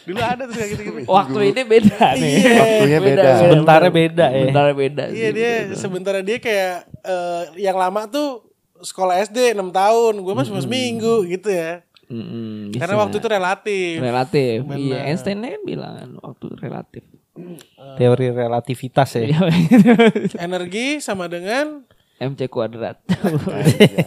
Dulu 0.06 0.20
ada 0.20 0.44
tuh 0.44 0.54
kayak 0.54 0.70
gitu-gitu. 0.76 1.08
Waktu 1.08 1.38
ini 1.52 1.62
beda 1.64 1.98
nih. 2.20 2.34
Iya. 2.38 2.60
Waktunya 2.60 3.00
beda. 3.00 3.30
Sebentarnya 3.40 3.92
beda 3.92 4.26
ya. 4.28 4.44
Sebentarnya 4.44 4.74
beda. 4.76 5.04
Iya 5.10 5.28
dia 5.32 5.52
sebentar 5.74 6.12
dia 6.20 6.38
kayak 6.38 6.74
eh, 7.02 7.42
yang 7.60 7.76
lama 7.76 8.06
tuh 8.08 8.44
sekolah 8.84 9.16
SD 9.24 9.56
6 9.56 9.72
tahun, 9.72 10.14
gue 10.20 10.32
mah 10.36 10.44
cuma 10.44 10.60
seminggu 10.60 11.24
gitu 11.24 11.48
ya. 11.48 11.80
Mm-mm, 12.06 12.72
Karena 12.72 12.94
waktu 12.96 13.16
itu 13.16 13.28
relatif. 13.28 13.94
relatif. 13.96 14.56
Benar. 14.62 14.78
Iya, 14.78 14.98
Einstein 15.06 15.40
kan 15.40 15.62
bilang 15.62 15.94
waktu 16.18 16.46
relatif. 16.58 17.02
Teori 17.96 18.30
relativitas 18.30 19.08
ya. 19.14 19.22
Iya, 19.26 19.40
Energi 20.46 20.98
sama 20.98 21.26
dengan 21.26 21.82
MC 22.16 22.46
kuadrat. 22.46 23.02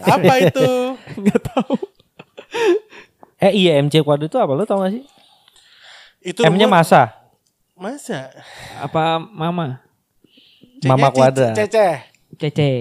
apa 0.03 0.33
itu? 0.39 0.69
Enggak 1.19 1.41
tahu. 1.45 1.75
Eh 3.37 3.53
iya 3.53 3.77
MC 3.77 3.99
kuadrat 3.99 4.27
itu 4.27 4.37
apa 4.37 4.51
lo 4.51 4.63
tau 4.63 4.79
gak 4.79 4.93
sih? 4.93 5.03
Itu 6.23 6.41
M-nya 6.41 6.65
masa. 6.65 7.13
masa? 7.73 8.31
Apa 8.77 9.19
mama? 9.19 9.83
Mama 10.81 11.09
Cece, 11.09 11.15
kuadrat. 11.15 11.53
Cece. 11.53 11.87
Cece. 12.37 12.71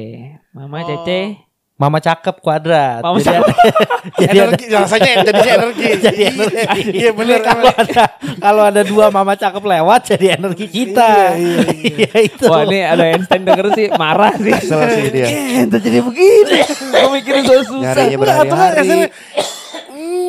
Mama 0.52 0.80
Oh. 0.80 0.86
Cece. 0.86 1.45
Mama 1.76 2.00
cakep 2.00 2.40
kuadrat. 2.40 3.04
Mama 3.04 3.20
Jadi 3.20 3.28
cakep. 3.28 3.44
ada- 3.44 3.84
jadi 4.16 4.32
ada, 4.32 4.44
energi 4.48 4.64
rasanya 4.70 5.10
jadi 5.20 5.48
energi. 5.52 5.84
Jadi 5.98 6.16
Iya, 6.16 6.30
energi. 6.32 6.90
Iya 6.96 7.10
benar. 7.12 7.40
kalau 7.42 7.64
ada 7.68 8.02
kalau 8.38 8.62
ada 8.64 8.82
dua 8.82 9.06
mama 9.10 9.32
cakep 9.34 9.60
lewat 9.60 10.00
jadi 10.08 10.26
energi 10.36 10.66
kita. 10.66 11.36
Iya, 11.36 11.60
iya, 11.68 11.84
Iya 12.00 12.12
itu. 12.24 12.44
Wah 12.48 12.64
ini 12.64 12.80
ada 12.80 13.04
Einstein 13.06 13.44
denger 13.44 13.66
sih 13.74 13.86
marah 13.92 14.32
sih. 14.34 14.56
Salah 14.58 14.88
sih 14.88 15.04
dia. 15.10 15.28
Ente 15.28 15.76
jadi 15.76 16.00
begini. 16.00 16.60
Gue 16.64 17.08
mikirin 17.12 17.44
susah. 17.44 17.92
Nyarinya 17.92 18.18
berhari-hari. 18.18 19.12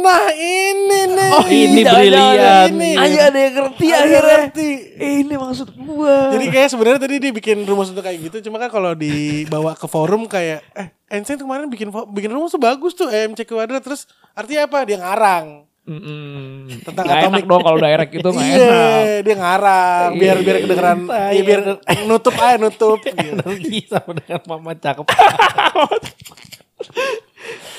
Nah 0.08 0.32
ini 0.32 1.00
nih. 1.10 1.30
Oh 1.30 1.46
ini 1.46 1.82
brilian. 1.84 2.68
ini. 2.70 2.92
Ayo 2.96 3.20
ada 3.24 3.36
yang 3.38 3.54
ngerti 3.54 3.86
Ada 3.86 4.00
akhirnya. 4.00 4.38
ngerti. 4.40 4.70
Ini 4.96 5.34
maksud 5.36 5.68
gua. 5.78 6.18
Jadi 6.32 6.46
kayak 6.48 6.70
sebenarnya 6.70 7.00
tadi 7.00 7.16
dia 7.18 7.32
bikin 7.32 7.58
rumus 7.62 7.90
untuk 7.90 8.02
kayak 8.02 8.20
gitu, 8.24 8.38
cuma 8.42 8.58
kan 8.58 8.70
kalau 8.70 8.92
dibawa 8.94 9.74
ke 9.74 9.86
forum 9.86 10.26
kayak 10.26 10.64
eh 10.74 10.88
Einstein 11.08 11.36
kemarin 11.38 11.68
bikin 11.68 11.88
bikin 12.10 12.28
rumus 12.30 12.50
tuh 12.50 12.60
bagus 12.60 12.92
tuh 12.94 13.08
EMC 13.08 13.44
kuadrat 13.44 13.80
terus 13.80 14.08
artinya 14.32 14.66
apa? 14.66 14.84
Dia 14.84 14.98
ngarang. 14.98 15.68
Mm-mm. 15.84 16.68
Tentang 16.84 17.00
Nggak 17.02 17.16
enak 17.18 17.28
atomic- 17.32 17.48
dong 17.48 17.64
kalau 17.64 17.80
direct 17.80 18.12
itu 18.12 18.28
nggak 18.28 18.44
iya, 18.46 18.60
enak. 18.60 19.24
dia 19.24 19.36
ngarang 19.38 20.10
biar 20.14 20.38
biar 20.38 20.58
kedengeran, 20.60 20.98
iya, 21.32 21.42
biar 21.42 21.62
nutup 22.04 22.36
aja 22.36 22.56
nutup. 22.58 23.00
gitu. 23.08 23.16
energi 23.16 23.88
sama 23.88 24.12
dengan 24.14 24.42
mama 24.46 24.72
cakep. 24.74 25.06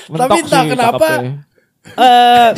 Tapi 0.09 0.41
entah 0.41 0.63
kenapa, 0.65 1.07
cakepnya. 1.21 1.31
Eh 1.97 2.49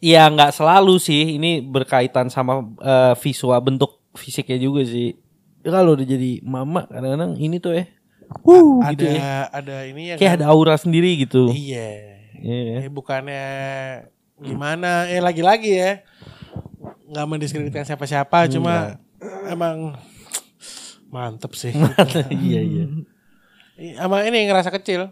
ya 0.12 0.26
nggak 0.28 0.52
selalu 0.52 0.98
sih. 0.98 1.38
Ini 1.38 1.64
berkaitan 1.64 2.28
sama 2.28 2.66
eh, 2.82 3.14
visual 3.20 3.60
bentuk 3.62 4.00
fisiknya 4.16 4.58
juga 4.58 4.82
sih. 4.84 5.14
Ya, 5.60 5.70
Kalau 5.70 5.94
udah 5.94 6.06
jadi 6.06 6.40
mama 6.42 6.88
kadang-kadang 6.88 7.36
ini 7.38 7.60
tuh 7.60 7.76
ya. 7.76 7.84
Wuh, 8.46 8.78
ada 8.80 8.94
gitu 8.94 9.06
ya. 9.10 9.50
ada 9.50 9.76
ini 9.90 10.02
ya 10.10 10.16
Kayak 10.16 10.34
ada 10.40 10.46
aura 10.54 10.78
sendiri 10.78 11.18
gitu. 11.18 11.50
Iya. 11.50 12.20
Iya. 12.40 12.86
Eh, 12.86 12.90
bukannya 12.90 13.44
gimana? 14.40 15.10
Eh 15.10 15.20
lagi-lagi 15.20 15.72
ya. 15.76 15.92
nggak 17.10 17.26
mendiskreditkan 17.26 17.82
siapa-siapa, 17.82 18.46
cuma 18.54 19.02
emang 19.50 19.98
mantep 21.10 21.58
sih. 21.58 21.74
iya 22.46 22.60
iya. 22.62 22.84
Sama 23.98 24.22
ini 24.22 24.46
ngerasa 24.46 24.70
kecil. 24.70 25.10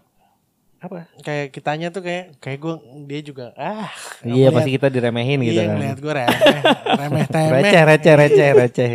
Apa? 0.78 1.10
Kayak 1.20 1.46
kitanya 1.50 1.88
tuh 1.90 2.00
kayak 2.00 2.38
kayak 2.38 2.58
gue 2.58 2.74
dia 3.04 3.20
juga 3.20 3.50
ah. 3.54 3.90
Iya 4.20 4.46
ngeliat- 4.46 4.54
pasti 4.54 4.70
kita 4.72 4.86
diremehin 4.88 5.38
gitu 5.42 5.52
iya, 5.52 5.66
kan. 5.66 5.74
ngeliat 5.74 5.98
gue 5.98 6.12
remeh, 6.14 6.60
remeh 6.94 7.26
temeh. 7.34 7.50
Receh 7.52 7.82
receh 7.84 8.14
receh 8.14 8.48
receh. 8.54 8.90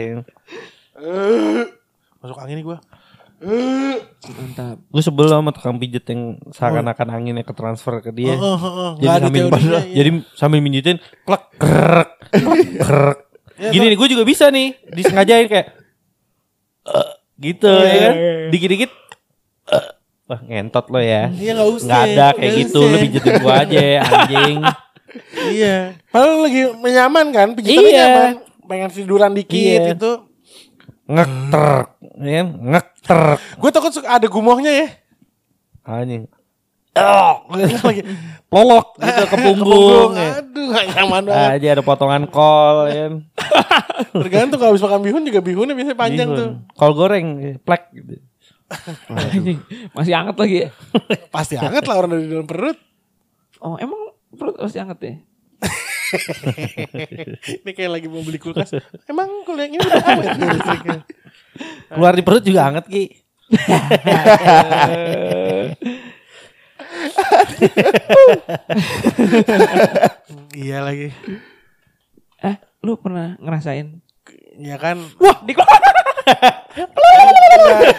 Masuk 2.24 2.38
angin 2.40 2.56
nih 2.56 2.66
gue. 2.66 2.78
Mantap. 4.24 4.80
Gue 4.88 5.04
sebel 5.04 5.28
sama 5.28 5.52
tukang 5.52 5.76
pijet 5.76 6.08
yang 6.08 6.40
seakan-akan 6.50 7.08
anginnya 7.12 7.44
ke 7.44 7.52
transfer 7.52 8.00
ke 8.00 8.16
dia. 8.16 8.32
Oh, 8.34 8.56
oh, 8.56 8.64
oh. 8.64 8.92
Jadi 8.96 9.04
Nggak 9.04 9.14
ada 9.14 9.26
sambil 9.28 9.44
teorinya, 9.44 9.68
iya. 9.84 9.94
jadi 9.94 10.10
sambil 10.34 10.60
minjitin 10.64 10.98
klek 11.28 11.44
krek 11.60 12.10
krek. 12.80 13.18
Gini 13.54 13.86
nih 13.86 13.98
gue 14.00 14.08
juga 14.10 14.24
bisa 14.24 14.48
nih 14.48 14.72
disengajain 14.88 15.46
kayak 15.46 15.68
eh, 16.86 17.10
gitu 17.44 17.68
Iya, 17.68 17.84
ya 17.84 18.00
kan. 18.00 18.14
iya, 18.16 18.32
iya. 18.32 18.48
Dikit-dikit 18.50 18.92
eh, 19.70 19.88
wah 20.34 20.40
ngentot 20.42 20.86
lo 20.90 21.00
ya. 21.00 21.30
Iya 21.30 21.52
nggak 21.54 21.70
usah. 21.72 21.94
Ada 22.04 22.26
kayak 22.32 22.42
nggak 22.42 22.60
gitu 22.60 22.80
usah. 22.80 22.90
lu 22.90 22.98
pijetin 23.00 23.34
gua 23.40 23.54
aja 23.62 23.82
anjing. 24.02 24.58
Iya. 25.46 25.94
Padahal 26.10 26.42
lagi 26.42 26.62
menyaman 26.74 27.26
kan, 27.30 27.48
pijitannya 27.54 27.86
Iya. 27.86 28.06
nyaman. 28.10 28.34
Pengen 28.66 28.90
tiduran 28.90 29.32
dikit 29.32 29.54
Iya. 29.54 29.94
gitu. 29.94 30.12
Ngek 31.06 31.32
trek, 31.54 31.88
ya? 32.18 32.42
Ngek 32.42 32.88
trek. 33.06 33.40
Gue 33.56 33.70
takut 33.70 33.94
ada 34.02 34.26
gumohnya 34.26 34.74
ya. 34.74 34.88
Anjing. 35.84 36.26
lagi 37.84 38.02
Lolok 38.54 38.98
gitu 38.98 39.24
ke 39.28 39.38
punggung. 39.38 40.12
ya. 40.14 40.42
Aduh, 40.42 40.66
gak 40.72 40.86
nyaman 40.94 41.22
banget. 41.26 41.50
Aja 41.62 41.68
ada 41.78 41.84
potongan 41.84 42.24
kol 42.26 42.78
ya. 42.90 43.06
Tergantung 44.26 44.58
kalau 44.58 44.72
habis 44.74 44.82
makan 44.82 45.02
bihun 45.02 45.24
juga 45.26 45.42
bihunnya 45.42 45.74
biasanya 45.74 45.98
panjang 45.98 46.30
Bihun. 46.30 46.40
tuh. 46.42 46.50
Kol 46.74 46.92
goreng, 46.94 47.28
plek 47.62 47.84
gitu. 47.94 48.18
Masih 49.94 50.14
hangat 50.14 50.36
lagi 50.38 50.56
ya. 50.66 50.70
Pasti 51.36 51.56
hangat 51.60 51.84
lah 51.86 51.96
orang 52.00 52.12
dari 52.18 52.26
dalam 52.30 52.48
perut. 52.48 52.78
Oh 53.64 53.80
emang 53.80 54.12
perut 54.36 54.58
masih 54.60 54.84
hangat 54.84 55.00
ya? 55.02 55.14
Ini 57.64 57.72
kayak 57.74 57.92
lagi 58.00 58.08
mau 58.12 58.22
beli 58.22 58.38
kulkas. 58.38 58.78
Emang 59.10 59.30
ini 59.50 59.82
udah 59.82 60.04
awet 60.14 60.28
tuh 60.38 60.46
listriknya? 60.46 61.00
Keluar 61.90 62.14
di 62.14 62.22
perut 62.22 62.44
juga 62.46 62.70
anget 62.70 62.86
ki. 62.86 63.04
Iya 70.54 70.86
lagi. 70.86 71.10
Eh 72.46 72.56
lu 72.86 72.94
pernah 73.02 73.34
ngerasain 73.42 74.04
ya 74.56 74.78
kan 74.78 74.98
Wah, 75.18 75.38
di 75.42 75.54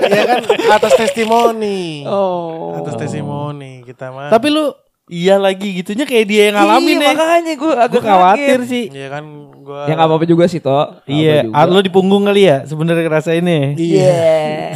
ya 0.09 0.23
kan 0.27 0.39
atas 0.73 0.93
testimoni. 0.97 2.05
Oh. 2.07 2.75
Atas 2.79 2.95
testimoni 2.99 3.85
kita 3.85 4.11
mah. 4.11 4.31
Tapi 4.31 4.47
lu 4.51 4.73
iya 5.05 5.37
lagi 5.37 5.77
gitunya 5.77 6.09
kayak 6.09 6.27
dia 6.27 6.43
yang 6.49 6.57
ngalamin 6.57 6.97
iya, 6.97 7.01
nih. 7.01 7.09
makanya 7.13 7.53
gue 7.55 7.73
agak 7.77 7.91
Gue 7.93 8.03
khawatir 8.03 8.59
kaget. 8.65 8.71
sih. 8.71 8.85
ya 8.89 9.09
kan 9.13 9.25
gua 9.61 9.85
Ya 9.85 9.93
nggak 9.97 10.09
apa-apa 10.09 10.25
juga 10.25 10.45
sih, 10.45 10.61
Toh. 10.61 11.01
Iya, 11.05 11.49
ah, 11.53 11.65
lu 11.65 11.81
di 11.81 11.93
punggung 11.93 12.25
kali 12.25 12.45
ya 12.45 12.65
sebenarnya 12.65 13.05
ngerasainnya. 13.05 13.77
Iya. 13.77 14.21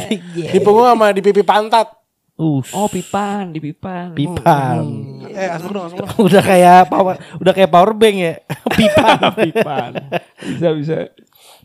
Di 0.53 0.59
punggung 0.61 0.85
sama 0.85 1.13
di 1.13 1.21
pipi 1.21 1.45
pantat. 1.45 1.93
Uh, 2.39 2.63
Oh, 2.71 2.87
pipan, 2.87 3.51
di 3.51 3.59
pipan. 3.59 4.15
pipan. 4.15 4.79
Eh, 5.27 5.43
asbak 5.51 5.75
dong, 5.75 5.85
asbak 5.91 6.07
dong. 6.07 6.23
udah 6.31 6.39
kayak 6.39 6.87
power 6.87 7.15
udah 7.35 7.51
kayak 7.51 7.67
power 7.67 7.91
bank 7.91 8.15
ya. 8.15 8.33
pipan. 8.79 9.19
pipan. 9.35 9.91
Bisa, 10.39 10.67
bisa. 10.71 10.95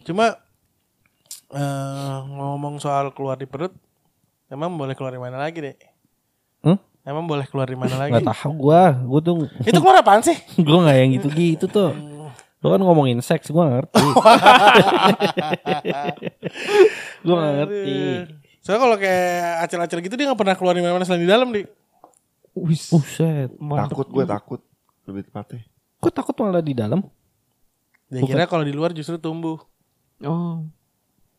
Cuma 0.04 0.36
eh 1.54 2.16
ngomong 2.28 2.76
soal 2.78 3.10
keluar 3.16 3.40
di 3.40 3.48
perut, 3.48 3.72
emang 4.52 4.76
boleh 4.76 4.92
keluar 4.92 5.16
di 5.16 5.20
mana 5.20 5.40
lagi 5.40 5.58
deh? 5.64 5.76
Hmm? 6.60 6.78
Emang 7.04 7.24
boleh 7.28 7.48
keluar 7.48 7.68
di 7.68 7.76
mana 7.76 7.96
lagi? 7.96 8.12
Gak 8.16 8.28
tahu 8.28 8.52
gua, 8.68 8.96
gua 9.04 9.20
tuh 9.20 9.48
Itu 9.64 9.80
keluar 9.80 10.00
apaan 10.00 10.20
sih? 10.24 10.36
gua 10.66 10.88
nggak 10.88 10.96
yang 11.00 11.10
gitu-gitu 11.20 11.66
tuh. 11.68 11.92
Lu 12.64 12.72
kan 12.72 12.80
ngomongin 12.80 13.20
seks 13.20 13.48
gua 13.52 13.68
nggak 13.68 13.76
ngerti. 13.80 14.04
gua 17.24 17.34
nggak 17.40 17.54
ngerti. 17.60 17.96
Soalnya 18.64 18.80
kalau 18.80 18.96
kayak 18.96 19.68
acil-acil 19.68 20.00
gitu 20.00 20.16
dia 20.16 20.24
gak 20.32 20.40
pernah 20.40 20.56
keluar 20.56 20.72
di 20.72 20.80
mana-mana 20.80 21.04
selain 21.04 21.20
di 21.20 21.28
dalam, 21.28 21.52
di. 21.52 21.68
Wis. 22.56 22.88
Buset. 22.88 23.52
Takut 23.60 24.08
gue 24.08 24.24
takut 24.24 24.60
lebih 25.04 25.28
tepatnya. 25.28 25.60
Kok 26.00 26.12
takut 26.16 26.32
malah 26.40 26.64
di 26.64 26.72
dalam? 26.72 27.04
Dia 28.08 28.24
kira 28.24 28.48
kalau 28.48 28.64
di 28.64 28.72
luar 28.72 28.96
justru 28.96 29.20
tumbuh. 29.20 29.60
Oh, 30.20 30.62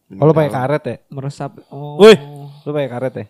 Kalau 0.08 0.32
pakai 0.32 0.52
karet 0.52 0.84
ya? 0.84 0.96
meresap. 1.08 1.52
Oh. 1.68 1.98
Wih, 1.98 2.18
lu 2.62 2.70
pakai 2.70 2.90
karet 2.90 3.16
ya? 3.16 3.26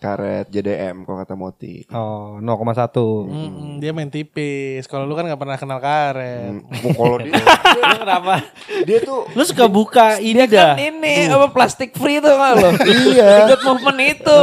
Karet 0.00 0.48
JDM 0.48 1.04
kalau 1.04 1.20
kata 1.20 1.36
Moti. 1.36 1.84
Oh, 1.92 2.40
0,1. 2.40 2.88
Mm-mm, 3.28 3.76
dia 3.76 3.92
main 3.92 4.08
tipis. 4.08 4.88
Kalau 4.88 5.04
lu 5.04 5.12
kan 5.12 5.22
gak 5.22 5.36
pernah 5.36 5.54
kenal 5.54 5.76
karet. 5.76 6.56
Hmm, 6.56 6.64
kalau 6.90 7.20
dia 7.20 7.36
Lu 7.76 8.00
kenapa? 8.00 8.40
dia 8.80 8.98
tuh 9.00 9.28
Lu 9.30 9.44
suka 9.44 9.68
buka 9.68 10.16
ini 10.16 10.48
dah. 10.48 10.72
Kan 10.72 10.80
ini 10.96 11.28
apa 11.28 11.52
plastik 11.52 11.92
free 11.92 12.16
tuh 12.16 12.32
kan 12.32 12.56
lo. 12.56 12.70
Iya. 13.06 13.44
Ikut 13.46 13.60
movement 13.60 14.00
itu. 14.00 14.38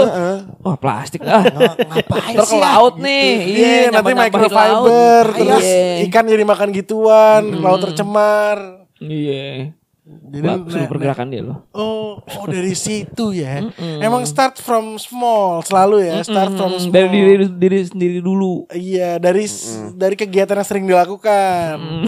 Wah, 0.61 0.77
plastik 0.77 1.25
ah. 1.25 1.41
Ngapain 1.41 2.37
Ntar 2.37 2.45
ke 2.45 2.55
laut 2.55 2.95
nih. 2.95 3.27
Iya, 3.49 3.73
nanti 3.89 4.13
nyamper-nyamper 4.13 4.13
di 4.13 4.31
microfiber, 4.37 5.25
laut. 5.25 5.37
terus 5.41 5.65
Iya. 5.65 6.05
ikan 6.05 6.25
jadi 6.29 6.43
makan 6.45 6.69
gituan, 6.71 7.41
laut 7.57 7.81
tercemar. 7.81 8.57
Iya. 8.99 9.73
Jadi 10.07 10.39
Bagus 10.39 10.71
nah, 10.71 10.83
lu 10.83 10.87
pergerakan 10.87 11.27
dia 11.27 11.43
lo. 11.43 11.67
Oh, 11.71 12.23
oh 12.23 12.45
dari 12.47 12.71
situ 12.73 13.35
ya. 13.35 13.59
Emang 13.99 14.23
start 14.23 14.55
from 14.55 14.95
small 14.95 15.59
selalu 15.61 16.07
ya, 16.07 16.23
start 16.23 16.55
from 16.55 16.79
small. 16.79 16.95
Dari 16.95 17.11
diri 17.11 17.45
diri 17.49 17.79
sendiri 17.83 18.19
dulu. 18.19 18.71
Iya, 18.71 19.19
dari 19.19 19.43
s- 19.43 19.91
dari 19.91 20.15
kegiatan 20.15 20.55
yang 20.55 20.63
sering 20.63 20.87
dilakukan. 20.87 22.07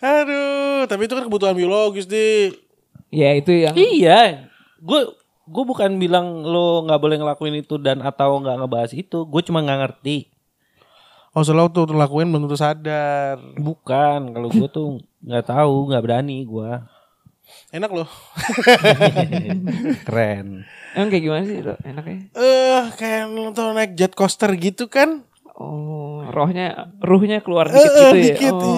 Aduh, 0.00 0.84
tapi 0.84 1.02
itu 1.04 1.14
kan 1.14 1.24
kebutuhan 1.24 1.56
biologis, 1.56 2.04
Di. 2.04 2.52
Ya 3.10 3.34
itu 3.34 3.50
yang 3.50 3.74
Iya. 3.74 4.48
Gue 4.78 5.08
gue 5.44 5.64
bukan 5.66 5.98
bilang 5.98 6.46
lo 6.46 6.86
nggak 6.86 7.00
boleh 7.00 7.16
ngelakuin 7.18 7.58
itu 7.58 7.74
dan 7.74 8.00
atau 8.00 8.38
nggak 8.38 8.56
ngebahas 8.60 8.92
itu. 8.92 9.24
Gue 9.24 9.40
cuma 9.40 9.60
nggak 9.60 9.80
ngerti. 9.82 10.30
Oh, 11.40 11.46
selalu 11.48 11.72
tuh 11.72 11.88
lakuin 11.90 12.28
belum 12.28 12.44
tentu 12.44 12.60
sadar. 12.60 13.40
Bukan. 13.56 14.20
Kalau 14.28 14.48
gue 14.52 14.68
tuh 14.68 14.88
nggak 15.24 15.48
tahu, 15.48 15.88
nggak 15.88 16.04
berani 16.04 16.44
gue. 16.44 16.70
Enak 17.72 17.88
loh. 17.90 18.04
Keren. 20.04 20.68
emang 20.92 21.08
kayak 21.08 21.24
gimana 21.24 21.44
sih 21.46 21.58
lo 21.62 21.74
enaknya? 21.80 22.28
Eh, 22.34 22.82
kayak 22.92 23.24
lu 23.26 23.50
tuh 23.50 23.72
naik 23.72 23.96
jet 23.96 24.12
coaster 24.12 24.52
gitu 24.52 24.84
kan? 24.84 25.24
Oh, 25.54 26.28
rohnya 26.28 26.92
ruhnya 27.00 27.40
keluar 27.40 27.68
Eh, 27.68 27.72
dikit 27.72 27.88
eh, 27.88 27.96
gitu 27.96 28.04
ya. 28.04 28.20
dikit, 28.36 28.54
Oh. 28.54 28.76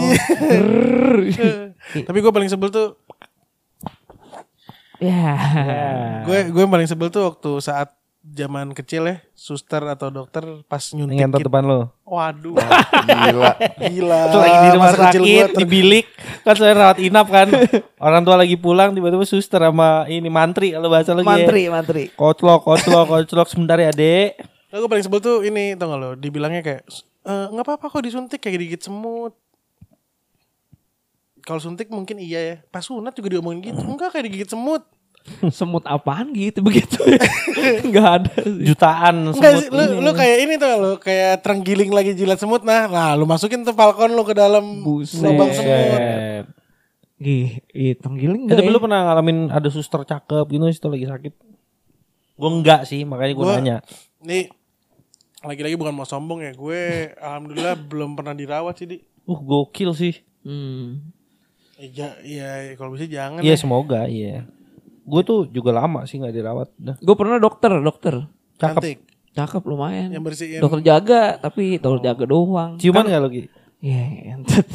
iya. 1.19 1.53
Tapi 2.05 2.19
gue 2.21 2.31
paling 2.31 2.47
sebel 2.47 2.71
tuh, 2.71 2.95
Ya. 4.99 5.35
gue 6.23 6.39
gue 6.49 6.63
yang 6.63 6.71
paling 6.71 6.87
sebel 6.87 7.11
tuh 7.11 7.27
waktu 7.27 7.51
saat 7.59 7.91
zaman 8.23 8.71
kecil 8.71 9.03
ya, 9.11 9.17
suster 9.35 9.83
atau 9.83 10.09
dokter 10.15 10.47
pas 10.71 10.81
nyuntik 10.95 11.19
Ngentot 11.19 11.43
depan 11.43 11.67
lo. 11.67 11.91
Waduh, 12.07 12.55
gila. 12.55 13.53
gila. 13.91 14.21
Itu 14.31 14.39
lagi 14.39 14.57
di 14.63 14.71
rumah 14.79 14.91
Masa 14.95 14.99
kecil 15.11 15.23
sakit, 15.27 15.49
di 15.59 15.65
bilik. 15.67 16.07
Kan 16.47 16.55
saya 16.55 16.73
rawat 16.79 16.99
inap 17.03 17.27
kan. 17.27 17.51
Orang 17.99 18.23
tua 18.23 18.39
lagi 18.39 18.55
pulang, 18.55 18.95
tiba-tiba 18.95 19.27
suster 19.27 19.59
sama 19.59 20.07
ini 20.07 20.31
mantri. 20.31 20.71
Kalau 20.71 20.87
bahasa 20.87 21.19
lagi. 21.19 21.27
Mantri, 21.27 21.63
mantri. 21.67 22.05
Koclok, 22.15 22.63
koclok, 22.63 23.07
koclok. 23.11 23.49
Sebentar 23.51 23.77
ya 23.83 23.91
dek. 23.91 24.39
Nah, 24.73 24.81
gue 24.81 24.89
paling 24.89 25.05
sebel 25.05 25.21
tuh 25.21 25.45
ini 25.45 25.77
tau 25.77 25.93
gak 25.93 26.01
lo 26.01 26.11
Dibilangnya 26.17 26.65
kayak 26.65 26.89
"Eh, 27.29 27.47
nggak 27.53 27.61
apa-apa 27.61 27.93
kok 27.93 28.09
disuntik 28.09 28.41
kayak 28.41 28.57
digigit 28.57 28.81
semut 28.81 29.37
Kalau 31.45 31.61
suntik 31.61 31.93
mungkin 31.93 32.17
iya 32.17 32.41
ya 32.41 32.57
Pas 32.73 32.81
sunat 32.81 33.13
juga 33.13 33.37
diomongin 33.37 33.69
gitu 33.69 33.85
Enggak 33.85 34.17
kayak 34.17 34.33
digigit 34.33 34.49
semut 34.49 34.81
Semut 35.49 35.85
apaan 35.85 36.31
gitu 36.31 36.61
begitu. 36.61 36.99
Enggak 37.87 38.09
ada 38.19 38.33
sih. 38.39 38.65
Jutaan 38.65 39.31
Enggak 39.31 39.53
sih 39.57 39.67
semut 39.67 39.73
lu, 39.73 39.83
ini. 39.89 40.01
lu 40.01 40.11
kayak 40.13 40.37
ini 40.41 40.55
tuh 40.57 40.69
lo 40.73 40.93
Kayak 40.97 41.41
terenggiling 41.41 41.91
lagi 41.91 42.13
jilat 42.13 42.37
semut 42.37 42.61
Nah 42.61 42.87
nah 42.87 43.11
lu 43.13 43.23
masukin 43.23 43.63
tuh 43.63 43.71
falcon 43.71 44.11
lu 44.11 44.23
ke 44.23 44.33
dalam 44.33 44.83
Buset. 44.83 45.21
lubang 45.21 45.49
semut. 45.49 46.01
Gih, 47.17 47.63
ih, 47.69 47.95
tenggiling 47.95 48.35
Eh, 48.41 48.45
enggak 48.45 48.59
tapi 48.59 48.67
ya? 48.67 48.75
lu 48.75 48.81
pernah 48.81 49.01
ngalamin 49.05 49.39
ada 49.49 49.69
suster 49.69 50.03
cakep 50.03 50.43
gitu 50.49 50.63
situ 50.69 50.87
lagi 50.87 51.07
sakit? 51.07 51.35
Gue 52.35 52.51
enggak 52.51 52.83
sih, 52.83 53.03
makanya 53.03 53.33
gue 53.33 53.45
Gua- 53.45 53.57
nanya. 53.57 53.77
Nih 54.21 54.51
Lagi-lagi 55.41 55.75
bukan 55.75 55.91
mau 55.93 56.03
sombong 56.03 56.39
ya 56.41 56.51
Gue 56.53 56.83
alhamdulillah 57.17 57.75
belum 57.91 58.15
pernah 58.15 58.31
dirawat 58.33 58.75
sih 58.77 58.87
di 58.87 58.99
Uh, 59.23 59.39
gokil 59.39 59.91
sih. 59.93 60.19
Hmm. 60.43 60.99
Iya, 61.77 62.19
iya 62.21 62.49
kalau 62.75 62.91
bisa 62.91 63.07
jangan 63.07 63.39
Iya, 63.39 63.55
ya. 63.55 63.57
semoga 63.57 64.01
iya. 64.05 64.51
Gue 65.03 65.23
tuh 65.27 65.51
juga 65.51 65.75
lama 65.75 66.07
sih 66.07 66.19
nggak 66.23 66.35
dirawat. 66.35 66.69
Dah. 66.79 66.97
Gue 67.03 67.17
pernah 67.19 67.39
dokter, 67.43 67.73
dokter. 67.83 68.15
Cakep. 68.59 68.79
Cantik 68.79 68.99
Cakep 69.33 69.63
lumayan. 69.65 70.13
Yang 70.13 70.25
bersihin 70.29 70.61
Dokter 70.61 70.81
jaga, 70.85 71.41
tapi 71.41 71.81
dokter 71.81 72.13
jaga 72.13 72.25
doang. 72.29 72.77
Ciuman 72.77 73.09
nggak 73.09 73.23
lagi? 73.25 73.43
Iya, 73.81 74.37
entet. 74.37 74.69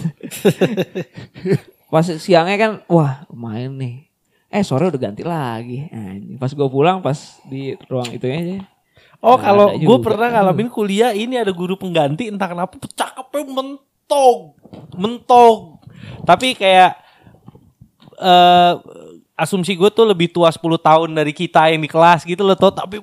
Pas 1.93 2.03
siangnya 2.03 2.57
kan, 2.57 2.71
wah 2.89 3.23
lumayan 3.29 3.77
nih. 3.77 4.09
Eh 4.49 4.65
sore 4.65 4.89
udah 4.89 4.99
ganti 4.99 5.21
lagi. 5.21 5.85
Anjing. 5.93 6.41
Pas 6.41 6.49
gue 6.49 6.67
pulang, 6.67 7.05
pas 7.05 7.15
di 7.45 7.77
ruang 7.85 8.09
itu 8.09 8.25
aja. 8.25 8.65
Oh, 9.21 9.37
Nggak 9.37 9.45
kalau 9.45 9.67
gue 9.77 9.97
pernah 10.01 10.27
ngalamin 10.33 10.69
kuliah 10.73 11.13
ini 11.13 11.37
ada 11.37 11.53
guru 11.53 11.77
pengganti 11.77 12.29
entah 12.29 12.49
kenapa 12.49 12.81
cakepnya 12.81 13.43
mentog, 13.53 14.57
mentog. 14.97 15.85
Tapi 16.25 16.57
kayak 16.57 16.97
eh 18.17 18.73
asumsi 19.37 19.71
gue 19.71 19.87
tuh 19.87 20.03
lebih 20.03 20.27
tua 20.27 20.49
10 20.49 20.59
tahun 20.59 21.09
dari 21.13 21.31
kita 21.31 21.69
yang 21.69 21.79
di 21.79 21.87
kelas 21.87 22.25
gitu 22.25 22.41
loh, 22.41 22.57
tuh. 22.57 22.73
Tapi 22.73 22.97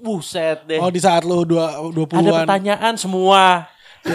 buset 0.00 0.64
deh. 0.64 0.78
Oh 0.78 0.88
di 0.88 0.96
saat 0.96 1.20
lu 1.22 1.44
dua, 1.44 1.76
dua 1.90 2.06
ada 2.06 2.08
puluhan 2.08 2.32
pertanyaan 2.40 2.94
semua. 2.94 3.68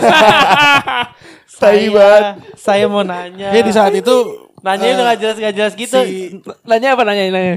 Banget. 1.56 2.24
saya 2.58 2.86
mau 2.86 3.02
nanya. 3.02 3.54
Ya 3.54 3.62
di 3.62 3.70
saat 3.70 3.94
itu 3.94 4.16
Nanya 4.60 4.98
udah 4.98 5.06
gak 5.08 5.20
jelas 5.22 5.36
gak 5.38 5.56
jelas 5.56 5.74
gitu. 5.78 6.00
si- 6.02 6.42
Nanya 6.66 6.98
apa 6.98 7.06
nanya 7.06 7.30
nanya? 7.30 7.56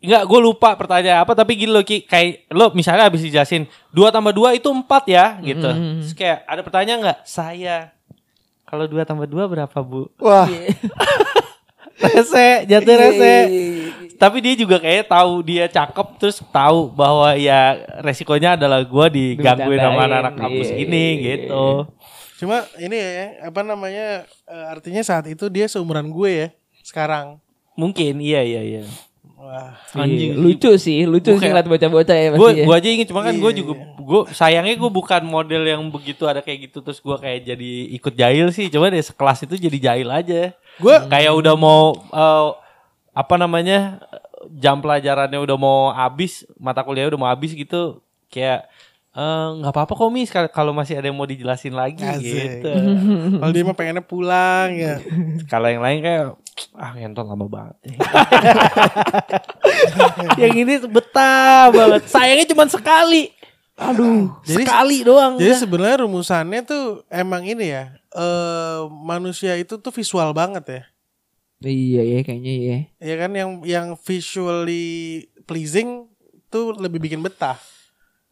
Enggak, 0.00 0.22
gue 0.24 0.40
lupa 0.40 0.74
pertanyaan 0.74 1.22
apa 1.22 1.32
tapi 1.32 1.54
gini 1.54 1.70
loh 1.70 1.84
Ki, 1.84 2.02
kayak 2.02 2.50
lo 2.50 2.72
misalnya 2.72 3.06
habis 3.06 3.20
dijelasin 3.20 3.68
dua 3.90 4.08
tambah 4.08 4.32
dua 4.32 4.50
itu 4.52 4.66
empat 4.66 5.04
ya 5.06 5.38
gitu. 5.38 5.68
Terus 6.00 6.12
kayak 6.12 6.42
ada 6.42 6.60
pertanyaan 6.60 6.98
nggak? 7.00 7.18
Saya 7.22 7.94
kalau 8.64 8.84
dua 8.84 9.04
tambah 9.04 9.24
dua 9.24 9.46
berapa 9.46 9.78
bu? 9.78 10.08
Wah, 10.18 10.48
Rese, 12.00 12.64
jatuh 12.64 12.96
rese. 12.96 13.36
Tapi 14.20 14.36
dia 14.44 14.54
juga 14.56 14.76
kayak 14.76 15.08
tahu 15.08 15.40
dia 15.40 15.64
cakep 15.64 16.08
terus 16.20 16.44
tahu 16.52 16.92
bahwa 16.92 17.32
ya 17.40 17.80
resikonya 18.04 18.56
adalah 18.56 18.84
gue 18.84 19.06
digangguin 19.12 19.80
sama 19.80 20.04
Dibercandain, 20.04 20.20
anak 20.20 20.34
kampus 20.36 20.68
iya. 20.68 20.76
ini 20.84 21.04
gitu. 21.24 21.88
Cuma 22.36 22.64
ini 22.76 22.96
ya 23.00 23.48
apa 23.48 23.60
namanya 23.64 24.28
eh, 24.44 24.66
artinya 24.68 25.00
saat 25.00 25.24
itu 25.28 25.48
dia 25.48 25.68
seumuran 25.68 26.12
gue 26.12 26.30
ya 26.32 26.48
sekarang. 26.84 27.40
Mungkin 27.80 28.20
iya 28.20 28.44
iya 28.44 28.60
iya. 28.60 28.82
Wah. 29.40 29.72
Anjing, 29.96 30.36
lucu 30.36 30.68
sih, 30.76 31.02
lucu 31.02 31.32
Gua 31.32 31.40
sih 31.40 31.48
ngeliat 31.48 31.64
bocah-bocah 31.64 32.12
ya 32.14 32.28
pasti 32.30 32.38
Gue 32.38 32.50
ya. 32.52 32.64
gua 32.64 32.76
aja 32.76 32.88
inget 32.90 33.08
cuma 33.08 33.20
kan 33.20 33.32
gue 33.32 33.50
Iya, 33.50 33.56
juga 33.56 33.72
gue 33.98 34.20
sayangnya 34.30 34.76
gue 34.76 34.90
bukan 34.90 35.22
model 35.24 35.62
yang 35.64 35.82
begitu 35.88 36.24
ada 36.24 36.38
kayak 36.38 36.68
gitu 36.68 36.78
terus 36.80 36.98
gue 36.98 37.16
kayak 37.16 37.48
jadi 37.48 37.70
ikut 37.94 38.12
jahil 38.12 38.46
sih. 38.50 38.68
Coba 38.68 38.88
deh 38.88 39.00
sekelas 39.00 39.38
itu 39.42 39.56
jadi 39.58 39.78
jahil 39.82 40.08
aja. 40.08 40.52
Gue 40.76 40.94
Kayak 41.06 41.32
udah 41.34 41.54
mau 41.54 41.82
eh, 41.96 42.48
apa 43.12 43.34
namanya 43.34 44.04
jam 44.52 44.76
pelajarannya 44.78 45.36
udah 45.38 45.56
mau 45.56 45.88
habis, 45.90 46.44
mata 46.54 46.80
kuliah 46.80 47.08
udah 47.08 47.18
mau 47.18 47.28
habis 47.28 47.50
gitu. 47.50 47.98
Kayak 48.26 48.68
"Eh, 49.10 49.48
nggak 49.56 49.72
apa-apa 49.72 49.92
kok 49.96 50.06
mis 50.08 50.28
kal- 50.28 50.46
kalau 50.48 50.70
masih 50.70 50.94
ada 50.94 51.08
yang 51.08 51.16
mau 51.16 51.24
dijelasin 51.24 51.72
lagi 51.72 51.98
Asik. 51.98 52.22
gitu. 52.22 52.70
Kalau 53.36 53.50
dia 53.50 53.64
mah 53.64 53.74
pengennya 53.74 54.04
pulang 54.04 54.70
ya. 54.70 55.00
Kalau 55.44 55.66
yang 55.66 55.80
lain 55.80 55.98
kayak 55.98 56.24
ah 56.76 56.92
ngentot 56.92 57.24
lama 57.24 57.46
banget. 57.46 57.76
yang 60.40 60.54
ini 60.54 60.74
betah 60.86 61.72
banget. 61.72 62.02
Sayangnya 62.10 62.46
cuma 62.52 62.64
sekali. 62.68 63.32
Aduh, 63.80 64.28
Jadi- 64.44 64.68
sekali 64.68 64.98
doang. 65.00 65.40
Jadi 65.40 65.56
sebenarnya 65.56 66.04
rumusannya 66.04 66.60
tuh 66.68 66.84
emang 67.08 67.48
ini 67.48 67.72
ya. 67.72 67.96
eh 68.10 68.80
manusia 68.90 69.54
itu 69.54 69.78
tuh 69.78 69.94
visual 69.94 70.34
banget 70.34 70.64
ya. 70.66 70.82
Iya 71.62 72.02
ya 72.02 72.18
kayaknya 72.26 72.54
ya. 72.58 72.78
Ya 72.98 73.14
kan 73.20 73.30
yang 73.36 73.50
yang 73.62 73.86
visually 73.94 75.28
pleasing 75.46 76.10
tuh 76.50 76.74
lebih 76.74 76.98
bikin 76.98 77.22
betah. 77.22 77.54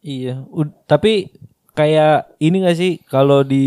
Iya, 0.03 0.47
tapi 0.87 1.31
kayak 1.75 2.35
ini 2.43 2.67
gak 2.67 2.79
sih 2.79 2.93
kalau 3.07 3.47
di 3.47 3.67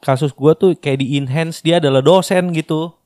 kasus 0.00 0.32
gua 0.32 0.56
tuh 0.56 0.72
kayak 0.76 1.04
di 1.04 1.20
enhance 1.20 1.60
dia 1.60 1.76
adalah 1.76 2.00
dosen 2.00 2.56
gitu. 2.56 2.96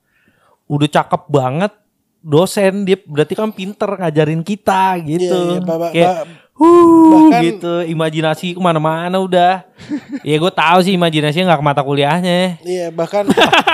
Udah 0.67 0.89
cakep 0.89 1.23
banget 1.29 1.73
dosen 2.19 2.85
dia 2.85 2.95
berarti 2.99 3.35
kan 3.35 3.51
pinter 3.51 3.91
ngajarin 3.93 4.41
kita 4.41 4.95
gitu. 5.01 5.27
Iya, 5.27 5.53
iya, 5.53 5.61
ba- 5.61 5.75
ba- 5.77 5.91
kayak 5.91 6.15
huh, 6.55 7.11
bahkan- 7.11 7.43
gitu 7.43 7.75
imajinasi 7.85 8.55
ke 8.55 8.61
mana-mana 8.61 9.19
udah. 9.19 9.67
ya 10.23 10.37
gue 10.37 10.53
tahu 10.53 10.79
sih 10.81 10.95
imajinasinya 10.95 11.51
nggak 11.51 11.59
ke 11.59 11.67
mata 11.67 11.83
kuliahnya. 11.83 12.63
Iya 12.63 12.87
bahkan 12.91 13.27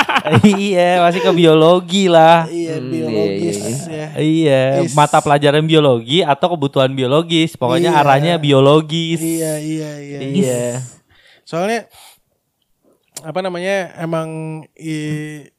iya 0.48 1.00
masih 1.00 1.20
ke 1.20 1.30
biologi 1.30 2.08
lah. 2.08 2.48
iya 2.48 2.76
Hmm, 2.76 2.88
biologis 2.88 3.56
iya, 3.60 3.76
ya. 3.86 4.08
Iya, 4.16 4.62
Is- 4.82 4.92
mata 4.92 5.20
pelajaran 5.20 5.62
biologi 5.62 6.24
atau 6.24 6.48
kebutuhan 6.50 6.90
biologis. 6.90 7.52
Pokoknya 7.52 7.92
Iya. 7.92 8.00
arahnya 8.00 8.34
biologis. 8.36 9.20
Iya 9.20 9.52
iya 9.58 9.90
iya. 9.98 10.18
Iya. 10.24 10.64
Soalnya 11.44 11.84
apa 13.20 13.40
namanya 13.40 13.92
emang 13.98 14.28
i- 14.74 15.52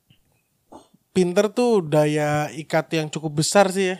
pinter 1.11 1.49
tuh 1.49 1.81
daya 1.81 2.47
ikat 2.53 2.87
yang 2.95 3.07
cukup 3.07 3.41
besar 3.41 3.69
sih 3.69 3.95
ya. 3.95 3.97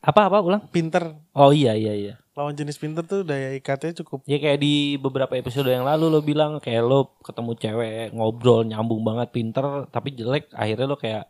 Apa 0.00 0.32
apa 0.32 0.40
ulang? 0.40 0.64
Pinter 0.70 1.12
Oh 1.30 1.52
iya 1.52 1.76
iya 1.76 1.92
iya. 1.92 2.14
lawan 2.30 2.56
jenis 2.56 2.80
pinter 2.80 3.04
tuh 3.04 3.20
daya 3.20 3.52
ikatnya 3.52 4.00
cukup. 4.00 4.24
Ya 4.24 4.40
kayak 4.40 4.64
di 4.64 4.96
beberapa 4.96 5.36
episode 5.36 5.68
yang 5.68 5.84
lalu 5.84 6.08
lo 6.08 6.20
bilang 6.24 6.56
kayak 6.56 6.80
lo 6.80 7.12
ketemu 7.20 7.52
cewek 7.52 8.16
ngobrol 8.16 8.64
nyambung 8.64 9.04
banget 9.04 9.28
pinter 9.28 9.84
tapi 9.92 10.16
jelek 10.16 10.48
akhirnya 10.56 10.86
lo 10.88 10.96
kayak 10.96 11.28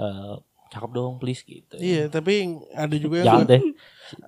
eh 0.00 0.34
cakep 0.70 0.90
dong 0.90 1.20
please 1.20 1.44
gitu. 1.44 1.76
Iya 1.76 2.08
tapi 2.08 2.56
ada 2.72 2.96
juga 2.96 3.20
yang 3.20 3.26
Jahat 3.28 3.46
deh. 3.52 3.62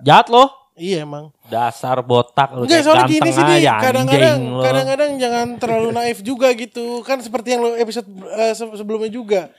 Jahat 0.05 0.27
lo. 0.29 0.45
iya 0.73 1.01
emang. 1.01 1.33
Dasar 1.49 1.97
botak 2.01 2.53
lo 2.53 2.65
Enggak 2.65 2.81
kayak 2.81 2.85
soalnya 2.85 3.09
gini 3.09 3.29
sih 3.29 3.43
kadang-kadang 3.65 4.37
kadang-kadang 4.61 5.11
jangan 5.17 5.47
terlalu 5.57 5.89
naif 5.93 6.21
juga 6.21 6.53
gitu 6.53 7.01
kan 7.01 7.21
seperti 7.25 7.57
yang 7.57 7.61
lo 7.65 7.73
episode 7.73 8.05
se- 8.53 8.75
sebelumnya 8.77 9.09
juga. 9.09 9.49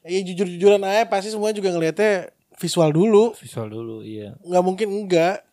Iya 0.00 0.20
jujur-jujuran 0.32 0.80
aja 0.84 1.04
pasti 1.08 1.28
semua 1.28 1.52
juga 1.52 1.68
ngelihatnya 1.72 2.32
visual 2.56 2.88
dulu 2.92 3.36
Visual 3.36 3.68
dulu 3.68 4.00
iya. 4.04 4.36
nggak 4.40 4.64
mungkin 4.64 4.88
enggak 4.88 5.44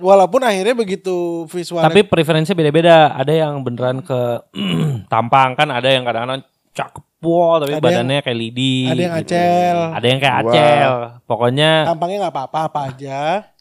walaupun 0.00 0.40
akhirnya 0.40 0.72
begitu 0.72 1.44
visual 1.48 1.84
Tapi 1.84 2.04
preferensinya 2.08 2.56
beda-beda. 2.56 3.12
Ada 3.12 3.32
yang 3.46 3.60
beneran 3.60 4.00
ke 4.00 4.48
tampang 5.12 5.54
kan 5.54 5.68
ada 5.68 5.88
yang 5.92 6.02
kadang-kadang 6.08 6.44
cakep 6.72 7.04
wow, 7.20 7.60
tapi 7.60 7.76
Ada 7.76 7.84
badannya 7.84 8.18
kayak 8.24 8.38
lidi. 8.38 8.88
ada 8.88 9.00
yang 9.00 9.14
gitu. 9.20 9.36
acel 9.36 9.78
Ada 9.92 10.06
yang 10.08 10.18
kayak 10.18 10.34
Wah. 10.34 10.42
acel. 10.48 10.92
Pokoknya 11.28 11.70
tampangnya 11.88 12.16
nggak 12.26 12.34
apa-apa 12.34 12.58
apa 12.72 12.80
aja 12.88 13.20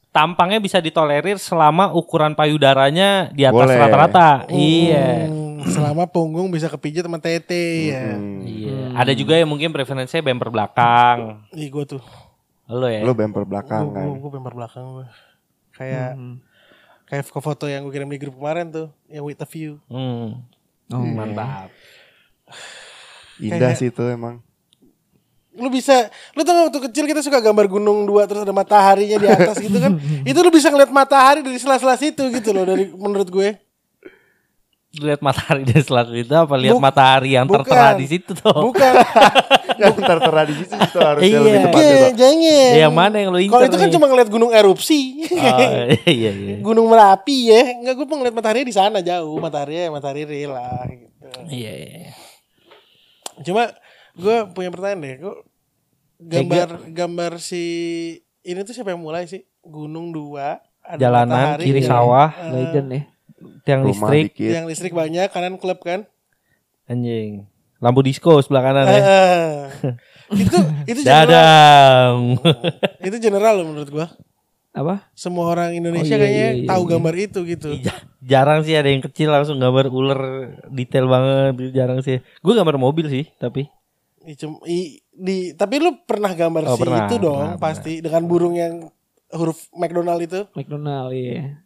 tampangnya 0.09 0.57
bisa 0.57 0.81
ditolerir 0.81 1.37
selama 1.37 1.93
ukuran 1.93 2.33
payudaranya 2.33 3.29
di 3.29 3.45
atas 3.45 3.69
rata-rata. 3.69 4.49
Iya. 4.49 5.29
Hmm, 5.59 5.67
selama 5.67 6.03
punggung 6.05 6.47
bisa 6.47 6.67
kepijat 6.67 7.03
sama 7.03 7.17
tete 7.17 7.89
ya 7.89 8.15
Hmm. 8.15 8.39
Iya. 8.41 8.95
Ada 8.95 9.11
juga 9.11 9.33
yang 9.33 9.45
mungkin 9.45 9.69
preferensinya 9.69 10.23
bumper 10.23 10.49
belakang. 10.49 11.43
ih 11.51 11.67
gue 11.67 11.85
tuh 11.85 12.03
Lo 12.65 12.85
ya. 12.85 13.01
Lo 13.01 13.11
bumper 13.11 13.43
belakang 13.43 13.91
kan. 13.91 14.07
gue 14.09 14.29
bemper 14.29 14.53
belakang 14.53 14.85
gue 14.95 15.07
kayak 15.73 16.15
kayak 17.05 17.23
foto 17.25 17.65
yang 17.65 17.81
gue 17.81 17.91
kirim 17.91 18.07
di 18.07 18.17
grup 18.17 18.35
kemarin 18.35 18.69
tuh 18.69 18.87
yang 19.05 19.21
with 19.21 19.37
a 19.37 19.45
view 19.45 19.77
Hmm. 19.85 20.47
Oh, 20.87 21.03
Mantap. 21.03 21.69
Indah 23.39 23.59
Kayak- 23.67 23.77
sih 23.77 23.87
itu 23.87 24.03
emang. 24.05 24.41
lu 25.51 25.67
bisa 25.67 26.07
lu 26.33 26.41
tau 26.41 26.55
gak 26.55 26.65
waktu 26.65 26.79
kecil 26.87 27.03
kita 27.03 27.19
suka 27.19 27.37
gambar 27.37 27.67
gunung 27.67 28.07
dua 28.07 28.23
terus 28.23 28.41
ada 28.41 28.53
mataharinya 28.53 29.17
di 29.17 29.27
atas 29.27 29.59
gitu 29.59 29.75
kan 29.75 29.91
itu 30.29 30.39
lu 30.39 30.49
bisa 30.49 30.71
ngeliat 30.71 30.87
matahari 30.87 31.43
dari 31.43 31.59
sela-sela 31.59 31.93
situ 31.93 32.31
gitu 32.31 32.49
loh 32.49 32.63
dari 32.63 32.87
menurut 32.87 33.27
gue 33.27 33.59
Lihat 34.91 35.21
matahari 35.21 35.61
dari 35.69 35.79
selatan 35.79 36.17
itu 36.17 36.33
apa 36.33 36.55
lihat 36.55 36.73
Buk- 36.73 36.81
matahari 36.81 37.37
yang 37.37 37.45
bukan. 37.45 37.61
tertera 37.61 37.93
di 37.93 38.05
situ 38.05 38.31
tuh? 38.33 38.57
bukan 38.65 38.93
Yang 39.79 39.95
tertera 40.01 40.41
di 40.43 40.55
situ 40.55 40.73
itu 40.73 40.97
harusnya 40.97 41.29
Iya. 41.29 41.39
lebih 41.39 41.59
tepat 41.61 41.77
Oke, 41.77 41.85
itu. 41.85 42.07
jangan 42.17 42.73
Yang 42.75 42.93
mana 42.95 43.15
yang 43.15 43.29
lo 43.29 43.37
incer 43.37 43.53
kalau 43.53 43.65
itu 43.65 43.77
kan 43.77 43.85
nih? 43.85 43.93
cuma 43.93 44.05
ngeliat 44.07 44.29
gunung 44.29 44.51
erupsi 44.51 45.01
Oh, 45.29 45.59
iya 46.05 46.31
iya. 46.31 46.55
gunung 46.67 46.87
merapi 46.87 47.37
ya 47.45 47.61
nggak 47.77 47.93
gue 47.95 48.05
ngeliat 48.09 48.33
matahari 48.33 48.61
di 48.61 48.71
sana 48.71 48.97
jauh 48.99 49.37
matahari 49.37 49.85
matahari 49.87 50.25
real 50.25 50.51
lah 50.51 50.81
gitu 50.85 51.27
Iya 51.47 51.71
iya. 51.71 52.11
cuma 53.39 53.69
gue 54.13 54.35
punya 54.49 54.67
pertanyaan 54.67 54.99
deh 54.99 55.15
gue 55.17 55.35
gambar 56.19 56.67
gambar 56.89 57.31
si 57.37 57.63
ini 58.41 58.59
tuh 58.61 58.73
siapa 58.73 58.89
yang 58.89 58.99
mulai 58.99 59.23
sih 59.23 59.39
gunung 59.61 60.09
dua 60.09 60.59
ada 60.81 60.97
Jalanan 60.97 61.29
matahari, 61.55 61.63
kiri 61.63 61.79
ya. 61.79 61.87
sawah, 61.87 62.29
Eh, 62.33 62.49
Legend 62.51 62.87
ya. 62.89 63.01
Tiang 63.61 63.81
Rumah 63.81 63.89
listrik, 63.89 64.25
dikit. 64.33 64.51
yang 64.51 64.65
listrik 64.65 64.91
banyak 64.91 65.27
kanan 65.27 65.55
klub 65.55 65.79
kan 65.79 66.05
anjing. 66.85 67.45
Lampu 67.77 68.01
disco 68.01 68.39
sebelah 68.39 68.63
kanan 68.65 68.85
ya. 68.85 68.99
Itu 70.31 70.57
itu 70.85 70.99
general 71.01 71.25
Dadang. 71.25 72.17
itu 73.01 73.17
general 73.17 73.53
loh 73.55 73.65
menurut 73.67 73.89
gua 73.89 74.07
Apa? 74.69 75.09
semua 75.11 75.49
orang 75.49 75.73
Indonesia 75.73 76.05
Oh, 76.07 76.13
iya, 76.13 76.21
kayaknya 76.21 76.45
iya, 76.45 76.49
iya, 76.55 76.69
tahu 76.69 76.83
iya. 76.83 76.89
gambar 76.91 77.13
itu 77.17 77.39
gitu 77.47 77.69
Ja- 77.81 78.03
jarang 78.21 78.61
sih 78.61 78.77
ada 78.77 78.85
yang 78.85 79.01
kecil 79.01 79.25
langsung 79.27 79.57
gambar 79.57 79.89
ular 79.89 80.21
detail 80.67 81.09
banget 81.09 81.73
jarang 81.73 81.99
sih 81.99 82.21
gue 82.21 82.53
gambar 82.53 82.77
mobil 82.77 83.09
sih 83.09 83.25
tapi 83.35 83.65
I- 84.21 84.37
i- 84.67 85.01
di 85.09 85.37
tapi 85.51 85.81
lu 85.81 85.97
pernah 85.99 86.29
gambar 86.29 86.61
Oh, 86.63 86.75
si 86.75 86.79
pernah, 86.79 87.01
itu 87.03 87.15
dong 87.17 87.41
pernah, 87.49 87.57
pasti 87.57 87.97
dengan 87.97 88.21
burung 88.23 88.53
yang 88.53 88.85
huruf 89.31 89.65
McDonald 89.73 90.21
itu 90.21 90.45
McDonald 90.53 91.09
iya. 91.09 91.57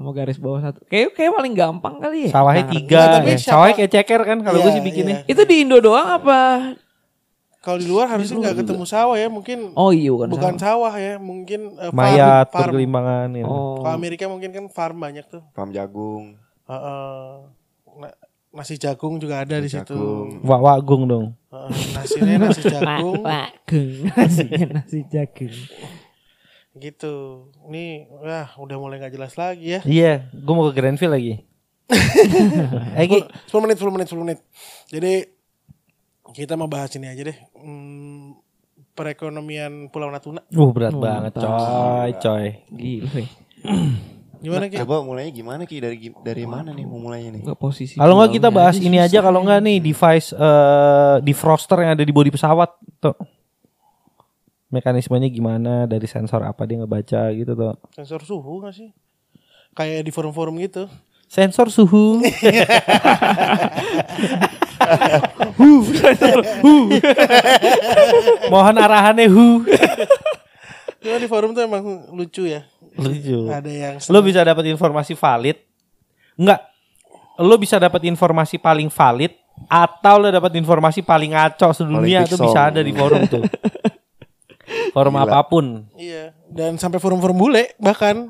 Sama 0.00 0.10
garis 0.10 0.40
bawah 0.40 0.60
satu. 0.62 0.80
Kayak 0.86 1.12
kayak 1.12 1.28
paling 1.30 1.52
gampang 1.52 2.00
kali 2.00 2.24
ya. 2.24 2.30
sawahnya 2.32 2.64
Nah, 2.64 2.72
tiga 2.72 3.00
ya. 3.20 3.36
siapa- 3.36 3.44
sawahnya 3.46 3.74
kayak 3.76 3.92
ceker 3.92 4.20
kan 4.24 4.38
kalau 4.40 4.56
gue 4.56 4.64
Iya, 4.64 4.72
sih 4.72 4.82
bikinnya 4.82 5.16
iya. 5.18 5.28
Itu 5.28 5.42
di 5.44 5.54
Indo 5.60 5.76
doang 5.78 6.08
apa? 6.10 6.40
kalau 7.60 7.76
di 7.76 7.84
luar 7.84 8.08
harusnya 8.08 8.40
nggak 8.40 8.56
ketemu 8.58 8.88
sawah 8.88 9.12
ya 9.14 9.28
mungkin 9.28 9.76
Oh 9.76 9.92
iya 9.92 10.08
bukan. 10.08 10.32
bukan 10.32 10.54
sama. 10.54 10.64
sawah 10.64 10.94
ya 10.96 11.20
mungkin 11.20 11.76
farm- 11.76 11.92
mayat 11.92 12.48
farm. 12.48 12.62
bergelimpangan 12.66 13.28
ya. 13.30 13.44
Oh. 13.44 13.76
Kalau 13.78 13.92
Amerika 13.92 14.24
mungkin 14.26 14.48
kan 14.48 14.64
farm 14.66 14.96
banyak 14.96 15.28
tuh 15.28 15.44
Farm 15.50 15.68
jagung. 15.68 16.40
Heeh. 16.64 17.28
Na- 18.00 18.16
nasi 18.50 18.74
jagung 18.74 19.20
juga 19.20 19.44
ada 19.44 19.60
di 19.60 19.68
situ. 19.68 19.92
Wak 20.40 20.56
wagung 20.58 21.04
dong 21.04 21.26
Heeh, 21.46 21.70
nasinya 21.92 22.34
nasi 22.40 22.60
jagung 22.64 23.20
Jagung. 23.20 23.92
Nasinya 24.08 24.64
nasi 24.72 24.98
jagung. 25.04 25.56
Gitu. 26.78 27.48
Ini 27.66 28.06
wah 28.10 28.54
udah 28.58 28.76
mulai 28.78 29.02
nggak 29.02 29.14
jelas 29.14 29.34
lagi 29.34 29.78
ya. 29.78 29.80
Iya 29.82 30.30
gue 30.30 30.54
mau 30.54 30.68
ke 30.70 30.74
Grandville 30.76 31.14
lagi. 31.14 31.34
Eh 32.94 33.06
Gi, 33.10 33.20
10 33.50 33.64
menit 33.66 33.76
10 33.82 33.90
menit 33.90 34.06
10 34.06 34.22
menit. 34.22 34.38
Jadi 34.86 35.14
kita 36.30 36.54
mau 36.54 36.70
bahas 36.70 36.94
ini 36.94 37.10
aja 37.10 37.26
deh. 37.26 37.38
Hmm, 37.58 38.38
perekonomian 38.94 39.90
Pulau 39.90 40.10
Natuna. 40.14 40.46
Uh 40.54 40.70
berat 40.70 40.94
banget 40.94 41.34
coy 41.34 42.10
coy. 42.22 42.46
Gila 42.70 43.24
gimana 44.40 44.64
Ki? 44.72 44.76
Coba 44.80 45.04
mulainya 45.04 45.32
gimana 45.36 45.62
Ki? 45.68 45.76
Dari 45.84 45.96
dari 46.24 46.44
mana 46.48 46.72
nih 46.72 46.88
mau 46.88 46.96
mulainya 46.96 47.36
nih? 47.36 47.42
Enggak 47.44 47.60
posisi. 47.60 48.00
kalau 48.00 48.16
nggak 48.16 48.32
kita 48.40 48.48
bahas 48.48 48.76
ini 48.80 48.96
aja 48.96 49.20
kalau 49.20 49.44
nggak 49.44 49.60
nih 49.60 49.78
device 49.84 50.32
eh 50.32 51.16
defroster 51.20 51.84
yang 51.84 51.92
ada 51.92 52.04
di 52.04 52.12
bodi 52.12 52.32
pesawat 52.32 52.72
tuh 53.04 53.12
mekanismenya 54.70 55.26
gimana 55.26 55.84
dari 55.84 56.06
sensor 56.06 56.42
apa 56.42 56.62
dia 56.64 56.78
ngebaca 56.78 57.30
gitu 57.34 57.52
tuh 57.52 57.74
sensor 57.90 58.22
suhu 58.22 58.62
nggak 58.62 58.74
sih? 58.74 58.90
Kayak 59.70 60.02
di 60.02 60.10
forum-forum 60.10 60.58
gitu. 60.58 60.90
Sensor 61.30 61.70
suhu. 61.70 62.18
Hu, 65.60 65.84
sensor 65.94 66.40
hu. 66.64 66.90
mohon 68.50 68.74
arahannya 68.74 69.30
hu. 69.30 69.62
Cuma 70.98 71.16
di 71.20 71.28
forum 71.30 71.54
tuh 71.54 71.62
emang 71.62 72.10
lucu 72.10 72.50
ya. 72.50 72.66
Lucu. 72.98 73.46
Ada 73.46 73.70
yang 73.70 73.94
lo 74.10 74.18
bisa 74.24 74.42
dapat 74.42 74.66
informasi 74.66 75.14
valid? 75.14 75.56
Enggak 76.34 76.60
lo 77.40 77.56
bisa 77.56 77.80
dapat 77.80 78.04
informasi 78.04 78.60
paling 78.60 78.92
valid 78.92 79.32
atau 79.64 80.14
lo 80.20 80.28
dapat 80.28 80.52
informasi 80.60 81.00
paling 81.00 81.32
ngaco 81.32 81.72
sedunia 81.72 82.24
Paling 82.24 82.28
tuh 82.28 82.36
pixel. 82.36 82.46
bisa 82.52 82.60
ada 82.68 82.80
di 82.84 82.92
forum 82.92 83.22
tuh 83.24 83.42
forum 84.90 85.14
Gila. 85.14 85.24
apa 85.24 85.38
pun 85.44 85.86
iya 85.94 86.34
dan 86.46 86.76
sampai 86.76 86.98
forum-forum 86.98 87.36
bule 87.36 87.74
bahkan 87.76 88.28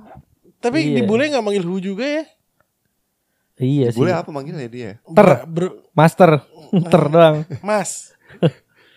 Tapi 0.56 0.92
Iya. 0.92 0.96
di 0.96 1.02
bule 1.02 1.24
nggak 1.26 1.40
manggil 1.40 1.64
Hu 1.64 1.80
juga 1.80 2.04
ya? 2.04 2.24
Iya 3.56 3.92
sih. 3.92 3.98
Boleh 3.98 4.12
apa 4.12 4.28
manggilnya 4.28 4.68
dia? 4.68 5.00
Ter. 5.00 5.28
Bro- 5.44 5.88
Master. 5.90 6.44
Ter 6.92 7.02
doang. 7.08 7.36
mas. 7.60 8.12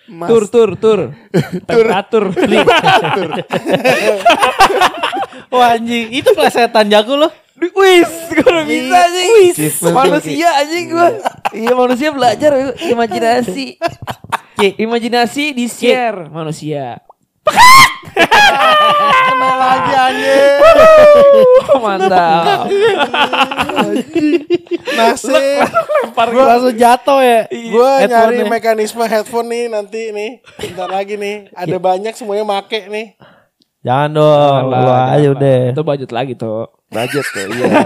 Mas. 0.05 0.27
Tur 0.27 0.43
tur 0.45 0.75
tur. 0.75 0.99
Temperatur. 1.67 2.35
Wah 5.49 5.71
anjing, 5.71 6.09
itu 6.11 6.29
plesetan 6.33 6.89
jago 6.89 7.15
loh. 7.15 7.31
Wis, 7.55 8.11
gue 8.27 8.43
udah 8.43 8.65
bisa 8.65 8.97
anjing. 8.97 9.29
Wis, 9.55 9.55
manusia 9.85 10.49
anjing 10.57 10.85
gue. 10.89 11.07
Iya 11.55 11.73
manusia 11.73 12.09
belajar 12.09 12.51
imajinasi. 12.77 13.77
Imajinasi 14.75 15.53
di 15.53 15.65
share 15.65 16.27
manusia. 16.27 16.99
Kena 18.13 19.51
lagi 19.55 19.91
anjing. 19.91 20.59
Mantap. 21.75 22.43
Nasib. 24.93 25.67
Gua 26.13 26.43
langsung 26.47 26.75
jatuh 26.75 27.19
ya. 27.19 27.39
Gue 27.49 27.91
nyari 28.05 28.07
Headphone-nya. 28.07 28.45
mekanisme 28.47 29.03
headphone 29.03 29.47
nih 29.49 29.63
nanti 29.67 30.01
nih. 30.11 30.31
Bentar 30.55 30.87
lagi 30.87 31.15
nih. 31.15 31.49
Ada 31.51 31.77
banyak 31.77 32.13
semuanya 32.13 32.45
make 32.45 32.87
nih. 32.87 33.17
Jangan 33.83 34.15
dong, 34.15 34.61
lu 34.71 34.87
aja 34.87 35.27
udah. 35.29 35.59
Itu 35.75 35.81
budget 35.83 36.11
lagi 36.15 36.39
tuh. 36.39 36.71
Budget 36.87 37.25
tuh, 37.27 37.51
iya. 37.51 37.83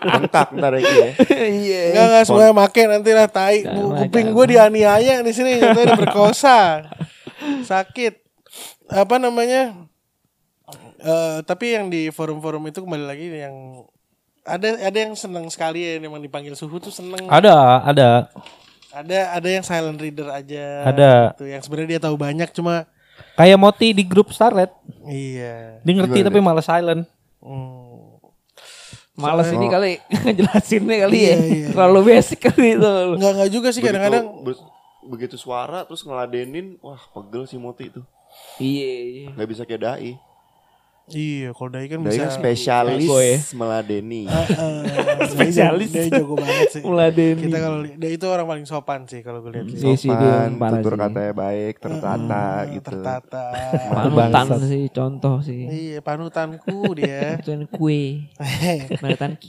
Bengkak 0.00 0.56
ntar 0.56 0.72
lagi 0.72 0.88
ya. 0.88 1.08
Iya. 1.36 1.82
Enggak 1.92 2.04
enggak 2.08 2.24
semuanya 2.24 2.52
make 2.54 2.82
nanti 2.88 3.10
lah 3.12 3.28
tai. 3.28 3.60
Jangan, 3.60 3.98
Kuping 4.00 4.24
jangan. 4.24 4.36
gue 4.40 4.44
dianiaya 4.48 5.14
di 5.20 5.32
sini 5.34 5.60
katanya 5.60 5.86
diperkosa. 5.92 6.58
Sakit. 7.60 8.23
Apa 8.86 9.16
namanya? 9.16 9.74
Eh 10.98 11.38
tapi 11.44 11.72
yang 11.72 11.88
di 11.88 12.08
forum-forum 12.08 12.64
itu 12.66 12.80
kembali 12.80 13.04
lagi 13.04 13.26
yang 13.30 13.84
ada 14.44 14.76
ada 14.78 14.98
yang 14.98 15.12
senang 15.14 15.48
sekali 15.48 15.80
ya 15.80 15.96
memang 15.96 16.20
dipanggil 16.20 16.52
suhu 16.52 16.76
tuh 16.76 16.92
seneng. 16.92 17.24
Ada, 17.28 17.80
ada. 17.82 18.08
Ada 18.94 19.18
ada 19.34 19.48
yang 19.50 19.64
silent 19.64 19.98
reader 19.98 20.28
aja. 20.28 20.86
Ada. 20.86 21.12
Gitu, 21.34 21.44
yang 21.48 21.60
sebenarnya 21.60 21.90
dia 21.96 22.02
tahu 22.02 22.16
banyak 22.16 22.48
cuma 22.50 22.84
Kayak 23.34 23.58
Moti 23.58 23.90
di 23.90 24.02
grup 24.02 24.30
Starlet. 24.30 24.70
iya. 25.04 25.78
Dia 25.82 25.92
ngerti 25.94 26.18
Gimana 26.18 26.28
tapi 26.28 26.38
malah 26.40 26.62
silent. 26.62 27.02
Hmm. 27.38 28.18
Males 29.14 29.46
ini 29.48 29.66
kali 29.68 29.90
ngejelasinnya 30.26 30.96
kali 31.06 31.14
Iya, 31.16 31.30
ya. 31.30 31.36
iya. 31.46 31.66
Terlalu 31.70 32.00
basic 32.08 32.38
kali 32.42 32.74
itu. 32.74 32.92
Enggak 33.14 33.30
enggak 33.32 33.50
juga 33.50 33.68
sih 33.70 33.78
kadang-kadang 33.80 34.24
Begitu, 34.42 34.58
be- 34.58 34.70
begitu 35.06 35.36
suara 35.36 35.86
terus 35.86 36.02
ngeladenin, 36.02 36.74
wah 36.82 36.98
pegel 37.10 37.46
si 37.46 37.54
Moti 37.54 37.86
itu. 37.86 38.02
Iya. 38.56 39.32
Nggak 39.32 39.48
bisa 39.48 39.62
kayak 39.62 39.82
dai. 39.82 40.12
Iya, 41.04 41.52
kalau 41.52 41.68
Dai 41.68 41.84
kan 41.84 42.00
Dai 42.00 42.16
bisa 42.16 42.24
kan 42.24 42.32
spesialis 42.32 43.04
ya. 43.04 43.36
meladeni. 43.52 44.24
Eh, 45.04 45.28
Spesialis. 45.28 45.92
Dia, 45.92 46.08
dia 46.08 46.16
jago 46.16 46.32
banget 46.32 46.68
sih. 46.70 46.80
Meladeni. 46.80 47.44
Kita 47.44 47.58
kalau 47.60 47.78
dia 47.84 48.08
itu 48.08 48.24
orang 48.24 48.46
paling 48.48 48.64
sopan 48.64 49.04
sih 49.04 49.20
kalau 49.20 49.44
gue 49.44 49.52
lihat 49.52 49.68
sih. 49.68 49.84
Iya 49.84 49.94
sih, 49.98 50.08
dia 50.08 50.16
Sopan, 50.48 50.56
parah 50.56 50.80
tutur 50.80 50.92
sih. 50.94 51.00
katanya 51.04 51.32
baik, 51.36 51.74
tertata 51.76 52.44
Eh, 52.64 52.72
gitu. 52.72 52.88
Tertata. 52.88 53.44
Panutan 53.92 54.46
sih 54.64 54.84
contoh 54.88 55.36
sih. 55.40 55.60
iya, 55.68 55.98
panutanku 56.00 56.96
dia. 56.96 57.36
Itu 57.42 57.52
kue. 57.68 58.24
Panutan 59.04 59.36
Q. 59.36 59.46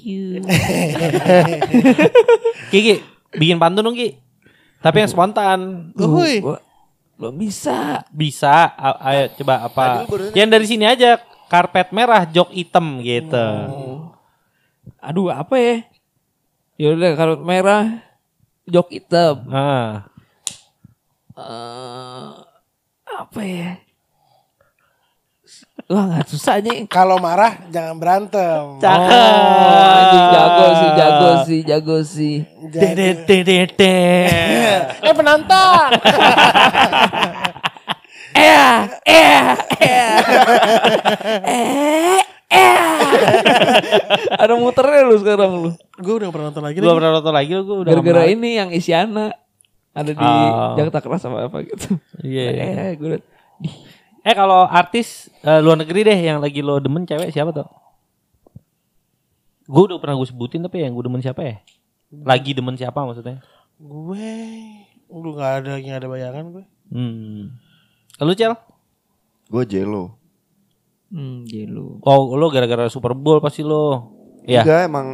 Kiki, 2.67 2.99
bikin 3.31 3.57
pantun 3.57 3.85
dong 3.85 3.95
Ki. 3.95 4.19
Tapi 4.81 4.97
yang 5.01 5.09
spontan. 5.09 5.91
Uhuy. 5.95 6.43
Gua 6.43 6.59
belum 7.15 7.35
bisa. 7.35 8.03
Bisa, 8.09 8.71
A- 8.71 8.99
ayo 9.09 9.23
coba 9.35 9.55
apa? 9.63 9.83
Lu 10.03 10.07
barusan- 10.07 10.35
Yang 10.35 10.49
dari 10.49 10.65
sini 10.65 10.85
aja, 10.85 11.15
karpet 11.45 11.89
merah, 11.89 12.23
jok 12.23 12.51
hitam 12.51 12.99
gitu. 12.99 13.47
Aduh 14.99 15.29
apa 15.29 15.55
ya? 15.55 15.75
Ya 16.75 16.87
udah 16.91 17.11
kalau 17.13 17.35
merah 17.39 18.03
jok 18.65 18.91
hitam. 18.91 19.47
Ah, 19.47 20.11
Eh, 21.35 22.31
apa 23.05 23.41
ya? 23.43 23.75
Wah 25.85 26.03
nggak 26.09 26.25
susah 26.25 26.65
nih. 26.65 26.89
Kalau 26.89 27.21
marah 27.21 27.61
jangan 27.69 28.01
berantem. 28.01 28.81
Cakep. 28.81 29.13
Oh, 29.13 29.97
anjing 30.01 30.25
jago 30.33 30.65
sih, 30.65 30.89
jago 30.97 31.29
sih, 31.45 31.59
jago 31.61 31.97
sih. 32.01 32.35
Dedededede. 32.73 33.97
eh 35.05 35.13
penantang. 35.13 35.89
Eh, 38.35 38.75
eh, 39.07 39.47
eh, 39.79 40.15
eh, 41.47 42.19
eh. 42.51 42.99
Ada 44.43 44.59
muternya 44.59 45.07
lu 45.07 45.15
sekarang 45.23 45.51
lu. 45.55 45.71
gue 45.95 46.13
udah 46.19 46.27
pernah 46.35 46.51
nonton 46.51 46.63
lagi. 46.67 46.83
Gua 46.83 46.91
lagi. 46.91 46.97
pernah 46.99 47.11
nonton 47.15 47.31
lagi 47.31 47.51
lu 47.55 47.63
gua 47.63 47.77
udah 47.87 47.91
Gara-gara 47.95 48.23
ini 48.27 48.59
yang 48.59 48.69
Isyana 48.75 49.31
ada 49.95 50.11
di 50.11 50.19
Oh. 50.19 50.75
Jakarta 50.75 50.99
Keras 50.99 51.23
sama 51.23 51.47
apa 51.47 51.63
gitu. 51.63 51.95
Iya. 52.19 52.47
iya. 52.51 52.63
Eh, 52.91 52.93
gue 52.99 53.23
Eh 54.25 54.33
kalau 54.33 54.65
artis 54.65 55.29
eh, 55.45 55.61
luar 55.61 55.77
negeri 55.77 56.01
deh 56.01 56.17
yang 56.17 56.41
lagi 56.41 56.65
lo 56.65 56.81
demen 56.81 57.05
cewek 57.05 57.29
siapa 57.29 57.53
tuh? 57.53 57.69
Gue 59.69 59.85
udah 59.85 60.01
pernah 60.01 60.17
gue 60.17 60.25
sebutin 60.25 60.65
tapi 60.65 60.81
yang 60.81 60.97
gue 60.97 61.05
demen 61.05 61.21
siapa 61.21 61.45
ya? 61.45 61.55
Lagi 62.09 62.57
demen 62.57 62.73
siapa 62.73 63.05
maksudnya? 63.05 63.45
Gue 63.77 64.25
lu 65.13 65.29
nggak 65.37 65.51
ada 65.61 65.69
lagi 65.77 65.89
ada 65.93 66.09
bayangan 66.09 66.57
gue. 66.57 66.65
Hmm. 66.89 67.53
Lu 68.17 68.33
Cel? 68.33 68.57
Gue 69.45 69.63
Jelo. 69.69 70.17
hmm, 71.13 71.45
Jelo. 71.45 72.01
Oh 72.01 72.33
lo 72.33 72.49
gara-gara 72.49 72.89
Super 72.89 73.13
Bowl 73.13 73.37
pasti 73.37 73.61
lo. 73.61 74.09
Iya. 74.41 74.65
Enggak 74.65 74.81
emang 74.89 75.07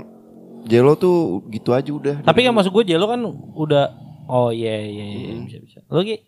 Jelo 0.72 0.96
tuh 0.96 1.44
gitu 1.52 1.76
aja 1.76 1.92
udah. 1.92 2.16
Tapi 2.24 2.48
kan 2.48 2.56
maksud 2.56 2.72
gue 2.72 2.96
Jelo 2.96 3.12
kan 3.12 3.20
udah 3.60 3.92
Oh 4.32 4.48
iya 4.48 4.80
iya 4.80 5.06
iya 5.12 5.32
bisa 5.44 5.60
bisa. 5.60 5.80
Lo 5.92 6.00
Ki? 6.08 6.24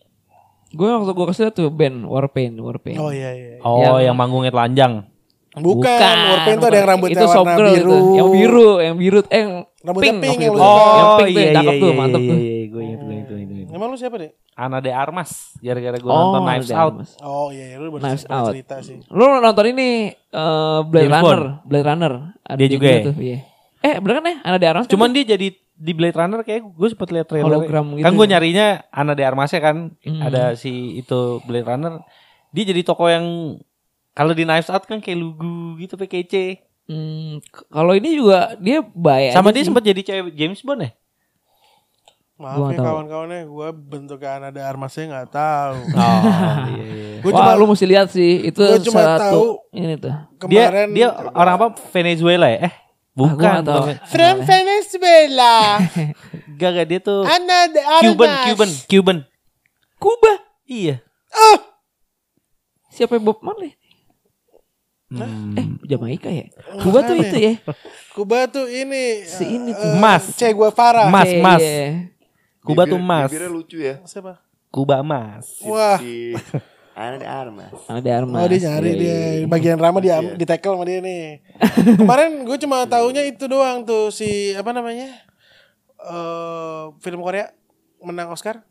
Gue 0.74 0.90
waktu 0.90 1.12
gue 1.14 1.26
kesel 1.30 1.50
tuh 1.50 1.70
band 1.70 2.04
Warpaint, 2.04 2.58
Warpaint. 2.58 2.98
Oh 2.98 3.14
iya 3.14 3.30
iya. 3.32 3.50
Oh 3.62 4.02
yang, 4.02 4.18
manggungnya 4.18 4.50
telanjang. 4.50 5.06
Bukan, 5.54 6.16
Warpaint 6.34 6.58
tuh 6.58 6.68
ada 6.68 6.78
yang 6.82 6.90
rambutnya 6.90 7.22
itu 7.22 7.28
warna 7.30 7.54
biru. 7.54 7.70
itu. 7.78 7.98
Yang 8.18 8.30
biru, 8.34 8.70
yang 8.82 8.96
biru, 8.98 9.20
eh 9.30 9.38
yang 9.38 9.54
Rambutnya 9.84 10.14
pink, 10.16 10.24
pink 10.24 10.40
yang 10.42 10.54
lu 10.56 10.58
suka. 10.58 10.74
yang 10.74 11.06
Oh 11.06 11.18
pink 11.20 11.28
tuh, 11.28 11.28
iya 11.30 11.44
yang 11.44 11.54
cakep 11.54 11.70
iya 11.70 11.78
tuh, 11.78 11.90
iya 11.92 12.00
mantep 12.00 12.22
iya, 12.24 12.30
tuh. 12.32 12.38
iya, 12.40 12.56
gue 12.66 12.82
inget 12.82 13.00
gue 13.00 13.14
inget 13.14 13.28
gue 13.30 13.38
inget. 13.38 13.50
gue 13.52 13.60
inget. 13.62 13.76
Emang 13.76 13.88
lu 13.92 13.98
siapa 14.00 14.16
deh? 14.18 14.32
Ana 14.54 14.78
de 14.80 14.90
Armas 14.90 15.32
gara-gara 15.60 15.98
gue 16.00 16.10
Oh, 16.10 16.18
nonton 16.24 16.42
Knives 16.42 16.72
Out. 16.72 16.94
Oh 17.22 17.48
iya, 17.52 17.66
iya, 17.70 17.76
lu 17.78 17.90
baru 17.92 18.02
Knives 18.02 18.26
Out. 18.26 18.50
cerita 18.50 18.76
sih. 18.82 18.98
Lu 19.06 19.24
nonton 19.30 19.66
ini 19.68 19.88
eh, 20.10 20.80
Blade 20.84 21.06
James 21.06 21.14
Runner, 21.14 21.38
Bond. 21.38 21.68
Blade 21.70 21.86
Runner. 21.86 22.14
Ada 22.42 22.58
Dia 22.58 22.68
juga 22.68 22.88
ya? 22.90 23.02
tuh, 23.04 23.16
iya. 23.22 23.38
Eh, 23.84 23.96
bener 24.00 24.16
kan 24.16 24.26
ya? 24.26 24.36
Ada 24.42 24.58
di 24.58 24.66
Armas. 24.66 24.86
kan 24.88 24.92
Cuman 24.96 25.08
tuh? 25.08 25.16
dia 25.20 25.26
jadi 25.38 25.48
di 25.74 25.92
Blade 25.92 26.14
Runner 26.14 26.42
kayak 26.42 26.62
gue 26.64 26.88
sempet 26.88 27.10
lihat 27.10 27.28
trailer. 27.28 27.50
Hologram 27.50 27.94
gitu 27.94 28.06
kan 28.06 28.14
gue 28.14 28.26
ya? 28.26 28.32
nyarinya 28.32 28.68
Ana 28.88 29.12
de 29.12 29.24
Armasnya 29.24 29.60
kan 29.60 29.78
Hmm. 30.00 30.22
ada 30.22 30.54
si 30.54 30.72
itu 30.96 31.20
Blade 31.44 31.66
Runner. 31.66 32.00
Dia 32.50 32.64
jadi 32.66 32.82
toko 32.82 33.06
yang 33.06 33.58
kalau 34.12 34.32
di 34.32 34.44
Knives 34.44 34.70
Out 34.70 34.86
kan 34.86 34.98
kayak 34.98 35.18
lugu 35.18 35.76
gitu 35.78 35.98
kece. 35.98 36.62
Hmm, 36.84 37.40
kalau 37.68 37.94
ini 37.94 38.14
juga 38.14 38.54
dia 38.56 38.84
baik 38.84 39.32
Sama 39.32 39.50
dia 39.50 39.62
sih. 39.62 39.72
sempet 39.72 39.84
jadi 39.84 40.02
cewek 40.04 40.34
James 40.34 40.60
Bond 40.60 40.84
ya? 40.84 40.92
Maaf 42.34 42.58
Gua 42.58 42.70
ya 42.70 42.82
kawan-kawannya, 42.82 43.40
gue 43.46 43.68
bentuknya 43.80 44.50
ada 44.50 44.62
armasnya 44.66 45.04
nggak 45.08 45.30
tahu. 45.32 45.76
Oh 45.96 46.22
iya 46.68 46.84
iya. 46.84 47.22
Gue 47.24 47.32
Wah, 47.32 47.40
cuma 47.40 47.56
lu 47.56 47.66
mesti 47.66 47.86
lihat 47.88 48.10
sih. 48.10 48.44
Itu 48.44 48.60
Gua 48.60 48.84
cuma 48.84 49.00
satu 49.02 49.22
tahu 49.24 49.46
ini 49.72 49.96
tuh. 49.96 50.12
Dia 50.52 50.66
kemarin 50.68 50.88
dia 50.92 51.08
orang 51.32 51.54
apa 51.56 51.68
Venezuela 51.90 52.48
ya? 52.48 52.68
Eh 52.68 52.74
bukan. 53.14 53.62
bukan. 53.62 53.96
From 54.10 54.36
Venezuela. 54.46 55.80
Gak 56.60 56.70
gak 56.70 56.86
dia 56.86 57.00
tuh 57.02 57.26
Ana 57.26 57.66
de 57.70 57.82
Cuban. 58.06 58.30
Cuban 58.50 58.70
Cuban. 58.90 59.18
Kuba. 59.98 60.34
Iya. 60.70 61.02
Siapa 62.94 63.18
yang 63.18 63.26
Bob 63.26 63.42
Marley? 63.42 63.74
Hmm. 65.14 65.54
Eh, 65.54 65.66
Jamaika 65.86 66.30
ya? 66.30 66.50
Kuba 66.82 67.06
tuh 67.06 67.18
itu 67.18 67.38
ya. 67.38 67.54
Kuba 68.18 68.50
tuh 68.50 68.66
ini 68.66 69.22
Si 69.26 69.46
ini 69.46 69.74
eh, 69.74 69.78
tuh. 69.78 69.94
Mas. 70.02 70.34
Che 70.34 70.50
Guevara. 70.54 71.10
Mas, 71.10 71.30
mas. 71.38 71.62
iya. 71.62 72.10
Kuba 72.66 72.86
Bibir- 72.86 72.98
tuh 72.98 73.00
mas. 73.02 73.30
Bibirnya 73.30 73.50
lucu 73.50 73.78
ya. 73.78 74.02
Siapa? 74.06 74.42
Kuba 74.74 75.02
mas. 75.06 75.62
Wah. 75.62 76.02
Ana 76.94 77.18
de 77.18 77.26
Armas. 77.26 77.74
Ada 77.86 78.00
di 78.00 78.12
Armas. 78.12 78.38
Oh 78.38 78.48
dia 78.48 78.60
nyari 78.62 78.86
Iya, 78.88 78.98
dia 78.98 79.18
iya. 79.36 79.46
bagian 79.46 79.78
Rama 79.78 79.98
dia 79.98 80.18
Iya. 80.18 80.38
di 80.38 80.46
tackle 80.46 80.74
sama 80.74 80.86
dia 80.86 81.00
nih. 81.00 81.42
Kemarin 82.00 82.32
gue 82.44 82.58
cuma 82.60 82.86
taunya 82.86 83.24
itu 83.24 83.46
doang 83.46 83.82
tuh 83.82 84.10
si 84.10 84.54
apa 84.54 84.70
namanya 84.70 85.10
eh 86.00 86.84
film 87.00 87.20
Korea 87.20 87.50
menang 87.98 88.30
Oscar 88.30 88.62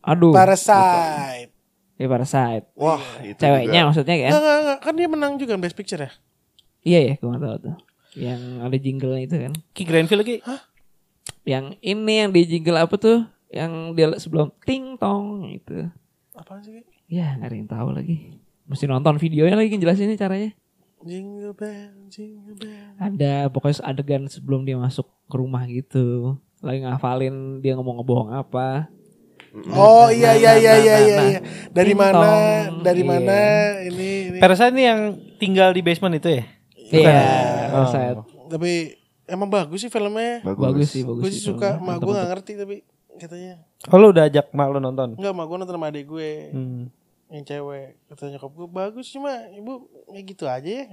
Aduh. 0.00 0.32
Parasite. 0.32 1.54
Ya 1.94 2.06
Parasite. 2.06 2.66
Wah, 2.74 3.02
itu 3.20 3.36
Ceweknya 3.36 3.82
juga. 3.82 3.88
maksudnya 3.90 4.16
kan? 4.16 4.30
Enggak, 4.32 4.56
enggak, 4.56 4.78
kan 4.80 4.92
dia 4.94 5.08
menang 5.08 5.32
juga 5.34 5.54
Best 5.54 5.74
Picture 5.74 5.98
ya. 6.00 6.10
Iya 6.80 7.00
ya, 7.04 7.14
gue 7.16 7.28
gak 7.28 7.42
tahu 7.42 7.56
tuh. 7.60 7.76
Yang 8.14 8.40
ada 8.58 8.76
jingle 8.78 9.14
itu 9.18 9.36
kan. 9.36 9.52
Ki 9.70 9.82
Granville 9.82 10.22
lagi. 10.22 10.36
Yang 11.42 11.64
ini 11.80 12.12
yang 12.16 12.30
di 12.30 12.42
jingle 12.44 12.78
apa 12.78 12.94
tuh? 12.94 13.26
Yang 13.50 13.72
dia 13.92 14.06
sebelum 14.16 14.54
ting 14.62 14.94
tong 14.94 15.46
itu. 15.48 15.90
Apaan 16.32 16.62
sih? 16.62 16.80
Ya, 17.08 17.40
gak 17.40 17.48
ada 17.48 17.56
yang 17.56 17.66
tahu 17.66 17.88
lagi. 17.90 18.36
Mesti 18.68 18.84
nonton 18.84 19.16
videonya 19.16 19.56
lagi 19.56 19.72
jelasinnya 19.74 20.14
caranya. 20.14 20.52
Jingle 21.00 21.56
bell, 21.56 21.94
jingle 22.06 22.52
bell. 22.52 22.92
Ada 23.00 23.48
pokoknya 23.48 23.80
adegan 23.80 24.28
sebelum 24.28 24.68
dia 24.68 24.76
masuk 24.76 25.08
ke 25.24 25.34
rumah 25.34 25.64
gitu. 25.64 26.36
Lagi 26.60 26.84
ngafalin 26.84 27.64
dia 27.64 27.72
ngomong 27.74 28.02
ngebohong 28.02 28.30
apa. 28.34 28.92
Oh 29.72 30.12
iya 30.12 30.36
iya 30.36 30.52
iya 30.54 30.74
iya 30.76 30.94
nah, 30.94 31.00
iya. 31.00 31.16
nah. 31.16 31.26
iya. 31.26 31.40
Dari 31.72 31.92
Ting 31.94 31.98
mana? 31.98 32.12
tong. 32.12 32.84
Dari 32.84 33.00
Iya. 33.00 33.08
mana? 33.08 33.40
Ini 33.80 34.08
ini. 34.28 34.38
Perasa 34.38 34.68
ini 34.68 34.82
yang 34.84 35.00
tinggal 35.40 35.72
di 35.72 35.80
basement 35.80 36.20
itu 36.20 36.28
ya? 36.28 36.44
Iya, 36.76 37.20
Oh. 37.72 37.88
Set. 37.88 38.16
Tapi 38.48 38.96
emang 39.24 39.48
bagus 39.48 39.80
sih 39.80 39.88
filmnya. 39.88 40.44
Bagus. 40.44 40.60
Bagus 40.60 40.88
sih, 40.92 41.02
bagus. 41.04 41.22
Gue 41.24 41.30
sih 41.32 41.40
suka, 41.40 41.80
mak 41.80 42.00
gue 42.00 42.12
gak 42.12 42.28
ngerti 42.28 42.52
tapi 42.58 42.76
katanya. 43.16 43.64
Oh 43.88 43.96
lu 43.96 44.12
udah 44.12 44.28
ajak 44.28 44.52
mak 44.52 44.68
lu 44.68 44.78
nonton? 44.78 45.16
Enggak, 45.16 45.32
mak 45.32 45.46
gue 45.46 45.56
nonton 45.56 45.74
sama 45.74 45.88
adik 45.88 46.04
gue 46.04 46.30
Hmm. 46.52 46.82
Yang 47.28 47.44
cewek. 47.44 48.00
Kata 48.08 48.32
nyokap 48.32 48.52
gue 48.52 48.68
bagus 48.68 49.06
cuma 49.12 49.32
ibu 49.52 49.88
ya 50.12 50.20
gitu 50.24 50.44
aja 50.48 50.68
ya. 50.68 50.86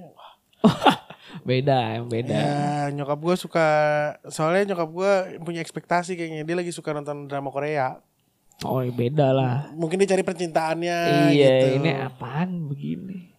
Beda, 1.42 1.98
yang 2.00 2.08
beda. 2.08 2.32
Ya 2.32 2.54
nyokap 2.94 3.18
gue 3.18 3.36
suka 3.36 3.68
soalnya 4.30 4.72
nyokap 4.74 4.90
gue 4.94 5.12
punya 5.42 5.60
ekspektasi 5.60 6.14
kayaknya 6.16 6.46
dia 6.46 6.56
lagi 6.56 6.72
suka 6.72 6.94
nonton 6.94 7.26
drama 7.26 7.50
Korea. 7.50 8.00
Oh, 8.64 8.80
ya 8.80 8.94
beda 8.94 9.36
lah. 9.36 9.68
Mungkin 9.76 10.00
dia 10.00 10.16
cari 10.16 10.24
percintaannya 10.24 10.98
iya, 11.36 11.50
gitu. 11.60 11.68
ini 11.84 11.92
apaan 11.92 12.72
begini? 12.72 13.36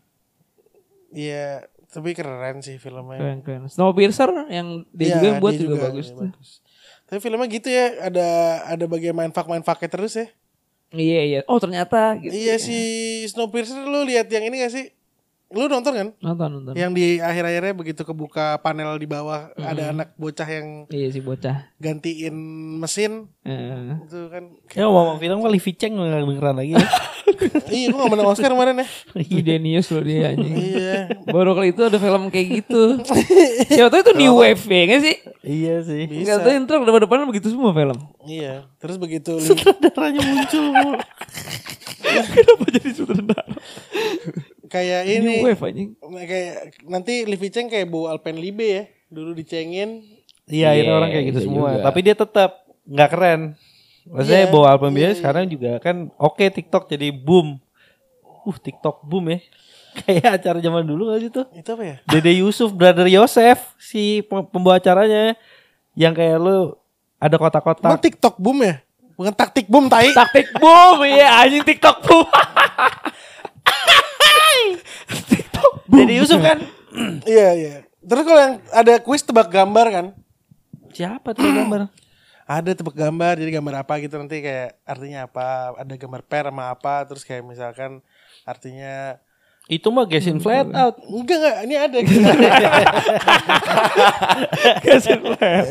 Iya, 1.17 1.65
tapi 1.89 2.13
keren 2.13 2.61
sih 2.61 2.77
filmnya. 2.77 3.17
Keren 3.17 3.41
keren. 3.41 3.63
Snowpiercer 3.73 4.29
yang 4.53 4.85
dia 4.93 5.07
Iya, 5.09 5.15
juga 5.17 5.27
yang 5.33 5.41
buat 5.41 5.55
dia 5.57 5.63
juga, 5.65 5.77
bagus 5.89 6.13
iya, 6.13 6.17
tuh. 6.21 6.29
Tapi 7.09 7.19
filmnya 7.25 7.49
gitu 7.49 7.69
ya, 7.73 7.87
ada 8.13 8.29
ada 8.69 8.85
bagian 8.85 9.17
main 9.17 9.33
fuck 9.33 9.49
main 9.49 9.65
fucknya 9.65 9.89
terus 9.89 10.21
ya. 10.21 10.29
Iya 10.95 11.19
iya. 11.27 11.39
Oh 11.51 11.59
ternyata 11.59 12.15
gitu. 12.23 12.31
Iya 12.31 12.63
si 12.63 12.77
Snowpiercer 13.27 13.83
lu 13.83 14.07
lihat 14.07 14.31
yang 14.31 14.47
ini 14.47 14.63
gak 14.63 14.71
sih? 14.71 14.96
Lu 15.47 15.71
nonton 15.71 15.95
kan? 15.95 16.09
Nonton 16.19 16.49
nonton. 16.51 16.73
Yang 16.75 16.91
di 16.93 17.07
akhir-akhirnya 17.19 17.71
begitu 17.73 18.03
kebuka 18.03 18.59
panel 18.59 18.99
di 18.99 19.07
bawah 19.07 19.55
ada 19.55 19.95
anak 19.95 20.11
bocah 20.15 20.43
yang 20.45 20.91
Iya 20.91 21.09
si 21.09 21.21
bocah. 21.21 21.71
gantiin 21.79 22.35
mesin 22.77 23.31
Eh, 23.47 23.95
itu 24.03 24.27
kan. 24.27 24.43
Ya 24.75 24.91
ngomong 24.91 25.23
film 25.23 25.39
kali 25.39 25.63
Viceng 25.63 25.95
nggak 25.95 26.27
beneran 26.27 26.59
lagi 26.59 26.75
ya. 26.75 26.83
iya, 27.71 27.95
gua 27.95 28.07
gak 28.07 28.11
menang 28.11 28.29
Oscar 28.29 28.51
kemarin 28.51 28.83
ya. 28.83 28.87
genius 29.47 29.87
loh 29.89 30.03
dia 30.03 30.35
anjing. 30.35 30.51
iya. 30.51 31.15
Baru 31.31 31.55
kali 31.55 31.71
itu 31.71 31.79
ada 31.79 31.95
film 31.95 32.27
kayak 32.27 32.47
gitu. 32.59 32.83
Siapa 33.71 33.87
tahu 33.87 34.03
itu 34.03 34.13
new 34.19 34.35
wave 34.43 34.59
ya 34.59 34.83
nggak 34.83 35.01
sih? 35.01 35.17
iya 35.47 35.75
sih. 35.79 36.11
Enggak 36.11 36.43
tahu 36.43 36.53
intro 36.59 36.83
depan-depan 36.83 37.23
begitu 37.23 37.55
semua 37.55 37.71
film. 37.71 37.95
Iya. 38.27 38.67
Terus 38.83 38.99
begitu 38.99 39.39
Sutradaranya 39.39 40.27
muncul. 40.27 40.99
Kenapa 42.03 42.65
jadi 42.75 42.91
sutradara? 42.91 43.47
Kayak 44.67 45.03
ini 45.07 45.43
wave 45.43 45.63
anjing. 45.63 45.91
kayak 46.01 46.55
nanti 46.85 47.25
Livi 47.25 47.49
Cheng 47.49 47.67
kayak 47.67 47.89
bawa 47.89 48.15
Alpenlibe 48.15 48.67
ya. 48.67 48.85
Dulu 49.07 49.33
dicengin. 49.33 50.03
Iya, 50.47 50.75
Iya, 50.75 50.91
orang 50.91 51.11
kayak 51.11 51.25
gitu 51.35 51.39
iya 51.43 51.47
semua. 51.47 51.69
juga. 51.75 51.83
Tapi 51.87 51.99
dia 52.03 52.15
tetap 52.15 52.51
nggak 52.87 53.11
keren. 53.11 53.41
Maksudnya 54.07 54.43
Iya, 54.47 54.53
bawa 54.55 54.67
album 54.71 54.91
dia 54.95 55.11
iya, 55.11 55.19
sekarang 55.19 55.51
juga 55.51 55.83
kan 55.83 56.11
oke 56.15 56.45
TikTok 56.47 56.87
jadi 56.87 57.11
boom. 57.11 57.59
Uh, 58.23 58.55
TikTok 58.55 59.03
boom 59.03 59.35
ya. 59.35 59.39
Kayak 60.07 60.39
acara 60.39 60.59
zaman 60.61 60.85
dulu 60.85 61.09
gak 61.11 61.21
sih 61.25 61.31
tuh? 61.33 61.49
Itu 61.51 61.73
apa 61.73 61.83
ya? 61.83 61.97
Dede 62.05 62.37
Yusuf, 62.37 62.69
Brother 62.71 63.09
Yosef, 63.09 63.75
si 63.81 64.21
pem- 64.29 64.45
pembawa 64.45 64.77
acaranya 64.77 65.35
yang 65.97 66.13
kayak 66.13 66.37
lu 66.37 66.77
ada 67.17 67.33
Emang 67.33 67.49
kotak-kotak. 67.49 67.97
TikTok 68.05 68.37
boom 68.37 68.61
ya? 68.61 68.85
Bukan 69.17 69.33
taktik 69.33 69.67
boom 69.67 69.89
tai. 69.89 70.13
Taktik 70.13 70.53
boom, 70.61 71.01
iya 71.09 71.41
anjing 71.41 71.65
TikTok 71.65 72.05
boom. 72.05 72.29
Dede 75.91 76.15
Yusuf 76.19 76.41
kan? 76.43 76.59
Iya 77.29 77.49
iya. 77.53 77.75
Terus 78.01 78.25
kalau 78.25 78.41
yang 78.41 78.57
ada 78.73 78.97
kuis 79.05 79.21
tebak 79.21 79.53
gambar 79.53 79.87
kan? 79.93 80.07
Siapa 80.97 81.37
tuh 81.37 81.45
gambar? 81.53 81.91
Ada 82.47 82.79
tebak 82.79 82.95
gambar, 82.95 83.43
jadi 83.43 83.59
gambar 83.59 83.83
apa 83.83 83.99
gitu 83.99 84.23
nanti 84.23 84.39
kayak 84.39 84.79
artinya 84.87 85.27
apa? 85.27 85.75
Ada 85.83 85.99
gambar 85.99 86.23
per 86.23 86.47
sama 86.47 86.71
apa? 86.71 87.03
Terus 87.03 87.27
kayak 87.27 87.43
misalkan 87.43 87.99
artinya 88.47 89.19
Itu 89.67 89.91
mah 89.91 90.07
Gesin 90.07 90.39
Flat 90.39 90.71
Out. 90.71 91.03
enggak 91.11 91.43
enggak, 91.43 91.57
ini 91.67 91.75
ada. 91.75 91.99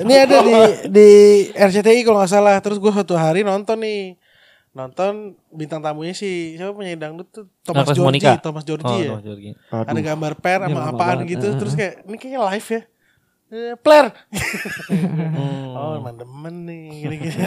ini 0.03 0.16
ada 0.20 0.36
di 0.43 0.59
di 0.91 1.09
RCTI 1.55 2.03
kalau 2.03 2.20
nggak 2.20 2.28
salah. 2.36 2.59
Terus 2.59 2.76
gue 2.76 2.91
suatu 2.91 3.16
hari 3.16 3.47
nonton 3.47 3.80
nih. 3.80 4.20
Nonton 4.76 5.13
bintang 5.49 5.80
tamunya 5.80 6.11
si 6.11 6.53
siapa 6.53 6.76
penyanyi 6.76 6.99
dangdut 6.99 7.28
tuh 7.32 7.47
Thomas 7.63 7.88
Agnes 7.88 7.95
Georgi, 7.95 8.03
Monica. 8.03 8.32
Thomas 8.38 8.61
Oh, 8.61 8.67
Georgi 8.67 8.91
ya. 8.93 9.07
Thomas 9.07 9.23
Georgi. 9.23 9.49
Ada 9.71 9.88
Aduh. 9.89 10.03
gambar 10.03 10.34
per 10.36 10.59
sama 10.61 10.82
apaan 10.86 10.99
banget, 11.17 11.32
gitu. 11.32 11.47
Terus 11.55 11.73
kayak 11.73 11.93
ini 12.03 12.17
kayaknya 12.19 12.41
live 12.45 12.67
ya. 12.67 12.82
Eh, 13.45 13.73
Player. 13.78 14.07
Hmm. 14.91 15.69
oh, 15.80 15.91
emang 15.95 16.15
demen 16.15 16.55
nih 16.65 16.84
gini-gini. 16.99 17.34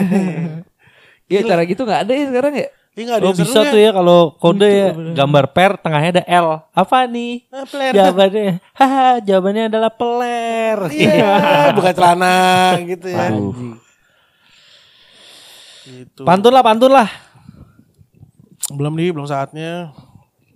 Iya 1.29 1.45
cara 1.45 1.61
gitu 1.61 1.85
nggak 1.85 2.01
ada 2.01 2.13
ya 2.17 2.25
sekarang 2.25 2.53
ya? 2.57 2.67
Ini 2.89 3.01
enggak 3.05 3.17
ada 3.21 3.21
Oh 3.21 3.29
yang 3.29 3.37
bisa 3.37 3.53
serunya. 3.53 3.69
tuh 3.69 3.79
ya 3.79 3.91
kalau 3.93 4.19
kode 4.33 4.65
ya 4.65 4.87
gambar 5.13 5.45
per 5.53 5.71
tengahnya 5.77 6.09
ada 6.09 6.23
L. 6.25 6.47
Apa 6.73 7.05
nih? 7.05 7.45
Ah, 7.53 7.65
player. 7.69 7.93
Jawabannya, 7.93 8.45
haha, 8.73 9.09
jawabannya 9.21 9.63
adalah 9.69 9.91
peler. 9.93 10.77
Iya, 10.89 11.33
bukan 11.77 11.93
celana 11.93 12.37
gitu 12.81 13.07
ya. 13.07 13.29
Aduh. 13.29 13.77
Gitu. 15.89 16.21
Pantun 16.21 16.53
lah, 16.53 16.61
pantun 16.61 16.93
lah. 16.93 17.09
Belum 18.69 18.93
nih, 18.93 19.09
belum 19.09 19.25
saatnya. 19.25 19.89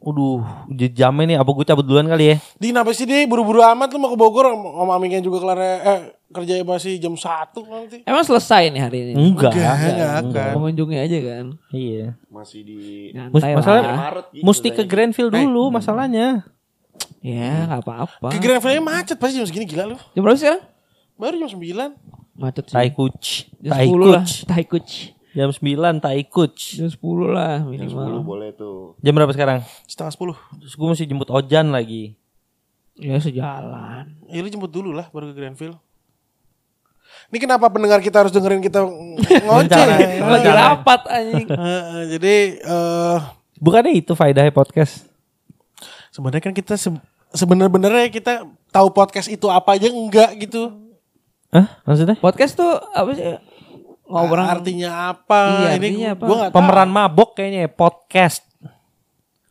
Udah, 0.03 0.43
jamnya 0.91 1.23
nih. 1.25 1.38
Apa 1.39 1.49
gue 1.49 1.65
cabut 1.65 1.81
duluan 1.81 2.05
kali 2.05 2.36
ya? 2.36 2.38
Di 2.59 2.69
kenapa 2.69 2.91
sih 2.91 3.07
dia 3.07 3.23
buru-buru 3.23 3.63
amat 3.63 3.88
lu 3.89 4.03
mau 4.03 4.11
ke 4.11 4.19
Bogor 4.19 4.51
Om 4.51 4.89
Amiknya 4.91 5.23
juga 5.23 5.39
kelar 5.39 5.59
eh 5.63 6.01
kerja 6.27 6.59
masih 6.59 6.99
jam 6.99 7.15
1 7.15 7.23
nanti. 7.63 7.97
Emang 8.03 8.25
selesai 8.27 8.67
nih 8.67 8.81
hari 8.84 8.97
ini? 9.07 9.11
Enggak. 9.15 9.55
Enggak, 9.55 9.75
enggak 9.79 10.11
akan. 10.19 10.51
Mengunjungi 10.59 10.97
aja 10.99 11.17
kan. 11.23 11.45
Iya. 11.71 12.19
Masih 12.27 12.59
di 12.67 12.77
Mus- 13.31 13.47
masalah 13.47 13.79
lah. 13.79 13.97
Maret 14.11 14.25
gitu 14.36 14.43
mesti 14.43 14.67
ke. 14.75 14.84
Grandville 14.84 15.31
dulu 15.31 15.71
masalahnya. 15.71 16.43
Ya 17.23 17.63
nggak 17.71 17.81
apa-apa. 17.88 18.27
Ke 18.36 18.43
Grand 18.43 18.59
Valley 18.59 18.84
macet 18.84 19.15
pasti 19.15 19.39
jam 19.39 19.47
segini 19.47 19.63
gila 19.63 19.88
lu. 19.88 19.97
Jam 20.11 20.19
berapa 20.19 20.36
sih 20.36 20.43
sekarang? 20.43 20.61
Baru 21.15 21.36
jam 21.39 21.49
9. 21.55 21.95
Macet 22.36 22.63
sih. 22.67 22.75
Tai 22.75 22.89
kuch. 22.91 23.27
Jam 23.63 23.71
Tai 23.71 23.86
10 23.88 24.03
lah. 24.03 24.23
kuch. 24.27 24.34
Tai 24.43 24.63
kuch. 24.67 24.91
Jam 25.34 25.49
9 25.49 25.65
tai 25.97 26.21
kuch. 26.23 26.77
Jam 26.77 26.88
10 26.88 27.01
lah 27.27 27.65
Jam 27.65 27.89
10 27.89 27.89
minimal. 27.89 28.21
boleh 28.21 28.53
tuh. 28.53 28.93
Jam 29.01 29.13
berapa 29.13 29.34
sekarang? 29.34 29.65
Setengah 29.86 30.13
10. 30.13 30.61
Terus 30.61 30.73
gue 30.73 30.88
mesti 30.88 31.05
jemput 31.05 31.29
Ojan 31.29 31.73
lagi. 31.73 32.13
Ya 32.93 33.17
sejalan. 33.17 34.13
Ya 34.29 34.39
lu 34.39 34.47
jemput 34.47 34.69
dulu 34.69 34.93
lah 34.93 35.09
baru 35.09 35.34
ke 35.34 35.36
Grandville. 35.36 35.77
Ini 37.29 37.38
kenapa 37.39 37.69
pendengar 37.69 37.97
kita 37.97 38.21
harus 38.21 38.29
dengerin 38.29 38.61
kita 38.61 38.86
ngoceh? 39.45 39.86
Lagi 40.21 40.49
rapat 40.49 41.01
anjing. 41.07 41.47
Heeh, 41.61 42.01
jadi 42.13 42.36
eh 42.61 43.19
Bukannya 43.57 43.95
itu 43.95 44.13
faedahnya 44.13 44.51
podcast? 44.51 45.09
sebenarnya 46.13 46.45
kan 46.45 46.53
kita 46.53 46.77
se 46.77 46.93
sebenarnya 47.34 48.05
kita 48.13 48.45
tahu 48.69 48.93
podcast 48.93 49.25
itu 49.25 49.49
apa 49.49 49.73
aja 49.73 49.89
enggak 49.89 50.29
gitu. 50.38 50.69
Hah? 51.49 51.81
Maksudnya? 51.81 52.21
Podcast 52.21 52.53
tuh 52.53 52.69
apa 52.69 53.09
sih? 53.17 53.25
Ngobrol 54.14 54.45
Artinya 54.45 54.89
apa? 55.09 55.39
Iya, 55.41 55.70
Ini 55.74 55.74
artinya 55.74 55.97
gua- 56.05 56.14
apa? 56.14 56.24
gua 56.24 56.36
nggak 56.38 56.51
tahu. 56.51 56.57
Pemeran 56.59 56.89
mabok 56.89 57.30
kayaknya 57.34 57.59
ya, 57.66 57.72
podcast. 57.72 58.41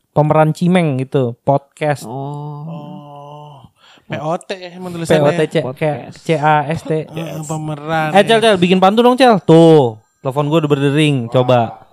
Pemeran 0.09 0.49
cimeng 0.53 0.95
gitu, 0.97 1.35
podcast. 1.41 2.05
Oh. 2.05 2.63
Oh. 2.63 3.57
POT 4.03 4.49
ya 4.53 4.69
emang 4.71 4.93
tulisannya. 4.93 5.25
POTC 5.25 5.55
Podcast. 5.63 6.15
C 6.21 6.37
A 6.37 6.69
S 6.69 6.85
T. 6.85 6.91
Eh, 7.03 7.41
pemeran. 7.41 8.13
Eh 8.13 8.21
Cel 8.21 8.39
Cel 8.39 8.55
bikin 8.55 8.77
pantun 8.77 9.03
dong 9.03 9.17
Cel. 9.17 9.41
Tuh, 9.41 9.97
telepon 10.21 10.47
gue 10.47 10.59
udah 10.59 10.69
berdering. 10.69 11.27
Coba. 11.27 11.87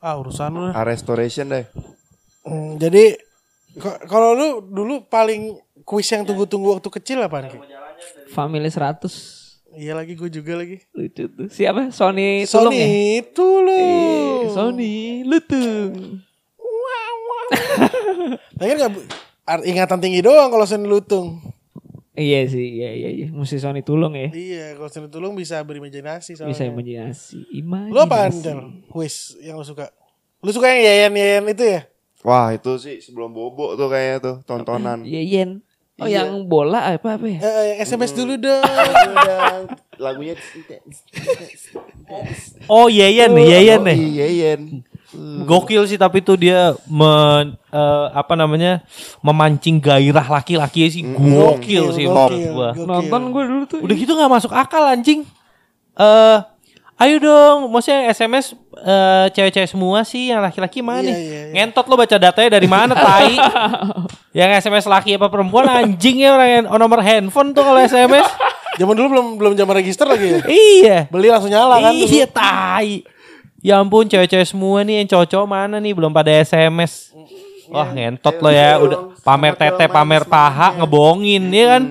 Ah 0.00 0.18
urusan 0.18 0.50
lu. 0.50 0.60
lah. 0.66 0.72
Ah, 0.74 0.82
restoration 0.82 1.46
deh. 1.46 1.64
Hmm, 2.42 2.76
jadi 2.76 3.16
kalau 4.04 4.34
lu 4.34 4.48
dulu 4.62 5.06
paling 5.06 5.54
kuis 5.82 6.08
yang 6.08 6.24
tunggu-tunggu 6.24 6.74
waktu 6.74 6.88
kecil 6.90 7.22
apa 7.22 7.44
nih? 7.44 7.54
Family 8.28 8.66
100. 8.66 9.43
Iya 9.74 9.92
lagi 9.92 10.14
gue 10.14 10.30
juga 10.30 10.54
lagi. 10.54 10.78
Lucu 10.90 11.24
tuh. 11.26 11.46
Siapa? 11.48 11.90
Sony 11.90 12.44
Tulung 12.44 12.70
ya? 12.70 12.86
Sony 12.86 12.96
Tulung. 13.28 14.38
Eh, 14.40 14.42
Sony 14.48 14.94
Lutung. 15.22 15.92
Tapi 18.54 18.68
kan 18.70 18.76
nggak 18.78 18.92
bu- 18.92 19.06
ar- 19.44 19.64
ingatan 19.64 19.98
tinggi 19.98 20.20
doang 20.20 20.48
kalau 20.48 20.64
Sony 20.64 20.86
Lutung. 20.86 21.42
Iya 22.14 22.46
sih, 22.46 22.78
iya 22.78 22.94
iya 22.94 23.10
iya. 23.10 23.26
Mesti 23.28 23.58
Sony 23.58 23.82
Tulung 23.82 24.14
ya. 24.14 24.30
Iya, 24.30 24.78
kalau 24.78 24.86
Sony 24.86 25.08
Tulung 25.08 25.34
bisa 25.34 25.58
berimajinasi 25.60 26.38
soalnya. 26.38 26.54
Bisa 26.54 26.64
imajinasi. 26.64 27.42
Imajinasi. 27.52 27.90
Lu 27.90 27.98
apaan, 27.98 28.30
Cel? 28.32 28.58
Kuis 28.86 29.34
yang 29.42 29.58
lu 29.58 29.66
suka? 29.66 29.90
Lu 30.38 30.50
suka 30.50 30.70
yang 30.70 30.80
yayan-yayan 30.80 31.44
itu 31.48 31.64
ya? 31.66 31.80
Wah 32.22 32.54
itu 32.54 32.78
sih 32.78 33.02
sebelum 33.02 33.34
bobo 33.34 33.74
tuh 33.74 33.90
kayaknya 33.90 34.16
tuh 34.20 34.36
tontonan. 34.44 35.02
Iya, 35.02 35.20
Yen. 35.20 35.50
Oh, 35.94 36.10
Iya. 36.10 36.26
yang 36.26 36.42
bola 36.44 36.90
apa 36.90 37.14
apa 37.14 37.26
ya? 37.28 37.38
Eh, 37.38 37.62
yang 37.70 37.78
SMS 37.86 38.10
dulu 38.18 38.34
dong. 38.34 38.66
Lagunya 39.94 40.34
Oh 42.66 42.90
Yeyen 42.90 43.30
nih, 43.30 43.46
Yeyen 43.46 43.78
Oh, 43.78 43.86
nih. 43.86 43.96
Iya 43.96 44.26
Yen. 44.28 44.60
Gokil 45.46 45.86
sih 45.86 45.94
tapi 45.94 46.18
tuh 46.18 46.34
dia 46.34 46.74
men, 46.90 47.54
eh, 47.70 48.06
apa 48.10 48.34
namanya 48.34 48.82
memancing 49.22 49.78
gairah 49.78 50.26
laki-laki 50.26 50.90
sih 50.90 51.06
gokil 51.06 51.94
sih 51.94 52.10
menurut 52.10 52.34
gokil, 52.34 52.50
gua. 52.50 52.70
gokil. 52.74 52.86
Nonton 52.90 53.22
gue 53.30 53.42
dulu 53.46 53.62
tuh. 53.64 53.78
Udah 53.78 53.94
gitu 53.94 54.10
nggak 54.10 54.32
masuk 54.32 54.50
akal 54.50 54.82
anjing. 54.82 55.22
Eh 55.94 56.38
ayo 56.94 57.16
dong, 57.18 57.74
maksudnya 57.74 58.10
SMS 58.14 58.54
eh, 58.80 59.26
cewek-cewek 59.34 59.70
semua 59.70 60.06
sih 60.06 60.30
yang 60.30 60.40
laki-laki 60.40 60.80
mana? 60.80 61.10
Iya, 61.10 61.18
iya, 61.18 61.40
iya. 61.50 61.52
Ngentot 61.54 61.86
lo 61.90 61.94
baca 61.98 62.16
datanya 62.16 62.50
dari 62.60 62.68
mana 62.70 62.94
tai? 62.94 63.34
yang 64.38 64.50
SMS 64.54 64.86
laki 64.86 65.18
apa 65.18 65.26
perempuan 65.26 65.66
anjing 65.66 66.22
ya 66.22 66.34
orang 66.34 66.48
yang 66.50 66.64
nomor 66.78 67.00
handphone 67.02 67.50
tuh 67.50 67.62
kalau 67.66 67.80
SMS. 67.82 68.26
Zaman 68.74 68.94
dulu 68.98 69.06
belum 69.10 69.26
belum 69.38 69.52
zaman 69.54 69.74
register 69.78 70.06
lagi 70.06 70.26
ya. 70.26 70.40
iya. 70.50 70.98
Beli 71.06 71.30
langsung 71.30 71.50
nyala 71.50 71.78
kan. 71.78 71.94
dulu. 71.94 72.10
Iya 72.10 72.26
tai. 72.26 73.06
Ya 73.64 73.80
ampun 73.80 74.04
cewek-cewek 74.04 74.44
semua 74.44 74.84
nih 74.84 75.02
yang 75.02 75.08
cowok-cowok 75.08 75.48
mana 75.48 75.76
nih 75.80 75.94
belum 75.94 76.12
pada 76.12 76.30
SMS. 76.42 77.14
Wah 77.72 77.88
ngentot 77.88 78.36
lo 78.44 78.50
ya 78.52 78.76
udah 78.76 79.16
pamer 79.24 79.56
tete 79.56 79.88
pamer 79.88 80.22
paha 80.28 80.76
ngebohongin 80.76 81.42
ya 81.48 81.64
kan. 81.78 81.82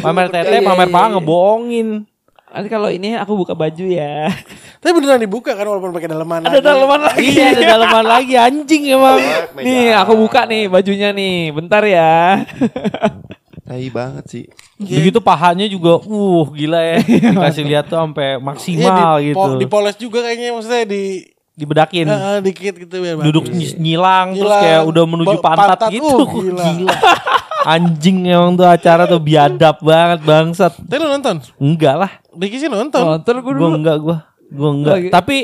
Pamer 0.00 0.26
tete 0.32 0.56
pamer 0.64 0.88
paha 0.88 1.06
ngebohongin. 1.18 2.08
Nanti 2.48 2.68
kalau 2.68 2.88
ini 2.88 3.12
aku 3.14 3.36
buka 3.36 3.52
baju 3.52 3.84
ya. 3.84 4.32
Tapi 4.80 4.92
beneran 4.96 5.20
dibuka 5.20 5.52
kan 5.52 5.68
walaupun 5.68 5.92
pakai 5.92 6.08
daleman. 6.08 6.40
Ada 6.42 6.58
lagi. 6.58 6.64
daleman 6.64 7.00
lagi. 7.04 7.28
Iya 7.28 7.44
ada 7.50 7.62
dalaman 7.76 8.04
lagi 8.06 8.34
anjing 8.34 8.82
emang. 8.88 9.18
Nih 9.58 9.92
aku 9.92 10.12
buka 10.16 10.48
nih 10.48 10.66
bajunya 10.66 11.12
nih. 11.12 11.52
Bentar 11.52 11.82
ya. 11.84 12.42
Tai 13.68 13.86
banget 13.92 14.24
sih. 14.26 14.44
Begitu 14.80 15.20
pahanya 15.20 15.68
juga 15.68 16.00
uh 16.00 16.46
gila 16.48 16.80
ya. 16.80 16.98
Dikasih 17.04 17.64
lihat 17.68 17.84
tuh 17.86 18.00
sampai 18.00 18.36
Iya, 18.36 18.40
maksimal 18.40 19.12
di, 19.20 19.34
gitu. 19.34 19.50
dipoles 19.60 19.96
juga 20.00 20.18
kayaknya 20.24 20.56
maksudnya 20.56 20.84
di 20.88 21.02
Dibedakin. 21.58 22.06
Heeh, 22.06 22.36
dikit 22.38 22.74
gitu 22.78 23.02
biar 23.02 23.18
Duduk 23.18 23.50
bagus. 23.50 23.74
ny- 23.74 23.78
nyilang, 23.82 24.30
terus 24.30 24.46
Nyilang. 24.46 24.62
kayak 24.62 24.82
udah 24.86 25.04
menuju 25.10 25.36
pantat, 25.42 25.68
pantat, 25.74 25.90
gitu. 25.90 26.06
uh, 26.22 26.30
gila. 26.30 26.66
Anjing 27.60 28.22
emang 28.24 28.54
tuh 28.54 28.64
acara 28.64 29.04
tuh 29.04 29.18
biadab 29.18 29.78
banget 29.78 30.20
bangsat. 30.22 30.72
Tapi 30.78 30.96
lu 30.96 31.08
nonton? 31.08 31.42
Enggak 31.56 31.94
lah. 31.96 32.10
Diki 32.30 32.56
sih 32.56 32.66
nonton. 32.66 33.02
Nonton 33.02 33.34
gue 33.36 33.52
dulu. 33.52 33.60
Gue 33.60 33.70
enggak 33.76 33.96
gue. 33.98 34.16
Gue 34.48 34.70
enggak. 34.72 34.96
Lagi- 34.96 35.10
Tapi 35.10 35.36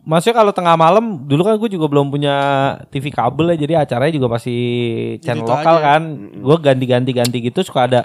maksudnya 0.00 0.36
kalau 0.36 0.50
tengah 0.50 0.74
malam 0.74 1.04
dulu 1.22 1.42
kan 1.42 1.54
gue 1.54 1.70
juga 1.70 1.86
belum 1.86 2.08
punya 2.08 2.34
TV 2.88 3.08
kabel 3.08 3.52
ya 3.52 3.56
jadi 3.58 3.72
acaranya 3.78 4.12
juga 4.12 4.28
masih 4.30 4.60
channel 5.20 5.42
Gitu 5.42 5.52
lokal 5.52 5.74
aja. 5.74 5.84
kan. 5.86 6.02
Gue 6.34 6.56
ganti-ganti-ganti 6.58 7.36
gitu 7.42 7.60
suka 7.62 7.80
ada 7.84 8.00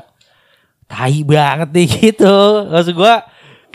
tai 0.86 1.24
banget 1.24 1.70
nih 1.72 1.88
gitu. 2.12 2.36
Maksud 2.68 2.94
gue 2.94 3.14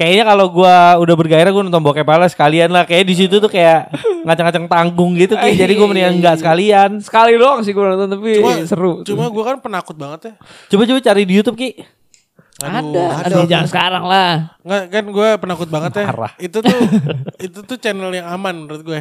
kayaknya 0.00 0.24
kalau 0.24 0.48
gue 0.48 0.76
udah 1.04 1.14
bergairah 1.20 1.52
gue 1.52 1.62
nonton 1.68 1.84
bokep 1.84 2.08
pala 2.08 2.24
sekalian 2.24 2.72
lah. 2.72 2.88
Kayak 2.88 3.04
di 3.04 3.14
situ 3.20 3.36
tuh 3.36 3.52
kayak 3.52 3.92
ngacang-ngacang 4.24 4.64
tanggung 4.64 5.12
gitu. 5.12 5.36
Kayak, 5.36 5.60
jadi 5.60 5.72
gue 5.76 5.86
mendingan 5.86 6.14
enggak 6.16 6.40
sekalian. 6.40 7.04
Sekali 7.04 7.36
doang 7.36 7.60
sih 7.60 7.76
gue 7.76 7.84
nonton 7.84 8.08
tapi 8.08 8.40
Cuma 8.40 8.52
seru. 8.64 8.92
Cuma 9.04 9.28
gue 9.28 9.44
kan 9.44 9.60
penakut 9.60 10.00
banget 10.00 10.20
ya. 10.24 10.32
Coba-coba 10.72 11.04
cari 11.04 11.22
di 11.28 11.34
YouTube 11.36 11.60
Ki. 11.60 11.70
ada, 12.60 13.24
ada 13.24 13.44
jangan 13.48 13.68
sekarang 13.68 14.04
lah. 14.04 14.56
Nggak 14.64 14.82
kan 14.88 15.04
gue 15.12 15.28
penakut 15.36 15.68
banget 15.68 15.92
ya. 16.00 16.06
Parah. 16.08 16.32
Itu 16.40 16.64
tuh 16.64 16.78
itu 17.46 17.58
tuh 17.60 17.76
channel 17.76 18.08
yang 18.16 18.24
aman 18.32 18.64
menurut 18.64 18.80
gue. 18.80 19.00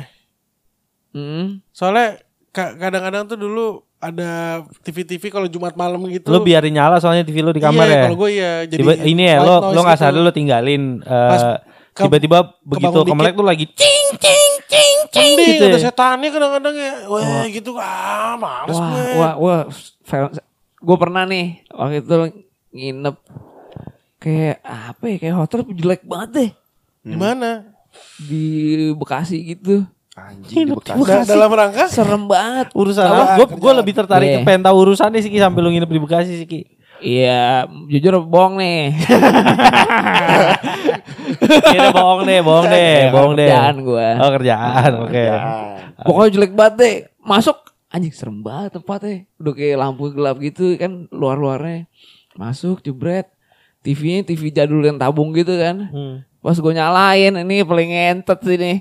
Hmm. 1.15 1.63
Soalnya 1.71 2.19
ka- 2.51 2.75
kadang-kadang 2.75 3.23
tuh 3.23 3.39
dulu 3.39 3.87
ada 3.99 4.63
TV-TV 4.79 5.27
kalau 5.27 5.45
Jumat 5.45 5.75
malam 5.75 5.99
gitu. 6.07 6.27
Lu 6.27 6.39
biarin 6.39 6.71
nyala 6.71 6.97
soalnya 6.97 7.21
TV 7.21 7.39
lu 7.39 7.51
di 7.51 7.59
kamar 7.59 7.83
iya, 7.83 7.91
ya. 7.93 8.03
Kalau 8.07 8.17
gue 8.17 8.31
ya 8.31 8.51
jadi 8.63 8.81
Tiba, 8.81 8.93
ini 8.97 9.23
ya 9.25 9.37
lo 9.39 9.69
lo 9.69 9.79
nggak 9.79 9.95
gitu. 9.95 10.03
sadar 10.07 10.21
lo 10.21 10.31
tinggalin 10.31 11.03
ke- 11.03 11.59
tiba-tiba 11.99 12.37
begitu 12.63 12.99
kemelek 13.03 13.35
tuh 13.35 13.43
lagi 13.43 13.65
cing 13.69 14.07
cing 14.15 14.51
cing 14.65 14.95
cing 15.11 15.29
Mending 15.35 15.51
gitu. 15.51 15.65
ada 15.65 15.75
ya. 15.75 15.83
setannya 15.83 16.29
kadang-kadang 16.29 16.75
ya. 16.75 16.93
Wah 17.05 17.43
gitu 17.45 17.71
ah 17.75 18.33
males 18.35 18.71
Wah, 18.71 18.87
gue. 18.87 19.11
wah, 19.15 19.33
wah. 19.35 19.61
Gue 20.79 20.95
pernah 20.95 21.27
nih 21.27 21.45
waktu 21.69 21.99
itu 21.99 22.15
nginep 22.71 23.15
kayak 24.15 24.57
apa 24.63 25.03
ya 25.05 25.17
kayak 25.17 25.35
hotel 25.35 25.59
jelek 25.69 26.01
banget 26.03 26.29
deh 26.31 26.49
Di 27.03 27.15
mana? 27.15 27.67
di 28.21 28.43
Bekasi 28.93 29.43
gitu. 29.49 29.83
Anjing 30.21 30.65
di 30.65 30.71
Bekasi. 30.71 31.05
Da- 31.05 31.25
dalam 31.25 31.49
rangka 31.49 31.83
Serem 31.87 32.23
banget. 32.25 32.67
Urusan 32.71 33.05
Apa? 33.05 33.15
apa? 33.15 33.33
Gue 33.37 33.47
gue 33.55 33.73
lebih 33.75 33.93
tertarik 33.93 34.27
Iya. 34.27 34.35
ke 34.35 34.45
pengen 34.45 34.63
tahu 34.63 34.75
urusannya 34.83 35.19
sih 35.19 35.27
Ki 35.27 35.37
sampai 35.37 35.59
lu 35.59 35.69
nginep 35.69 35.87
di 35.87 35.99
Bekasi 35.99 36.33
sih 36.35 36.45
Ki. 36.45 36.61
Iya, 36.99 37.63
jujur 37.87 38.19
bohong 38.21 38.59
nih. 38.59 38.91
Kira 41.63 41.89
bohong 41.95 42.21
deh, 42.25 42.39
bohong 42.41 42.67
deh, 42.67 42.95
bohong 43.09 43.33
deh. 43.35 43.47
Kerjaan 43.47 43.75
gua. 43.79 44.07
Oh 44.19 44.29
kerjaan, 44.31 44.91
oke. 44.99 45.25
Pokoknya 46.01 46.29
jelek 46.33 46.53
banget 46.53 46.73
deh. 46.75 46.95
Masuk 47.19 47.55
anjing 47.87 48.11
serem 48.11 48.39
banget 48.39 48.75
tempatnya. 48.75 49.23
Udah 49.37 49.53
kayak 49.53 49.77
lampu 49.77 50.11
gelap 50.11 50.37
gitu 50.39 50.75
kan 50.75 51.07
luar-luarnya. 51.09 51.87
Masuk 52.35 52.81
jebret. 52.81 53.31
TV-nya 53.79 54.27
TV 54.27 54.51
jadul 54.51 54.83
yang 54.83 54.99
tabung 54.99 55.31
gitu 55.31 55.55
kan. 55.55 55.87
Hmm. 55.87 56.15
Pas 56.39 56.55
gue 56.55 56.73
nyalain 56.73 57.31
ini 57.33 57.63
paling 57.63 57.89
ngentet 57.89 58.39
sih 58.43 58.57
nih. 58.57 58.77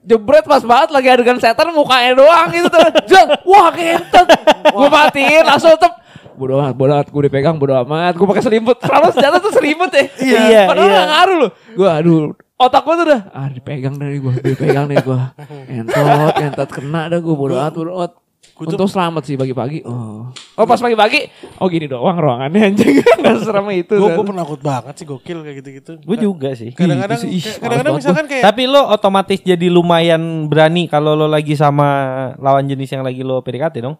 Jebret 0.00 0.44
pas 0.48 0.64
banget 0.64 0.88
lagi 0.96 1.08
adegan 1.12 1.36
setan 1.36 1.68
mukanya 1.76 2.16
doang 2.16 2.48
gitu 2.48 2.72
tuh. 2.72 2.80
Jeng, 3.10 3.28
wah 3.44 3.68
ngentet. 3.68 4.26
Gue 4.72 4.88
matiin 4.88 5.44
langsung 5.44 5.76
tetep. 5.76 5.92
Bodo 6.40 6.56
amat, 6.56 6.72
bodo 6.72 6.92
amat. 6.96 7.08
Gue 7.12 7.22
dipegang 7.28 7.60
bodo 7.60 7.76
amat. 7.84 8.16
Gue 8.16 8.24
pakai 8.24 8.44
selimut. 8.44 8.80
Selalu 8.80 9.06
senjata 9.12 9.36
tuh 9.44 9.52
selimut 9.52 9.92
ya. 9.92 10.04
Iya, 10.24 10.60
Padahal 10.64 10.88
iya. 10.88 10.96
gak 10.96 11.08
ngaruh 11.12 11.36
loh. 11.36 11.50
Gue 11.76 11.88
aduh. 11.88 12.20
Otak 12.60 12.82
gue 12.84 12.94
tuh 12.96 13.06
udah. 13.12 13.20
Ah 13.32 13.48
dipegang 13.52 13.96
dari 14.00 14.16
gue. 14.20 14.32
Dipegang 14.40 14.88
dari 14.88 15.04
gue. 15.04 15.20
Entot, 15.84 16.32
entot 16.40 16.68
kena 16.72 17.12
dah 17.12 17.20
gue. 17.20 17.34
Bodo 17.36 17.60
amat, 17.60 17.72
bodo 17.76 17.92
amat. 18.00 18.12
Untung 18.60 18.92
selamat 18.92 19.24
sih 19.24 19.40
pagi-pagi. 19.40 19.80
Oh. 19.88 20.28
Oh 20.60 20.66
pas 20.68 20.76
pagi-pagi. 20.76 21.32
Oh 21.56 21.72
gini 21.72 21.88
doang 21.88 22.20
ruangannya 22.20 22.76
anjing. 22.76 23.00
Gak 23.24 23.40
serem 23.40 23.64
itu. 23.72 23.96
Gue 23.96 24.12
kan. 24.12 24.20
gue 24.20 24.26
penakut 24.28 24.60
banget 24.60 24.94
sih 25.00 25.06
gokil 25.08 25.40
kayak 25.40 25.56
gitu-gitu. 25.64 25.92
Gue 26.04 26.16
juga 26.20 26.52
sih. 26.52 26.76
Kadang-kadang 26.76 27.24
kadang-kadang 27.56 27.94
misalkan 27.96 28.24
kayak 28.28 28.44
Tapi 28.44 28.62
lo 28.68 28.84
otomatis 28.92 29.40
jadi 29.40 29.66
lumayan 29.72 30.44
berani 30.52 30.92
kalau 30.92 31.16
lo 31.16 31.24
lagi 31.24 31.56
sama 31.56 31.88
lawan 32.36 32.68
jenis 32.68 32.92
yang 32.92 33.00
lagi 33.00 33.24
lo 33.24 33.40
PDKT 33.40 33.80
dong. 33.80 33.96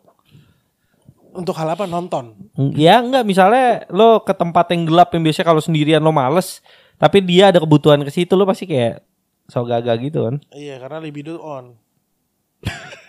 untuk 1.30 1.54
hal 1.54 1.78
apa 1.78 1.86
nonton. 1.86 2.34
Ya 2.74 2.98
enggak 2.98 3.22
misalnya 3.22 3.86
lo 3.88 4.20
ke 4.26 4.34
tempat 4.34 4.74
yang 4.74 4.82
gelap 4.84 5.14
yang 5.14 5.22
biasanya 5.22 5.46
kalau 5.46 5.62
sendirian 5.62 6.02
lo 6.02 6.11
males 6.11 6.58
tapi 6.98 7.22
dia 7.22 7.48
ada 7.48 7.62
kebutuhan 7.62 8.02
ke 8.02 8.11
situ 8.12 8.34
lo 8.36 8.44
pasti 8.44 8.68
kayak 8.68 9.00
so 9.48 9.64
gaga 9.64 9.96
gitu 9.96 10.26
kan. 10.28 10.36
Iya 10.52 10.76
karena 10.82 11.00
libido 11.00 11.40
on. 11.40 11.79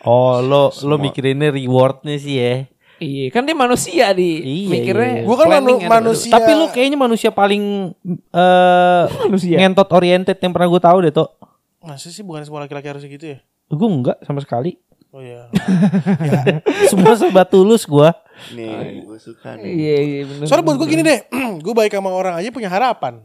Oh 0.02 0.41
lo 0.49 0.70
lo 0.82 0.95
mikirinnya 0.97 1.49
rewardnya 1.49 2.16
sih 2.16 2.36
ya. 2.36 2.54
Iya 2.97 3.34
kan 3.34 3.43
dia 3.43 3.54
manusia 3.54 4.14
di 4.14 4.30
Iya, 4.62 4.70
mikirnya. 4.70 5.12
iya. 5.12 5.24
Gue 5.26 5.36
kan 5.36 5.47
manu- 5.49 5.78
kan. 5.78 5.89
manusia. 5.91 6.30
Tapi 6.30 6.52
lo 6.54 6.70
kayaknya 6.70 6.95
manusia 6.95 7.30
paling 7.30 7.93
eh 8.30 9.04
Manusia. 9.26 9.58
ngentot 9.58 9.89
oriented 9.89 10.38
yang 10.38 10.52
pernah 10.52 10.70
gue 10.70 10.82
tahu 10.82 10.97
deh 11.02 11.12
tuh. 11.12 11.28
Masa 11.80 12.08
sih 12.08 12.22
bukan 12.22 12.41
semua 12.41 12.62
laki-laki 12.62 12.88
harus 12.88 13.02
gitu 13.02 13.26
ya? 13.26 13.38
Gue 13.68 13.88
enggak 13.88 14.22
sama 14.22 14.38
sekali. 14.38 14.78
Oh 15.10 15.20
iya. 15.20 15.52
Semua 16.88 17.12
serba 17.14 17.43
tulus 17.43 17.84
gue. 17.84 18.10
Nih, 18.54 19.04
gue 19.04 19.18
suka 19.18 19.60
nih. 19.60 19.68
Iya 19.68 19.97
iya 19.99 20.20
bener. 20.24 20.45
Soalnya 20.47 20.66
buat 20.66 20.78
gue 20.78 20.88
gini 20.88 21.04
deh, 21.04 21.20
gue 21.66 21.74
baik 21.74 21.91
sama 21.91 22.10
orang 22.10 22.39
aja 22.39 22.47
punya 22.47 22.72
harapan. 22.72 23.20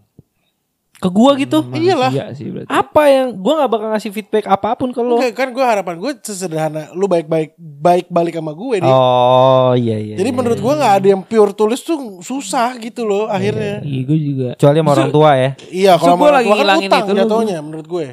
Ke 0.97 1.13
gue 1.13 1.31
gitu. 1.45 1.61
Iyalah. 1.77 2.09
Iya 2.09 2.27
sih 2.33 2.49
berarti. 2.49 2.73
Apa 2.73 3.03
yang 3.13 3.37
gue 3.37 3.53
nggak 3.53 3.71
bakal 3.71 3.89
ngasih 3.93 4.11
feedback 4.17 4.49
apa 4.49 4.73
pun 4.81 4.97
ke 4.97 5.01
lo. 5.05 5.21
Enggak, 5.21 5.37
kan 5.37 5.49
gue 5.53 5.65
harapan 5.65 5.95
gue 6.01 6.13
sesederhana, 6.25 6.89
lu 6.97 7.05
baik-baik 7.05 7.53
baik 7.61 8.07
balik 8.09 8.41
sama 8.41 8.57
gue 8.57 8.77
nih. 8.81 8.89
Oh 8.89 9.77
iya 9.77 10.01
iya. 10.01 10.17
Jadi 10.17 10.31
iya. 10.33 10.37
menurut 10.41 10.57
gue 10.57 10.73
nggak 10.73 10.95
ada 10.97 11.07
yang 11.13 11.21
pure 11.21 11.53
tulis 11.53 11.85
tuh 11.85 12.25
susah 12.25 12.81
gitu 12.81 13.05
loh 13.05 13.29
akhirnya. 13.29 13.85
Iya 13.85 14.01
gue 14.09 14.19
juga. 14.19 14.49
kecuali 14.57 14.77
sama 14.81 14.91
orang 14.97 15.11
tua 15.13 15.31
ya. 15.37 15.51
Iya 15.69 15.93
kalau 16.01 16.17
gua 16.17 16.25
mau 16.25 16.33
lagi 16.33 16.49
lagi 16.49 16.65
kan 16.65 16.89
utang 16.89 17.05
itu 17.05 17.13
lu. 17.13 17.21
jatuhnya 17.21 17.57
menurut 17.61 17.87
gue. 17.87 18.07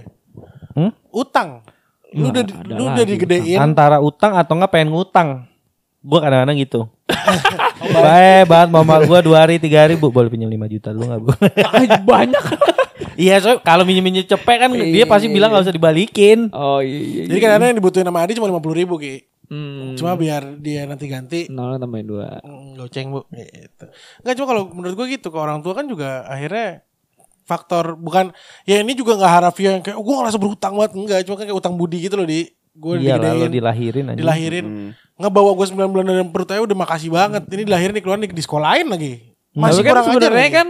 Hmm? 0.75 0.91
Utang. 1.15 1.49
Lu 2.13 2.29
udah 2.29 2.43
ada 2.43 2.53
lu 2.67 2.83
udah 2.83 3.03
lagi 3.07 3.11
digedein. 3.15 3.57
Antara 3.63 4.03
utang 4.03 4.35
atau 4.35 4.53
nggak 4.59 4.71
pengen 4.75 4.91
ngutang. 4.91 5.47
Gue 6.03 6.19
kadang-kadang 6.19 6.59
gitu. 6.59 6.91
Baik 7.83 8.45
banget 8.47 8.69
mama 8.69 8.95
gue 8.99 9.19
dua 9.21 9.37
hari 9.43 9.59
tiga 9.59 9.83
hari 9.83 9.93
bu 9.93 10.07
boleh 10.07 10.27
pinjam 10.27 10.47
5 10.47 10.55
juta 10.69 10.89
lu 10.89 11.03
nggak 11.03 11.19
bu? 11.19 11.31
Banyak. 12.05 12.43
Iya 13.13 13.37
soalnya 13.37 13.61
kalau 13.61 13.83
minjem 13.83 14.01
minjem 14.01 14.25
cepet 14.25 14.57
kan 14.57 14.69
dia 14.71 15.03
pasti 15.03 15.27
bilang 15.27 15.51
nggak 15.51 15.67
usah 15.67 15.75
dibalikin. 15.75 16.47
Oh 16.49 16.79
iya 16.79 16.99
iya. 16.99 17.21
Jadi 17.27 17.39
kadang-kadang 17.39 17.69
yang 17.69 17.79
dibutuhin 17.79 18.07
sama 18.07 18.23
Adi 18.23 18.33
cuma 18.33 18.47
lima 18.47 18.63
puluh 18.63 18.77
ribu 18.79 18.95
ki. 18.95 19.15
Hmm. 19.51 19.93
Cuma 19.93 20.15
biar 20.15 20.57
dia 20.57 20.87
nanti 20.87 21.05
ganti. 21.05 21.39
Nol 21.45 21.77
tambahin 21.77 22.07
dua. 22.07 22.39
Mm, 22.41 22.79
Goceng 22.79 23.11
bu 23.11 23.27
gitu. 23.29 23.85
Enggak 24.23 24.33
cuma 24.39 24.47
kalau 24.47 24.61
menurut 24.71 24.95
gue 24.95 25.07
gitu 25.13 25.27
ke 25.29 25.37
orang 25.37 25.59
tua 25.61 25.75
kan 25.75 25.85
juga 25.85 26.23
akhirnya 26.25 26.81
faktor 27.43 27.99
bukan 27.99 28.31
ya 28.63 28.79
ini 28.79 28.95
juga 28.95 29.19
nggak 29.19 29.33
harafiah 29.35 29.71
yang 29.75 29.83
kayak 29.83 29.99
oh, 29.99 30.03
gue 30.07 30.15
ngerasa 30.15 30.39
berhutang 30.39 30.73
banget 30.79 30.91
enggak 30.95 31.19
cuma 31.27 31.35
kan 31.35 31.45
kayak 31.45 31.59
utang 31.59 31.75
budi 31.75 31.99
gitu 31.99 32.15
loh 32.15 32.23
di 32.23 32.47
gue 32.73 32.93
Iya 32.97 33.19
lo 33.19 33.45
dilahirin 33.45 34.05
aja. 34.09 34.17
dilahirin 34.17 34.65
ngebawa 35.15 35.53
gue 35.53 35.65
9 35.67 35.77
bulan 35.87 36.05
dari 36.05 36.23
perut 36.25 36.49
aja 36.49 36.61
udah 36.61 36.73
makasih 36.75 37.09
banget 37.09 37.43
ini 37.47 37.63
dilahirin 37.63 37.93
dikeluarin 37.93 38.23
di, 38.23 38.29
di 38.29 38.41
sekolahin 38.41 38.87
lagi 38.87 39.13
masih 39.51 39.79
Tapi 39.79 39.85
kan 39.85 39.91
kurang 39.91 40.03
ajar 40.03 40.13
sebenarnya 40.17 40.49
kan 40.51 40.67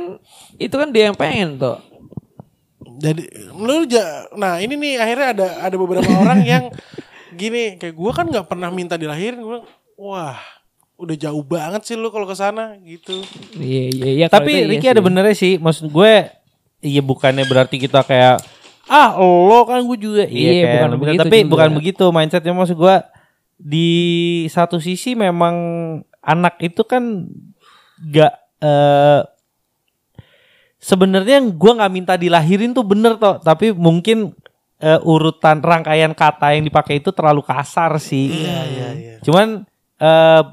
itu 0.57 0.75
kan 0.75 0.87
dia 0.89 1.03
yang 1.05 1.15
pengen 1.15 1.49
tuh. 1.55 1.77
jadi 2.95 3.23
lu 3.53 3.83
ja- 3.85 4.27
nah 4.33 4.57
ini 4.57 4.75
nih 4.75 4.93
akhirnya 4.97 5.27
ada 5.29 5.47
ada 5.61 5.75
beberapa 5.75 6.03
orang 6.21 6.39
yang 6.41 6.63
gini 7.31 7.75
kayak 7.75 7.93
gue 7.93 8.11
kan 8.11 8.25
nggak 8.25 8.45
pernah 8.45 8.69
minta 8.69 8.93
dilahirin 8.93 9.39
gue 9.39 9.59
wah 9.95 10.37
udah 10.93 11.15
jauh 11.17 11.41
banget 11.41 11.81
sih 11.83 11.95
lu 11.95 12.07
kalau 12.07 12.23
ke 12.23 12.33
sana 12.33 12.77
gitu 12.79 13.23
Iya 13.55 13.83
iya 13.89 14.09
iya. 14.13 14.25
Tapi 14.27 14.51
itu 14.51 14.59
iya 14.59 14.69
Ricky 14.69 14.87
ada 14.87 15.01
benernya 15.01 15.33
sih. 15.33 15.57
Maksud 15.57 15.89
gue 15.89 16.11
iya 16.79 17.01
bukannya 17.01 17.43
berarti 17.43 17.75
kita 17.77 18.03
kayak 18.03 18.39
ah 18.85 19.15
lo 19.17 19.63
kan 19.63 19.81
gue 19.81 19.97
juga 19.97 20.23
Iya, 20.23 20.51
iya, 20.53 20.65
bukan 20.69 20.83
kan. 20.85 20.99
begitu 20.99 21.21
tapi 21.23 21.37
juga. 21.39 21.49
bukan 21.49 21.69
begitu 21.73 22.03
mindsetnya 22.09 22.53
maksud 22.53 22.77
gue 22.77 22.95
di 23.63 23.89
satu 24.51 24.75
sisi 24.83 25.15
memang 25.15 25.55
anak 26.19 26.59
itu 26.59 26.83
kan 26.83 27.23
gak 28.11 28.33
eh 28.59 29.23
sebenarnya 30.77 31.39
gue 31.39 31.71
nggak 31.79 31.93
minta 31.93 32.13
dilahirin 32.19 32.75
tuh 32.75 32.83
bener 32.83 33.15
toh 33.15 33.39
tapi 33.39 33.71
mungkin 33.71 34.35
eh, 34.83 34.99
urutan 34.99 35.63
rangkaian 35.63 36.11
kata 36.11 36.59
yang 36.59 36.67
dipakai 36.67 36.99
itu 36.99 37.15
terlalu 37.15 37.39
kasar 37.39 37.95
sih 38.03 38.43
iya 38.43 38.59
iya 38.67 38.89
iya 38.91 39.15
Cuman 39.23 39.63
eh 40.03 40.43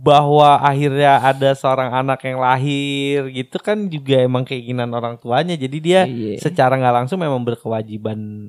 bahwa 0.00 0.56
akhirnya 0.64 1.20
ada 1.20 1.52
seorang 1.52 1.92
anak 1.92 2.24
yang 2.24 2.40
lahir 2.40 3.28
gitu 3.30 3.60
kan 3.60 3.84
juga 3.86 4.24
emang 4.24 4.48
keinginan 4.48 4.88
orang 4.96 5.20
tuanya. 5.20 5.52
Jadi 5.60 5.76
dia 5.76 6.08
Iya. 6.08 6.40
secara 6.40 6.80
nggak 6.80 7.04
langsung 7.04 7.20
memang 7.20 7.44
berkewajiban. 7.44 8.48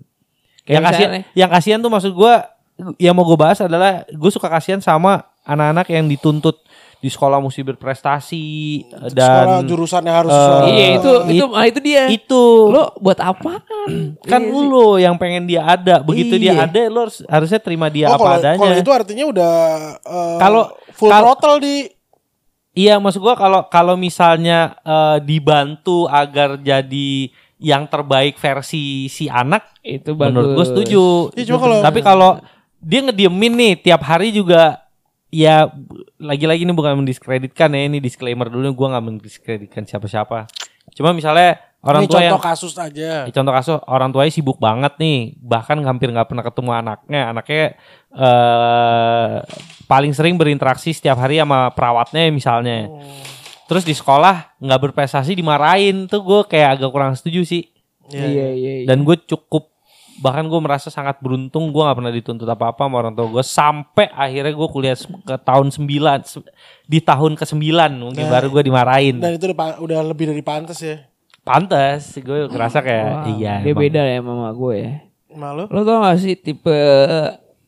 Kayak 0.63 0.71
yang 0.71 0.83
kasihan, 0.87 1.11
yang 1.35 1.49
kasihan 1.51 1.79
tuh 1.83 1.91
maksud 1.91 2.15
gua 2.15 2.47
yang 2.97 3.13
mau 3.13 3.23
gue 3.23 3.35
bahas 3.35 3.59
adalah 3.59 4.03
gue 4.05 4.29
suka 4.29 4.47
kasihan 4.47 4.77
sama 4.77 5.21
anak-anak 5.41 5.87
yang 5.87 6.05
dituntut 6.05 6.57
di 6.97 7.09
sekolah 7.09 7.37
mesti 7.37 7.65
berprestasi 7.65 8.45
sekolah 9.09 9.09
dan 9.09 9.65
jurusannya 9.65 10.13
harus 10.13 10.29
sesuai. 10.29 10.69
Iya 10.69 10.85
itu 10.93 11.11
itu 11.33 11.45
ah, 11.49 11.65
itu 11.65 11.79
dia. 11.79 12.03
itu 12.07 12.43
Lo 12.67 12.93
buat 12.95 13.17
apaan? 13.17 13.61
kan 14.29 14.37
Iya 14.39 14.53
sih. 14.53 14.69
lu 14.69 14.85
yang 14.97 15.15
pengen 15.15 15.43
dia 15.43 15.65
ada. 15.65 15.99
Begitu 15.99 16.37
dia 16.37 16.53
Iya. 16.53 16.69
ada 16.69 16.81
lo 16.87 16.99
harus- 17.03 17.25
harusnya 17.25 17.57
terima 17.57 17.89
dia 17.89 18.05
oh 18.05 18.13
apa 18.13 18.21
kalau 18.21 18.37
adanya. 18.37 18.59
kalau 18.59 18.75
itu 18.77 18.91
artinya 18.91 19.25
udah 19.27 19.53
eh, 19.97 20.37
Kalau- 20.37 20.67
full 20.91 21.09
kalau- 21.09 21.25
throttle 21.33 21.57
di 21.59 21.75
Iya, 22.71 22.95
maksud 22.97 23.19
gua 23.19 23.35
kalau 23.35 23.67
kalau 23.67 23.95
misalnya 23.95 24.79
eh, 24.79 25.17
dibantu 25.19 26.07
agar 26.07 26.55
jadi 26.55 27.27
yang 27.57 27.85
terbaik 27.85 28.37
versi 28.37 29.05
si 29.05 29.25
anak, 29.25 29.75
itu 29.81 30.13
bagus. 30.13 30.29
menurut 30.29 30.49
gue 30.55 30.65
setuju. 30.67 31.03
Iya, 31.31 31.43
cuma 31.47 31.59
kalau- 31.59 31.81
Tapi 31.83 31.99
kalau 31.99 32.31
dia 32.81 32.99
ngediemin 33.05 33.53
nih 33.53 33.73
tiap 33.79 34.01
hari 34.01 34.33
juga 34.33 34.81
ya 35.31 35.69
lagi-lagi 36.19 36.67
ini 36.67 36.73
bukan 36.75 36.99
mendiskreditkan 37.05 37.71
ya 37.71 37.81
ini 37.87 38.03
disclaimer 38.03 38.51
dulu 38.51 38.73
gua 38.75 38.97
nggak 38.97 39.05
mendiskreditkan 39.05 39.87
siapa-siapa. 39.87 40.49
Cuma 40.91 41.15
misalnya 41.15 41.61
orang 41.85 42.03
ini 42.03 42.11
tua 42.11 42.19
yang 42.19 42.35
contoh 42.35 42.45
kasus 42.51 42.73
aja. 42.75 43.25
Ya, 43.25 43.31
contoh 43.31 43.53
kasus 43.55 43.77
orang 43.87 44.09
tuanya 44.11 44.33
sibuk 44.33 44.57
banget 44.59 44.97
nih, 44.99 45.37
bahkan 45.39 45.79
hampir 45.85 46.11
nggak 46.11 46.27
pernah 46.27 46.43
ketemu 46.43 46.71
anaknya. 46.73 47.21
Anaknya 47.31 47.63
eh 48.11 49.35
paling 49.87 50.11
sering 50.11 50.35
berinteraksi 50.35 50.91
setiap 50.91 51.21
hari 51.21 51.39
sama 51.39 51.71
perawatnya 51.71 52.27
misalnya. 52.33 52.91
Terus 53.71 53.87
di 53.87 53.95
sekolah 53.95 54.59
nggak 54.59 54.91
berprestasi 54.91 55.31
dimarahin 55.31 56.11
tuh 56.11 56.19
gue 56.27 56.41
kayak 56.43 56.81
agak 56.81 56.91
kurang 56.91 57.15
setuju 57.15 57.47
sih. 57.47 57.71
Iya 58.11 58.27
iya. 58.27 58.49
iya. 58.51 58.71
Dan 58.83 59.07
gue 59.07 59.15
cukup 59.23 59.70
bahkan 60.21 60.45
gue 60.45 60.59
merasa 60.59 60.87
sangat 60.87 61.17
beruntung 61.17 61.69
gue 61.69 61.81
nggak 61.81 61.97
pernah 61.97 62.13
dituntut 62.13 62.45
apa 62.45 62.69
apa 62.69 62.81
sama 62.81 62.95
orang 62.99 63.11
tua 63.11 63.27
gue 63.27 63.41
sampai 63.41 64.05
akhirnya 64.07 64.53
gue 64.53 64.69
kuliah 64.69 64.93
ke 64.95 65.35
tahun 65.37 65.67
9 65.67 65.89
se- 66.23 66.45
di 66.85 66.99
tahun 66.99 67.33
ke 67.33 67.43
9 67.43 67.57
mungkin 67.99 68.21
Nah, 68.21 68.31
baru 68.31 68.47
gue 68.49 68.63
dimarahin 68.63 69.17
Dan 69.17 69.33
itu 69.33 69.45
udah, 69.47 69.77
udah 69.77 69.99
lebih 70.03 70.29
dari 70.29 70.39
pantas 70.39 70.77
ya. 70.79 71.01
pantes 71.41 72.15
gue 72.15 72.45
ngerasa 72.45 72.79
kayak 72.79 73.07
Wah, 73.07 73.25
iya 73.33 73.53
Dia 73.59 73.71
emang. 73.71 73.81
beda 73.81 74.01
ya 74.05 74.19
sama 74.19 74.49
gue 74.51 74.73
ya. 74.77 74.91
Malu? 75.31 75.63
Lo 75.65 75.81
tau 75.81 75.99
gak 76.01 76.17
sih 76.17 76.35
tipe 76.35 76.75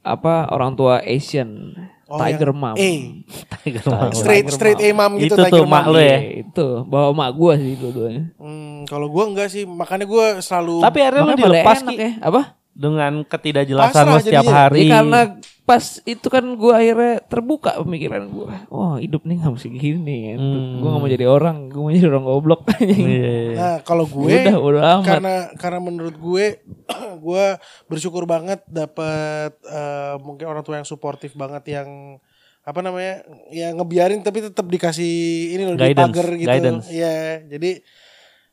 apa 0.01 0.33
orang 0.47 0.73
tua 0.73 0.99
Asian 0.99 1.73
Oh, 2.13 2.19
Tiger 2.21 2.53
yang 2.53 2.59
Mom? 2.61 2.75
A. 2.77 2.91
Tiger 3.57 3.83
Mom. 3.89 4.11
Straight 4.13 4.45
straight 4.53 4.77
A 4.77 4.89
mom 4.93 5.17
gitu 5.17 5.33
Itu 5.33 5.35
Tiger 5.41 5.53
tuh 5.57 5.65
mak 5.65 5.83
Mom. 5.89 5.93
lo 5.97 5.99
ya. 5.99 6.05
Iya, 6.05 6.19
itu 6.45 6.67
bawa 6.85 7.09
mak 7.09 7.29
gue 7.33 7.53
sih 7.57 7.73
dua-duanya. 7.81 8.23
Hmm, 8.37 8.85
kalau 8.85 9.07
gua 9.09 9.23
enggak 9.33 9.49
sih, 9.49 9.65
makanya 9.65 10.05
gua 10.05 10.37
selalu 10.37 10.85
Tapi 10.85 10.97
akhirnya 11.01 11.23
lu 11.25 11.33
dilepas 11.33 11.77
enak 11.81 11.93
Ki, 11.93 11.97
ya. 11.97 12.11
Apa? 12.21 12.41
Dengan 12.73 13.21
ketidakjelasan 13.23 14.03
lo 14.05 14.17
setiap 14.17 14.43
jadinya. 14.43 14.57
hari. 14.65 14.89
Ya 14.89 14.99
karena 14.99 15.21
pas 15.63 16.01
itu 16.03 16.27
kan 16.27 16.43
gue 16.43 16.73
akhirnya 16.75 17.23
terbuka 17.23 17.77
pemikiran 17.79 18.27
gue. 18.27 18.51
Oh 18.67 18.99
hidup 18.99 19.23
nih 19.23 19.39
gak 19.39 19.53
mesti 19.53 19.69
gini. 19.71 20.17
Kan. 20.33 20.37
Hmm. 20.41 20.71
Gue 20.81 20.89
gak 20.89 21.01
mau 21.01 21.09
jadi 21.09 21.25
orang. 21.29 21.57
Gue 21.69 21.81
mau 21.81 21.93
jadi 21.93 22.07
orang 22.09 22.25
goblok. 22.25 22.61
Iya. 22.83 23.37
Nah, 23.55 23.77
kalau 23.85 24.03
gue 24.03 24.27
Udah, 24.43 24.57
udah 24.59 24.81
amat. 24.99 25.05
karena 25.07 25.35
karena 25.55 25.79
menurut 25.79 26.15
gue 26.17 26.45
gue 27.25 27.45
bersyukur 27.85 28.25
banget 28.25 28.59
dapat 28.67 29.53
eh, 29.63 30.15
mungkin 30.19 30.49
orang 30.49 30.65
tua 30.65 30.81
yang 30.81 30.89
suportif 30.89 31.37
banget 31.37 31.63
yang 31.79 32.17
apa 32.63 32.79
namanya 32.79 33.27
ya 33.51 33.75
ngebiarin 33.75 34.23
tapi 34.23 34.39
tetap 34.39 34.63
dikasih 34.63 35.13
ini 35.51 35.67
loh 35.67 35.75
di 35.75 35.83
Guidance, 35.83 36.09
pagar 36.15 36.27
gitu. 36.31 36.47
guidance. 36.47 36.85
Iya, 36.89 37.15
jadi 37.47 37.71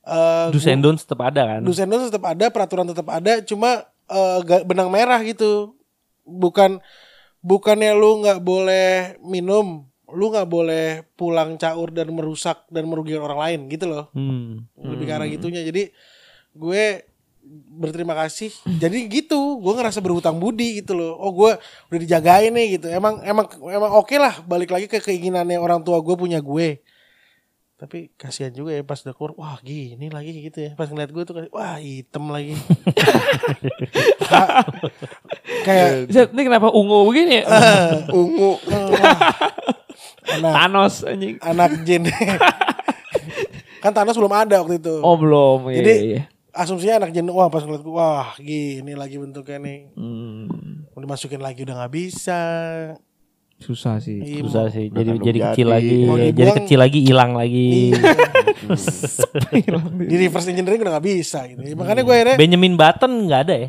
eh 0.00 0.46
Do's 0.50 0.66
and 0.66 0.82
don'ts 0.82 1.04
tetap 1.06 1.20
ada 1.22 1.42
kan. 1.46 1.60
do's 1.62 1.78
and 1.78 1.86
don'ts 1.86 2.10
tetap 2.10 2.24
ada, 2.26 2.46
peraturan 2.50 2.86
tetap 2.88 3.06
ada, 3.06 3.38
cuma 3.46 3.86
eh, 4.10 4.38
ga- 4.44 4.64
benang 4.66 4.90
merah 4.90 5.22
gitu. 5.22 5.78
Bukan 6.26 6.82
bukannya 7.40 7.96
lu 7.96 8.20
nggak 8.20 8.40
boleh 8.44 9.16
minum, 9.24 9.88
lu 10.12 10.26
nggak 10.30 10.48
boleh 10.50 10.86
pulang 11.16 11.56
caur 11.56 11.88
dan 11.94 12.12
merusak 12.12 12.66
dan 12.68 12.86
merugikan 12.86 13.24
orang 13.24 13.40
lain 13.40 13.60
gitu 13.72 13.86
loh. 13.88 14.12
Hmm. 14.12 14.66
lebih 14.76 15.06
ke 15.08 15.14
arah 15.14 15.28
gitunya. 15.30 15.62
Jadi 15.64 15.90
gue 16.54 16.84
berterima 17.80 18.14
kasih. 18.14 18.52
Jadi 18.78 19.08
gitu 19.08 19.58
gue 19.58 19.72
ngerasa 19.74 19.98
berhutang 20.04 20.36
budi 20.36 20.84
gitu 20.84 20.92
loh. 20.94 21.16
Oh 21.16 21.32
gue 21.32 21.56
udah 21.90 21.98
dijagain 21.98 22.52
nih 22.52 22.78
gitu. 22.78 22.86
Emang 22.92 23.22
emang 23.24 23.48
emang 23.70 23.90
oke 23.96 24.14
lah 24.20 24.42
balik 24.44 24.70
lagi 24.70 24.86
ke 24.86 25.00
keinginannya 25.00 25.56
orang 25.56 25.80
tua 25.82 25.98
gue 26.04 26.14
punya 26.14 26.38
gue 26.38 26.78
tapi 27.80 28.12
kasihan 28.14 28.52
juga 28.52 28.70
ya 28.70 28.82
pas 28.82 29.00
udah 29.00 29.10
keluar 29.10 29.32
wah 29.34 29.56
gini 29.58 30.06
lagi 30.06 30.36
gitu 30.42 30.58
ya 30.60 30.70
pas 30.74 30.84
ngeliat 30.84 31.08
gue 31.08 31.22
tuh 31.22 31.32
kayak, 31.34 31.48
wah 31.48 31.76
hitam 31.76 32.28
lagi 32.28 32.52
Ka- 34.20 34.68
kayak 35.66 35.88
Set, 36.06 36.28
ini 36.30 36.42
kenapa 36.44 36.68
ungu 36.68 37.08
begini 37.08 37.40
ya? 37.40 37.44
ungu 38.12 38.60
wah, 38.60 39.18
anak 40.30 40.52
Thanos 40.52 40.94
anjing. 41.02 41.40
anak 41.40 41.72
jin 41.82 42.04
kan 43.82 43.90
Thanos 43.90 44.14
belum 44.14 44.30
ada 44.30 44.60
waktu 44.60 44.76
itu 44.76 45.00
Oh 45.00 45.16
belum. 45.16 45.72
Iya, 45.72 45.76
Jadi 45.80 45.94
iya. 46.06 46.22
asumsinya 46.52 47.00
anak 47.00 47.12
jenuh 47.12 47.32
wah 47.32 47.48
pas 47.48 47.64
ngeliat 47.64 47.80
gua, 47.80 47.94
wah 47.94 48.28
gini 48.36 48.92
lagi 48.92 49.16
bentuknya 49.16 49.56
nih 49.58 49.78
Hmm, 49.96 50.84
mau 50.86 51.00
dimasukin 51.00 51.40
lagi 51.40 51.64
udah 51.64 51.74
nggak 51.78 51.94
bisa 51.94 52.42
susah 53.60 54.00
sih. 54.00 54.18
Iya, 54.18 54.40
Susah 54.42 54.72
sih. 54.72 54.88
Jadi 54.88 55.10
jadi 55.20 55.38
kecil 55.52 55.66
jadi. 55.68 55.74
lagi. 55.76 55.98
Mau 56.08 56.16
Jadi 56.16 56.50
kecil 56.64 56.78
lagi 56.80 56.98
hilang 57.04 57.36
lagi. 57.36 57.92
Iya. 57.92 58.12
di 60.10 60.16
reverse 60.16 60.48
engineering 60.52 60.80
udah 60.84 60.92
nggak 60.98 61.06
bisa 61.06 61.42
gitu 61.48 61.60
Ya, 61.64 61.74
makanya 61.74 62.02
gue 62.06 62.14
akhirnya 62.14 62.36
Benjamin 62.38 62.74
Button 62.78 63.12
nggak 63.28 63.40
ada 63.46 63.54
ya? 63.56 63.68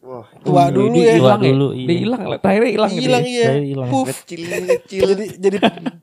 Wah, 0.00 0.26
tua 0.42 0.66
dulu 0.74 0.96
ya 0.98 1.14
hilang 1.14 1.38
ya. 1.38 1.52
dulu, 1.54 1.68
Dia 1.70 1.86
iya. 1.86 1.98
hilang. 2.02 2.20
Terakhirnya 2.42 2.70
hilang. 2.74 2.90
gitu 2.90 3.02
hilang 3.06 3.24
ya. 3.24 3.30
iya 3.30 3.50
hilang. 3.62 3.90
Puff. 3.94 4.06
kecil 4.10 4.40
kecil. 4.48 5.00
jadi 5.06 5.24
jadi 5.38 5.56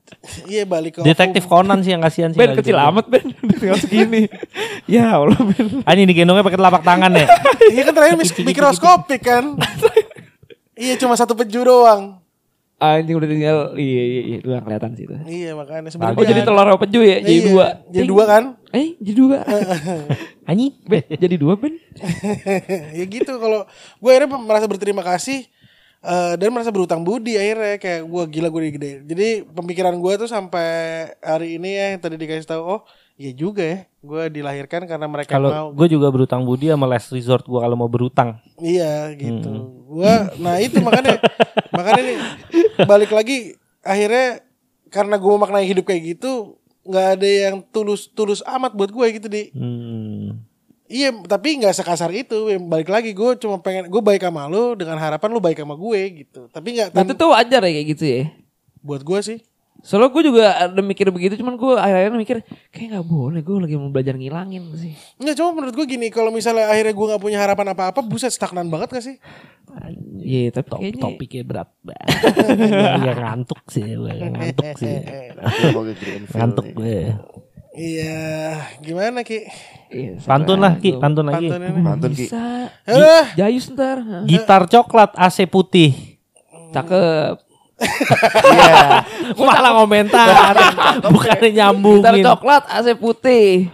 iya 0.54 0.62
balik 0.64 0.92
ke 0.96 1.00
Detektif 1.04 1.44
Conan 1.44 1.84
sih 1.84 1.92
yang 1.92 2.00
kasihan 2.00 2.30
sih. 2.32 2.38
Ben 2.40 2.56
kecil 2.56 2.78
gitu. 2.78 2.88
amat 2.88 3.04
Ben. 3.10 3.26
Tinggal 3.60 3.78
segini. 3.82 4.22
ya 4.88 5.18
Allah 5.20 5.36
Ben. 5.36 5.84
Anjing 5.84 6.08
digendongnya 6.08 6.46
pakai 6.46 6.56
telapak 6.56 6.82
tangan 6.86 7.10
ya. 7.12 7.26
iya 7.68 7.82
kan 7.84 7.92
terakhir 7.92 8.16
mikroskopik 8.48 9.20
kan 9.20 9.44
iya 10.78 10.94
cuma 10.96 11.18
satu 11.18 11.34
penjuru 11.36 11.68
doang 11.84 12.22
Anjing 12.78 13.18
udah 13.18 13.26
tinggal. 13.26 13.58
Iya 13.74 14.02
iya 14.04 14.20
iya. 14.24 14.36
Udah 14.40 14.62
kelihatan 14.62 14.90
sih 14.94 15.02
itu. 15.02 15.14
iya 15.26 15.50
makanya 15.52 15.90
sebenarnya 15.90 16.14
Oh 16.14 16.22
jadi 16.22 16.34
dia- 16.36 16.46
telur 16.46 16.62
apa 16.64 16.78
peju 16.78 17.00
ya? 17.00 17.18
Jadi 17.18 17.34
Iya, 17.34 17.46
dua. 17.48 17.66
jadi 17.84 17.98
Ting. 17.98 18.08
dua 18.08 18.24
kan 18.24 18.42
Eh 18.70 18.88
jadi 18.96 19.16
dua. 19.16 19.36
Anjing. 20.48 20.72
Ben 20.84 21.02
jadi 21.10 21.36
dua 21.36 21.54
Ben. 21.54 21.74
ya 22.98 23.04
gitu 23.04 23.32
kalau 23.34 23.66
gue 23.96 24.10
akhirnya 24.10 24.30
merasa 24.32 24.64
berterima 24.64 25.02
kasih 25.02 25.50
eh, 26.00 26.32
dan 26.34 26.48
merasa 26.48 26.70
berutang 26.70 27.02
budi 27.02 27.34
akhirnya 27.34 27.76
kayak 27.76 28.02
gue 28.04 28.22
gila 28.30 28.48
gue 28.48 28.70
gede 28.70 28.92
jadi 29.04 29.28
pemikiran 29.44 29.94
gue 29.94 30.12
tuh 30.16 30.30
sampai 30.30 30.70
hari 31.18 31.58
ini 31.58 31.70
ya 31.72 31.84
yang 31.90 32.00
tadi 32.00 32.14
dikasih 32.14 32.46
tahu 32.46 32.62
oh 32.62 32.80
iya 33.14 33.34
juga 33.34 33.62
ya 33.64 33.78
gue 33.98 34.22
dilahirkan 34.30 34.86
karena 34.86 35.04
mereka 35.04 35.32
mau 35.32 35.42
Kalau 35.42 35.64
gue 35.72 35.86
juga 35.88 36.06
berutang 36.08 36.42
budi 36.42 36.66
sama 36.66 36.86
last 36.86 37.10
resort 37.10 37.42
gue 37.42 37.58
kalau 37.58 37.74
mau 37.74 37.86
berutang. 37.86 38.38
iya 38.56 39.10
gitu 39.12 39.50
gue 39.84 40.12
nah 40.38 40.56
itu 40.56 40.78
makanya 40.78 41.18
makanya 41.76 42.02
nih 42.04 42.18
balik 42.84 43.10
lagi 43.10 43.54
akhirnya 43.80 44.38
karena 44.88 45.14
gue 45.14 45.30
memaknai 45.30 45.66
hidup 45.66 45.84
kayak 45.84 46.14
gitu 46.14 46.56
nggak 46.82 47.06
ada 47.14 47.28
yang 47.28 47.56
tulus 47.66 48.08
tulus 48.08 48.40
amat 48.46 48.72
buat 48.72 48.88
gue 48.88 49.06
gitu 49.12 49.26
di 49.26 49.50
Hmm. 49.50 50.46
Iya, 50.88 51.12
tapi 51.20 51.60
nggak 51.60 51.76
sekasar 51.76 52.08
itu. 52.10 52.32
Balik 52.64 52.88
lagi, 52.88 53.12
gue 53.12 53.30
cuma 53.36 53.60
pengen 53.60 53.92
gue 53.92 54.00
baik 54.00 54.24
sama 54.24 54.48
lu 54.48 54.72
dengan 54.72 54.96
harapan 54.96 55.28
lu 55.28 55.36
baik 55.36 55.60
sama 55.60 55.76
gue 55.76 56.24
gitu. 56.24 56.48
Tapi 56.48 56.68
nggak 56.72 56.96
tan- 56.96 57.04
itu 57.04 57.12
tuh 57.12 57.28
wajar 57.28 57.60
ya 57.60 57.70
kayak 57.70 57.88
gitu 57.92 58.04
ya. 58.08 58.22
buat 58.80 59.04
gue 59.04 59.20
sih. 59.20 59.38
Soalnya 59.78 60.10
gue 60.10 60.22
juga 60.26 60.44
ada 60.58 60.82
mikir 60.82 61.06
begitu, 61.14 61.38
cuman 61.38 61.54
gue 61.54 61.78
akhirnya 61.78 62.18
mikir 62.18 62.42
kayak 62.74 62.98
nggak 62.98 63.06
boleh, 63.06 63.40
gue 63.46 63.54
lagi 63.62 63.76
mau 63.78 63.94
belajar 63.94 64.18
ngilangin 64.18 64.74
sih. 64.74 64.92
Nggak, 65.22 65.34
cuma 65.38 65.50
menurut 65.54 65.74
gue 65.78 65.86
gini, 65.86 66.10
kalau 66.10 66.34
misalnya 66.34 66.66
akhirnya 66.66 66.90
gue 66.98 67.06
nggak 67.14 67.22
punya 67.22 67.38
harapan 67.38 67.78
apa-apa, 67.78 68.02
buset 68.02 68.34
stagnan 68.34 68.66
banget 68.74 68.90
gak 68.90 69.04
sih? 69.06 69.16
Iya, 70.18 70.50
tapi 70.50 70.66
Top, 70.66 70.80
kayaknya 70.82 71.02
topiknya 71.02 71.42
berat 71.46 71.70
banget. 71.86 72.08
ya 73.06 73.12
ngantuk 73.14 73.60
sih, 73.70 73.86
gue 73.86 74.12
ngantuk 74.18 74.70
sih. 74.82 74.94
Ngantuk 76.36 76.66
gue. 76.74 76.98
Iya, 77.78 78.18
gimana 78.82 79.22
Ki? 79.22 79.46
Iya, 79.94 80.18
Pantun 80.26 80.58
lah 80.58 80.74
Ki, 80.82 80.98
pantun 80.98 81.30
lagi. 81.30 81.46
Pantun 81.54 82.10
Ki. 82.10 82.26
Bisa. 82.26 82.74
Jayus 83.38 83.70
ntar. 83.70 84.26
Gitar 84.26 84.66
coklat 84.66 85.14
AC 85.14 85.46
putih. 85.46 86.18
Cakep. 86.74 87.47
Iya. 87.78 89.06
Malah 89.38 89.72
komentar. 89.76 90.26
Bukannya 91.14 91.48
Gitar 91.48 91.54
nyambungin. 91.54 92.24
coklat, 92.24 92.62
AC 92.68 92.86
putih. 92.94 93.70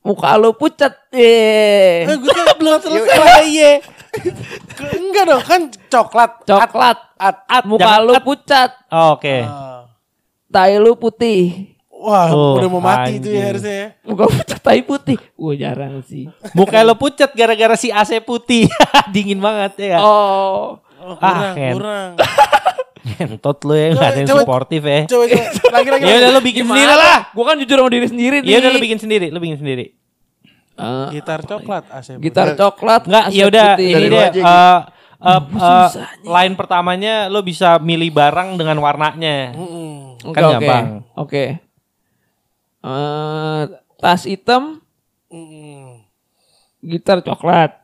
Muka 0.00 0.40
lu 0.40 0.56
pucat. 0.56 0.94
Ye. 1.12 2.08
eh, 2.08 2.16
gue 2.16 2.32
kan 2.32 2.56
belum 2.56 2.80
selesai. 2.80 3.44
Iya. 3.44 3.72
Enggak 4.96 5.24
dong, 5.26 5.42
kan 5.44 5.60
coklat. 5.86 6.30
Coklat. 6.42 6.98
At, 7.14 7.36
at. 7.44 7.64
Muka 7.68 8.00
lu 8.00 8.16
at. 8.16 8.24
pucat. 8.24 8.70
Oh, 8.88 9.14
Oke. 9.14 9.44
Ah. 9.44 9.84
Tai 10.48 10.72
lu 10.80 10.96
putih. 10.96 11.76
Wah, 11.92 12.30
Oh, 12.30 12.56
udah 12.56 12.70
mau 12.70 12.78
mati 12.78 13.18
itu 13.18 13.26
anjing. 13.26 13.34
ya 13.34 13.44
harusnya 13.50 13.74
ya. 13.74 13.86
Muka 14.06 14.24
pucat 14.30 14.58
tai 14.62 14.80
putih. 14.80 15.18
Gue 15.34 15.54
jarang 15.58 15.98
sih. 16.00 16.30
Muka 16.54 16.80
lo 16.80 16.94
pucat 16.94 17.34
gara-gara 17.34 17.74
si 17.74 17.90
AC 17.90 18.22
putih. 18.22 18.70
Dingin 19.12 19.42
banget 19.42 19.92
ya. 19.92 19.98
Oh. 20.00 20.78
Oh, 20.98 21.14
Ah, 21.18 21.52
kurang, 21.52 21.54
Ken. 21.54 21.72
kurang. 21.74 22.10
Ngentot 23.16 23.58
lo 23.64 23.74
ya, 23.74 23.86
gak 23.94 24.08
ada 24.12 24.18
yang 24.20 24.28
suportif 24.28 24.82
ya. 24.84 25.00
Coba, 25.08 25.24
coba. 25.24 25.68
Lagi, 25.72 25.88
lagi. 25.88 26.04
Ya 26.08 26.12
lagi. 26.12 26.20
udah 26.20 26.30
lo 26.30 26.40
bikin 26.42 26.64
sendiri 26.66 26.92
lah. 26.92 27.18
Gue 27.32 27.44
kan 27.46 27.56
jujur 27.56 27.76
sama 27.80 27.90
diri 27.90 28.06
sendiri 28.06 28.36
nih. 28.44 28.50
Ya 28.50 28.56
udah 28.60 28.70
lo 28.74 28.80
bikin 28.80 28.98
sendiri, 28.98 29.26
lo 29.32 29.38
bikin 29.38 29.58
sendiri. 29.58 29.84
Eh, 30.78 31.06
Gitar 31.18 31.42
coklat 31.42 31.84
AC. 31.90 32.08
gitar 32.22 32.54
coklat. 32.54 33.02
Enggak, 33.10 33.24
ya 33.34 33.44
udah 33.50 33.68
ini 33.74 33.82
deh 33.82 34.06
lu 34.06 34.16
eh 34.16 34.30
eh, 34.30 34.80
eh, 35.18 35.40
susah 35.50 36.08
nih. 36.22 36.30
line 36.30 36.54
pertamanya 36.54 37.14
lo 37.26 37.42
bisa 37.42 37.82
milih 37.82 38.14
barang 38.14 38.54
dengan 38.54 38.78
warnanya. 38.78 39.50
Mm-mm. 39.58 40.22
Oke, 40.22 40.34
kan 40.38 40.42
oke. 40.46 40.52
gampang. 40.54 40.84
Oke. 41.18 41.44
Eh, 42.78 43.62
tas 43.98 44.22
hitam, 44.22 44.78
Mm-mm. 45.26 46.06
gitar 46.78 47.26
coklat. 47.26 47.82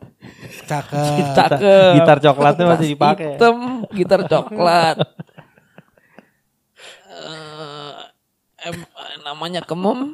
Cakep. 0.64 1.34
Cakep. 1.36 1.92
Gitar 1.98 2.18
coklatnya 2.20 2.64
masih 2.72 2.88
dipakai. 2.92 3.36
Hitam, 3.36 3.56
gitar 3.92 4.20
coklat. 4.24 4.96
Eh, 7.14 7.92
em- 8.66 8.88
namanya 9.22 9.62
kemem 9.62 10.12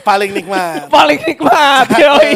Paling 0.00 0.30
nikmat. 0.32 0.88
paling 0.88 1.20
nikmat 1.20 1.86
yoi. 1.92 2.32